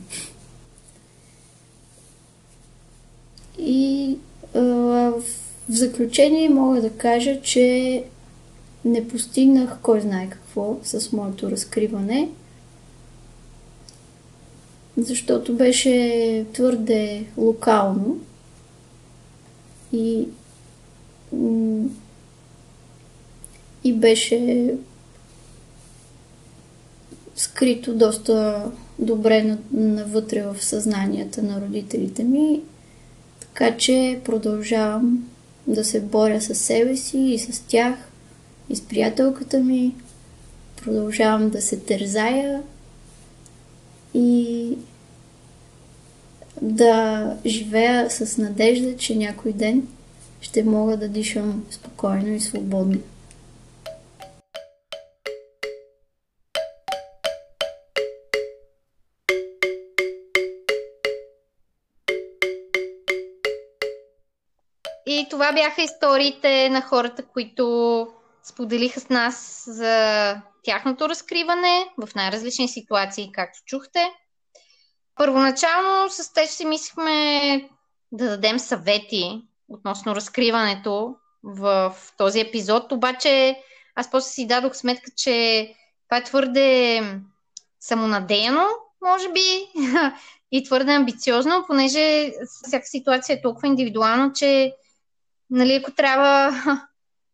И 3.60 4.18
а, 4.55 4.60
в 4.60 5.24
заключение 5.70 6.49
мога 6.49 6.82
да 6.82 6.89
кажа, 6.89 7.41
че 7.41 8.03
не 8.86 9.07
постигнах 9.07 9.78
кой 9.82 10.01
знае 10.01 10.30
какво 10.30 10.78
с 10.84 11.12
моето 11.12 11.51
разкриване– 11.51 12.30
защото 15.06 15.54
беше 15.54 16.45
твърде 16.54 17.26
локално 17.38 18.20
и 19.93 20.28
и 23.84 23.93
беше 23.93 24.70
скрито 27.36 27.93
доста 27.95 28.66
добре 29.00 29.58
навътре 29.72 30.41
в 30.41 30.64
съзнанията 30.64 31.43
на 31.43 31.62
родителите 31.62 32.24
ми. 32.24 32.62
Така 33.39 33.78
че 33.78 34.20
продължавам 34.26 35.30
да 35.68 35.86
се 35.86 36.02
боря 36.02 36.41
с 36.41 36.56
себе 36.56 36.97
си 36.97 37.18
и 37.18 37.39
с 37.39 37.60
тях, 37.68 37.95
и 38.70 38.76
с 38.76 38.82
приятелката 38.82 39.60
ми. 39.60 39.95
Продължавам 40.84 41.50
да 41.50 41.62
се 41.62 41.78
тързая 41.78 42.62
и 44.14 44.78
да 46.62 47.34
живея 47.45 48.10
с 48.10 48.38
надежда, 48.38 48.97
че 48.97 49.16
някой 49.16 49.53
ден 49.53 49.88
ще 50.41 50.64
мога 50.64 50.97
да 50.97 51.07
дишам 51.07 51.66
спокойно 51.70 52.34
и 52.34 52.39
свободно. 52.39 52.99
И 65.05 65.28
това 65.30 65.53
бяха 65.53 65.82
историите 65.82 66.70
на 66.70 66.82
хората, 66.82 67.24
които 67.24 68.07
споделиха 68.44 69.00
с 69.00 69.10
нас 69.10 69.64
за 69.68 70.36
тяхното 70.64 71.10
разкриване 71.10 71.90
в 71.98 72.16
най-различни 72.16 72.68
ситуации, 72.68 73.32
както 73.34 73.60
чухте. 73.66 74.12
Първоначално 75.16 76.10
с 76.10 76.34
теж 76.34 76.50
си 76.50 76.66
мислихме 76.66 77.70
да 78.12 78.30
дадем 78.30 78.60
съвети 78.60 79.42
относно 79.68 80.16
разкриването 80.16 81.16
в 81.44 81.96
този 82.18 82.40
епизод, 82.40 82.92
обаче 82.92 83.56
аз 83.96 84.12
после 84.12 84.30
си 84.30 84.48
дадох 84.48 84.76
сметка, 84.76 85.12
че 85.18 85.68
това 86.08 86.18
е 86.18 86.24
твърде 86.24 87.02
самонадеяно, 87.80 88.68
може 89.02 89.32
би, 89.32 89.66
и 90.52 90.64
твърде 90.64 90.92
амбициозно, 90.92 91.64
понеже 91.68 92.32
всяка 92.66 92.86
ситуация 92.86 93.34
е 93.34 93.42
толкова 93.42 93.68
индивидуална, 93.68 94.32
че 94.36 94.74
нали, 95.50 95.74
ако 95.74 95.92
трябва, 95.92 96.52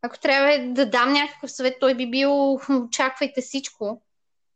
ако 0.06 0.20
трябва 0.20 0.74
да 0.74 0.90
дам 0.90 1.14
някакъв 1.14 1.52
съвет, 1.52 1.78
той 1.80 1.94
би 1.94 2.10
бил 2.10 2.60
очаквайте 2.70 3.42
всичко, 3.42 4.02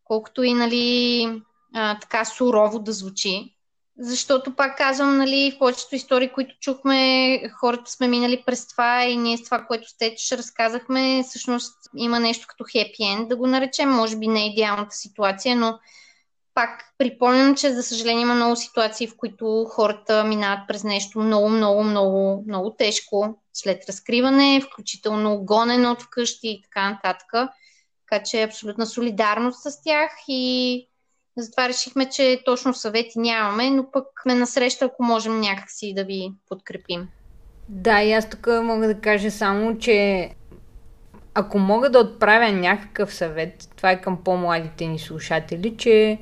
колкото 0.03 0.43
и 0.43 0.53
нали, 0.53 1.27
а, 1.75 1.99
така 1.99 2.25
сурово 2.25 2.79
да 2.79 2.91
звучи. 2.91 3.55
Защото, 4.01 4.55
пак 4.55 4.77
казвам, 4.77 5.17
нали, 5.17 5.51
в 5.55 5.59
повечето 5.59 5.95
истории, 5.95 6.29
които 6.29 6.55
чухме, 6.61 7.41
хората 7.59 7.91
сме 7.91 8.07
минали 8.07 8.43
през 8.45 8.67
това 8.67 9.05
и 9.05 9.17
ние 9.17 9.37
с 9.37 9.43
това, 9.43 9.65
което 9.65 9.89
сте 9.89 10.13
ще 10.17 10.37
разказахме, 10.37 11.23
всъщност 11.23 11.75
има 11.97 12.19
нещо 12.19 12.45
като 12.49 12.63
хепи 12.71 13.03
енд, 13.03 13.29
да 13.29 13.35
го 13.35 13.47
наречем. 13.47 13.89
Може 13.89 14.17
би 14.17 14.27
не 14.27 14.41
е 14.41 14.47
идеалната 14.47 14.95
ситуация, 14.95 15.55
но 15.55 15.79
пак 16.59 16.93
припомням, 16.97 17.55
че 17.55 17.73
за 17.73 17.83
съжаление 17.83 18.21
има 18.21 18.33
много 18.33 18.55
ситуации, 18.55 19.07
в 19.07 19.17
които 19.17 19.65
хората 19.69 20.23
минават 20.23 20.59
през 20.67 20.83
нещо 20.83 21.19
много, 21.19 21.49
много, 21.49 21.83
много, 21.83 22.43
много 22.47 22.75
тежко 22.77 23.39
след 23.53 23.85
разкриване, 23.89 24.61
включително 24.61 25.43
гонене 25.43 25.87
от 25.87 26.01
вкъщи 26.01 26.47
и 26.47 26.61
така 26.61 26.89
нататък. 26.89 27.49
Така 28.09 28.23
че 28.23 28.41
е 28.41 28.45
абсолютна 28.45 28.85
солидарност 28.85 29.59
с 29.61 29.83
тях 29.83 30.11
и 30.27 30.87
затова 31.37 31.69
решихме, 31.69 32.09
че 32.09 32.41
точно 32.45 32.73
съвети 32.73 33.19
нямаме, 33.19 33.69
но 33.69 33.91
пък 33.91 34.05
ме 34.25 34.35
насреща, 34.35 34.85
ако 34.85 35.03
можем 35.03 35.39
някакси 35.39 35.93
да 35.93 36.03
ви 36.03 36.31
подкрепим. 36.49 37.07
Да, 37.69 38.01
и 38.01 38.13
аз 38.13 38.29
тук 38.29 38.47
мога 38.63 38.87
да 38.87 39.01
кажа 39.01 39.31
само, 39.31 39.77
че 39.77 40.29
ако 41.33 41.59
мога 41.59 41.89
да 41.89 41.99
отправя 41.99 42.51
някакъв 42.51 43.13
съвет, 43.13 43.69
това 43.75 43.91
е 43.91 44.01
към 44.01 44.23
по-младите 44.23 44.85
ни 44.85 44.99
слушатели, 44.99 45.77
че 45.77 46.19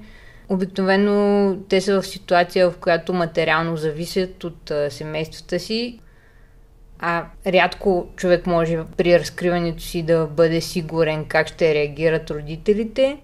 обикновено 0.49 1.57
те 1.69 1.81
са 1.81 2.01
в 2.01 2.07
ситуация, 2.07 2.69
в 2.69 2.77
която 2.77 3.13
материално 3.13 3.77
зависят 3.77 4.43
от 4.43 4.71
семействата 4.89 5.59
си, 5.59 5.99
а 6.99 7.25
рядко 7.47 8.07
човек 8.15 8.47
може 8.47 8.79
при 8.97 9.19
разкриването 9.19 9.83
си 9.83 10.03
да 10.03 10.25
бъде 10.25 10.61
сигурен 10.61 11.25
как 11.25 11.47
ще 11.47 11.75
реагират 11.75 12.31
родителите. 12.31 13.17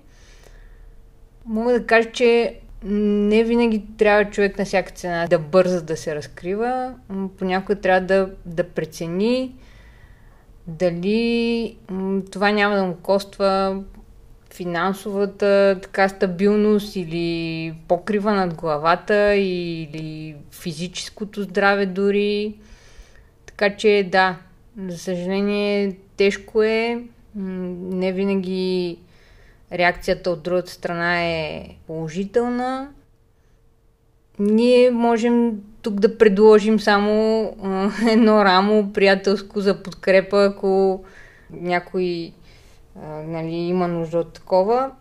Мога 1.45 1.73
да 1.73 1.85
кажа, 1.85 2.11
че 2.11 2.59
не 2.83 3.43
винаги 3.43 3.83
трябва 3.97 4.31
човек 4.31 4.57
на 4.59 4.65
всяка 4.65 4.91
цена 4.91 5.27
да 5.27 5.39
бърза 5.39 5.81
да 5.81 5.97
се 5.97 6.15
разкрива. 6.15 6.93
Понякога 7.37 7.75
трябва 7.75 8.01
да, 8.01 8.29
да 8.45 8.63
прецени 8.63 9.55
дали 10.67 11.77
това 12.31 12.51
няма 12.51 12.75
да 12.75 12.83
му 12.83 12.95
коства 12.95 13.83
финансовата 14.53 15.79
така 15.81 16.09
стабилност 16.09 16.95
или 16.95 17.73
покрива 17.87 18.33
над 18.33 18.53
главата 18.53 19.35
или 19.35 20.35
физическото 20.51 21.43
здраве 21.43 21.85
дори. 21.85 22.53
Така 23.45 23.75
че 23.75 24.09
да, 24.11 24.37
за 24.87 24.97
съжаление 24.97 25.95
тежко 26.17 26.63
е. 26.63 27.03
Не 27.35 28.13
винаги 28.13 28.97
реакцията 29.71 30.29
от 30.29 30.43
другата 30.43 30.71
страна 30.71 31.23
е 31.23 31.67
положителна. 31.87 32.89
Ние 34.39 34.91
можем 34.91 35.51
тук 35.81 35.93
да 35.93 36.17
предложим 36.17 36.79
само 36.79 37.43
едно 38.09 38.45
рамо 38.45 38.93
приятелско 38.93 39.61
за 39.61 39.83
подкрепа, 39.83 40.45
ако 40.45 41.03
някой 41.51 42.33
нали, 43.27 43.55
има 43.55 43.87
нужда 43.87 44.19
от 44.19 44.33
такова. 44.33 44.91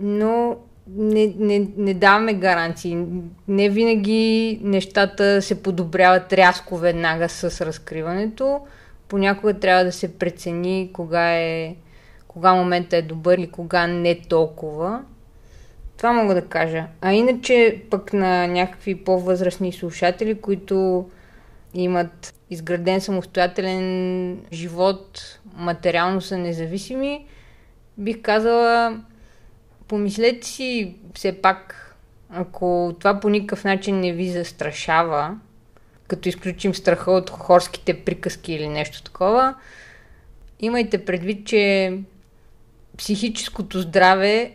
Но 0.00 0.56
не, 0.88 1.34
не, 1.38 1.68
не 1.76 1.94
даваме 1.94 2.34
гаранции. 2.34 3.06
Не 3.48 3.68
винаги 3.68 4.60
нещата 4.62 5.42
се 5.42 5.62
подобряват 5.62 6.32
рязко 6.32 6.76
веднага 6.76 7.28
с 7.28 7.66
разкриването. 7.66 8.60
Понякога 9.08 9.54
трябва 9.54 9.84
да 9.84 9.92
се 9.92 10.18
прецени 10.18 10.90
кога 10.92 11.34
е 11.34 11.76
кога 12.34 12.54
момента 12.54 12.96
е 12.96 13.02
добър 13.02 13.38
и 13.38 13.50
кога 13.50 13.86
не 13.86 14.20
толкова. 14.20 15.02
Това 15.96 16.12
мога 16.12 16.34
да 16.34 16.46
кажа. 16.46 16.86
А 17.00 17.12
иначе 17.12 17.82
пък 17.90 18.12
на 18.12 18.46
някакви 18.46 19.04
по-възрастни 19.04 19.72
слушатели, 19.72 20.40
които 20.40 21.08
имат 21.74 22.34
изграден 22.50 23.00
самостоятелен 23.00 24.38
живот, 24.52 25.38
материално 25.56 26.20
са 26.20 26.38
независими, 26.38 27.26
бих 27.98 28.22
казала, 28.22 29.00
помислете 29.88 30.46
си 30.46 30.96
все 31.14 31.32
пак, 31.42 31.96
ако 32.30 32.96
това 33.00 33.20
по 33.20 33.28
никакъв 33.28 33.64
начин 33.64 34.00
не 34.00 34.12
ви 34.12 34.30
застрашава, 34.30 35.38
като 36.08 36.28
изключим 36.28 36.74
страха 36.74 37.12
от 37.12 37.30
хорските 37.30 38.04
приказки 38.04 38.52
или 38.52 38.68
нещо 38.68 39.02
такова, 39.02 39.54
имайте 40.60 41.04
предвид, 41.04 41.46
че 41.46 41.92
психическото 42.98 43.80
здраве 43.80 44.52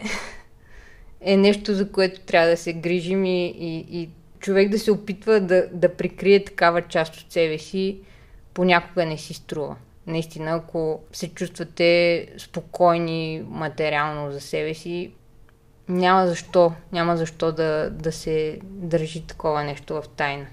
е 1.21 1.37
нещо, 1.37 1.73
за 1.73 1.91
което 1.91 2.21
трябва 2.21 2.49
да 2.49 2.57
се 2.57 2.73
грижим 2.73 3.25
и, 3.25 3.47
и, 3.47 4.01
и 4.01 4.09
човек 4.39 4.69
да 4.69 4.79
се 4.79 4.91
опитва 4.91 5.39
да, 5.39 5.67
да 5.71 5.95
прикрие 5.95 6.45
такава 6.45 6.81
част 6.81 7.17
от 7.17 7.31
себе 7.31 7.57
си, 7.57 7.97
понякога 8.53 9.05
не 9.05 9.17
си 9.17 9.33
струва. 9.33 9.75
Наистина, 10.09 10.51
ако 10.51 10.99
се 11.11 11.33
чувствате 11.33 12.27
спокойни 12.37 13.45
материално 13.47 14.31
за 14.31 14.41
себе 14.41 14.73
си, 14.73 15.11
няма 15.89 16.27
защо, 16.27 16.73
няма 16.91 17.17
защо 17.17 17.51
да, 17.51 17.89
да 17.89 18.11
се 18.11 18.59
държи 18.63 19.27
такова 19.27 19.63
нещо 19.63 20.01
в 20.01 20.03
тайна. 20.07 20.47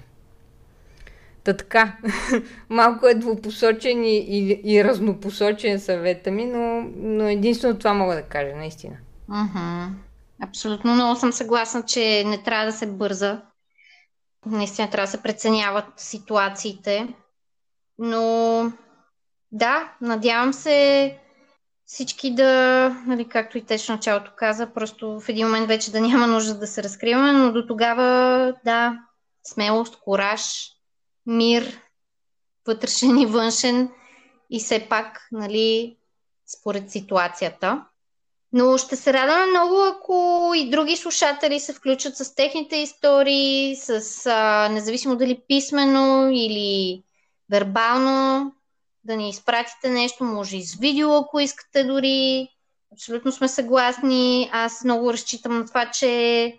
Та 1.43 1.53
така, 1.53 1.97
малко 2.69 3.07
е 3.07 3.15
двупосочен 3.15 4.03
и, 4.03 4.17
и, 4.17 4.61
и 4.63 4.83
разнопосочен 4.83 5.79
съвета 5.79 6.31
ми, 6.31 6.45
но, 6.45 6.81
но 6.95 7.27
единствено 7.27 7.77
това 7.77 7.93
мога 7.93 8.15
да 8.15 8.21
кажа, 8.21 8.55
наистина. 8.55 8.95
Uh-huh. 9.29 9.89
Абсолютно 10.43 10.93
много 10.93 11.19
съм 11.19 11.31
съгласна, 11.33 11.83
че 11.83 12.23
не 12.25 12.43
трябва 12.43 12.65
да 12.65 12.71
се 12.71 12.87
бърза. 12.87 13.41
Наистина 14.45 14.89
трябва 14.89 15.05
да 15.05 15.11
се 15.11 15.23
преценяват 15.23 15.85
ситуациите. 15.97 17.07
Но 17.99 18.71
да, 19.57 19.93
надявам 20.01 20.53
се 20.53 21.17
всички 21.85 22.35
да, 22.35 22.89
нали, 23.07 23.29
както 23.29 23.57
и 23.57 23.65
те 23.65 23.77
в 23.77 23.89
началото 23.89 24.31
каза, 24.35 24.73
просто 24.73 25.19
в 25.19 25.29
един 25.29 25.47
момент 25.47 25.67
вече 25.67 25.91
да 25.91 26.01
няма 26.01 26.27
нужда 26.27 26.59
да 26.59 26.67
се 26.67 26.83
разкриваме, 26.83 27.31
но 27.31 27.51
до 27.51 27.67
тогава 27.67 28.53
да, 28.65 28.99
смелост, 29.43 29.99
кораж, 29.99 30.69
мир, 31.25 31.81
вътрешен 32.67 33.17
и 33.17 33.25
външен 33.25 33.89
и 34.49 34.59
все 34.59 34.87
пак, 34.89 35.27
нали, 35.31 35.97
според 36.59 36.91
ситуацията. 36.91 37.85
Но 38.53 38.77
ще 38.77 38.95
се 38.95 39.13
радваме 39.13 39.45
много, 39.45 39.75
ако 39.83 40.51
и 40.55 40.69
други 40.69 40.95
слушатели 40.95 41.59
се 41.59 41.73
включат 41.73 42.17
с 42.17 42.35
техните 42.35 42.75
истории, 42.75 43.75
с, 43.75 44.25
а, 44.25 44.69
независимо 44.69 45.15
дали 45.15 45.41
писмено 45.47 46.29
или 46.31 47.03
вербално, 47.49 48.51
да 49.07 49.15
ни 49.15 49.29
изпратите 49.29 49.89
нещо, 49.89 50.23
може 50.23 50.57
и 50.57 50.63
с 50.63 50.75
видео, 50.75 51.15
ако 51.15 51.39
искате 51.39 51.83
дори. 51.83 52.49
Абсолютно 52.93 53.31
сме 53.31 53.47
съгласни. 53.47 54.49
Аз 54.53 54.83
много 54.83 55.13
разчитам 55.13 55.57
на 55.57 55.65
това, 55.65 55.91
че 55.91 56.53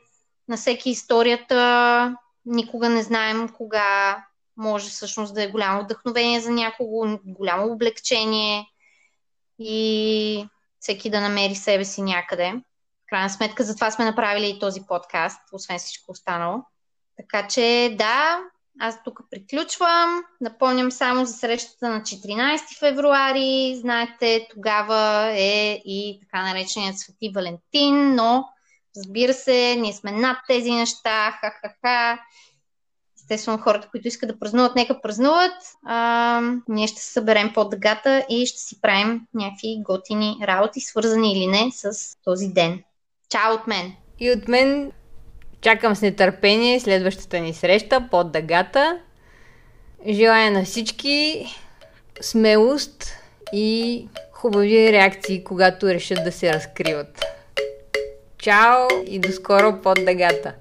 на 0.49 0.57
всеки 0.57 0.91
историята 0.91 2.17
никога 2.47 2.89
не 2.89 3.03
знаем 3.03 3.49
кога 3.49 4.25
може 4.57 4.91
всъщност 4.91 5.35
да 5.35 5.43
е 5.43 5.51
голямо 5.51 5.85
вдъхновение 5.85 6.41
за 6.41 6.51
някого, 6.51 7.19
голямо 7.25 7.73
облегчение 7.73 8.67
и 9.59 10.47
всеки 10.81 11.11
да 11.11 11.21
намери 11.21 11.55
себе 11.55 11.85
си 11.85 12.03
някъде. 12.03 12.53
В 13.07 13.09
крайна 13.11 13.31
сметка, 13.31 13.63
затова 13.63 13.91
сме 13.91 14.05
направили 14.05 14.49
и 14.49 14.59
този 14.59 14.81
подкаст, 14.89 15.41
освен 15.53 15.79
всичко 15.79 16.13
останало. 16.13 16.63
Така 17.17 17.49
че 17.49 17.95
да, 17.99 18.39
аз 18.81 19.03
тук 19.03 19.21
приключвам. 19.31 20.23
Напомням 20.41 20.91
само 20.91 21.25
за 21.25 21.33
срещата 21.33 21.89
на 21.89 22.01
14 22.01 22.79
февруари. 22.79 23.77
Знаете, 23.81 24.47
тогава 24.55 25.33
е 25.33 25.73
и 25.85 26.21
така 26.21 26.43
нареченият 26.43 26.99
Свети 26.99 27.33
Валентин, 27.35 28.15
но 28.15 28.45
разбира 28.97 29.35
се, 29.35 29.77
ние 29.79 29.93
сме 29.93 30.13
над 30.13 30.39
тези 30.49 30.71
неща. 30.71 31.39
Ха-ха-ха. 31.41 32.19
Естествено, 33.17 33.59
хората, 33.59 33.89
които 33.91 34.09
искат 34.09 34.29
да 34.29 34.39
празнуват, 34.39 34.77
нека 34.77 35.01
празнуват. 35.01 35.53
А, 35.87 36.41
ние 36.69 36.87
ще 36.87 37.01
се 37.01 37.13
съберем 37.13 37.53
под 37.55 37.71
дъгата 37.71 38.27
и 38.29 38.47
ще 38.47 38.59
си 38.59 38.81
правим 38.81 39.27
някакви 39.35 39.83
готини 39.83 40.37
работи, 40.43 40.81
свързани 40.81 41.33
или 41.33 41.47
не 41.47 41.71
с 41.73 41.93
този 42.25 42.49
ден. 42.49 42.83
Чао 43.29 43.55
от 43.55 43.67
мен! 43.67 43.93
И 44.21 44.31
от 44.31 44.49
мен 44.49 44.93
чакам 45.61 45.97
с 45.97 46.03
нетърпение 46.03 46.81
следващата 46.81 47.41
ни 47.41 47.55
среща 47.55 48.09
под 48.11 48.33
дъгата. 48.33 48.99
Желая 50.09 50.51
на 50.51 50.65
всички 50.65 51.47
смелост 52.21 53.15
и 53.53 54.09
хубави 54.33 54.93
реакции, 54.93 55.45
когато 55.45 55.89
решат 55.89 56.25
да 56.25 56.33
се 56.33 56.53
разкриват. 56.53 57.25
Чао 58.39 58.87
и 59.07 59.19
до 59.19 59.33
скоро 59.33 59.81
под 59.83 60.05
дъгата! 60.05 60.55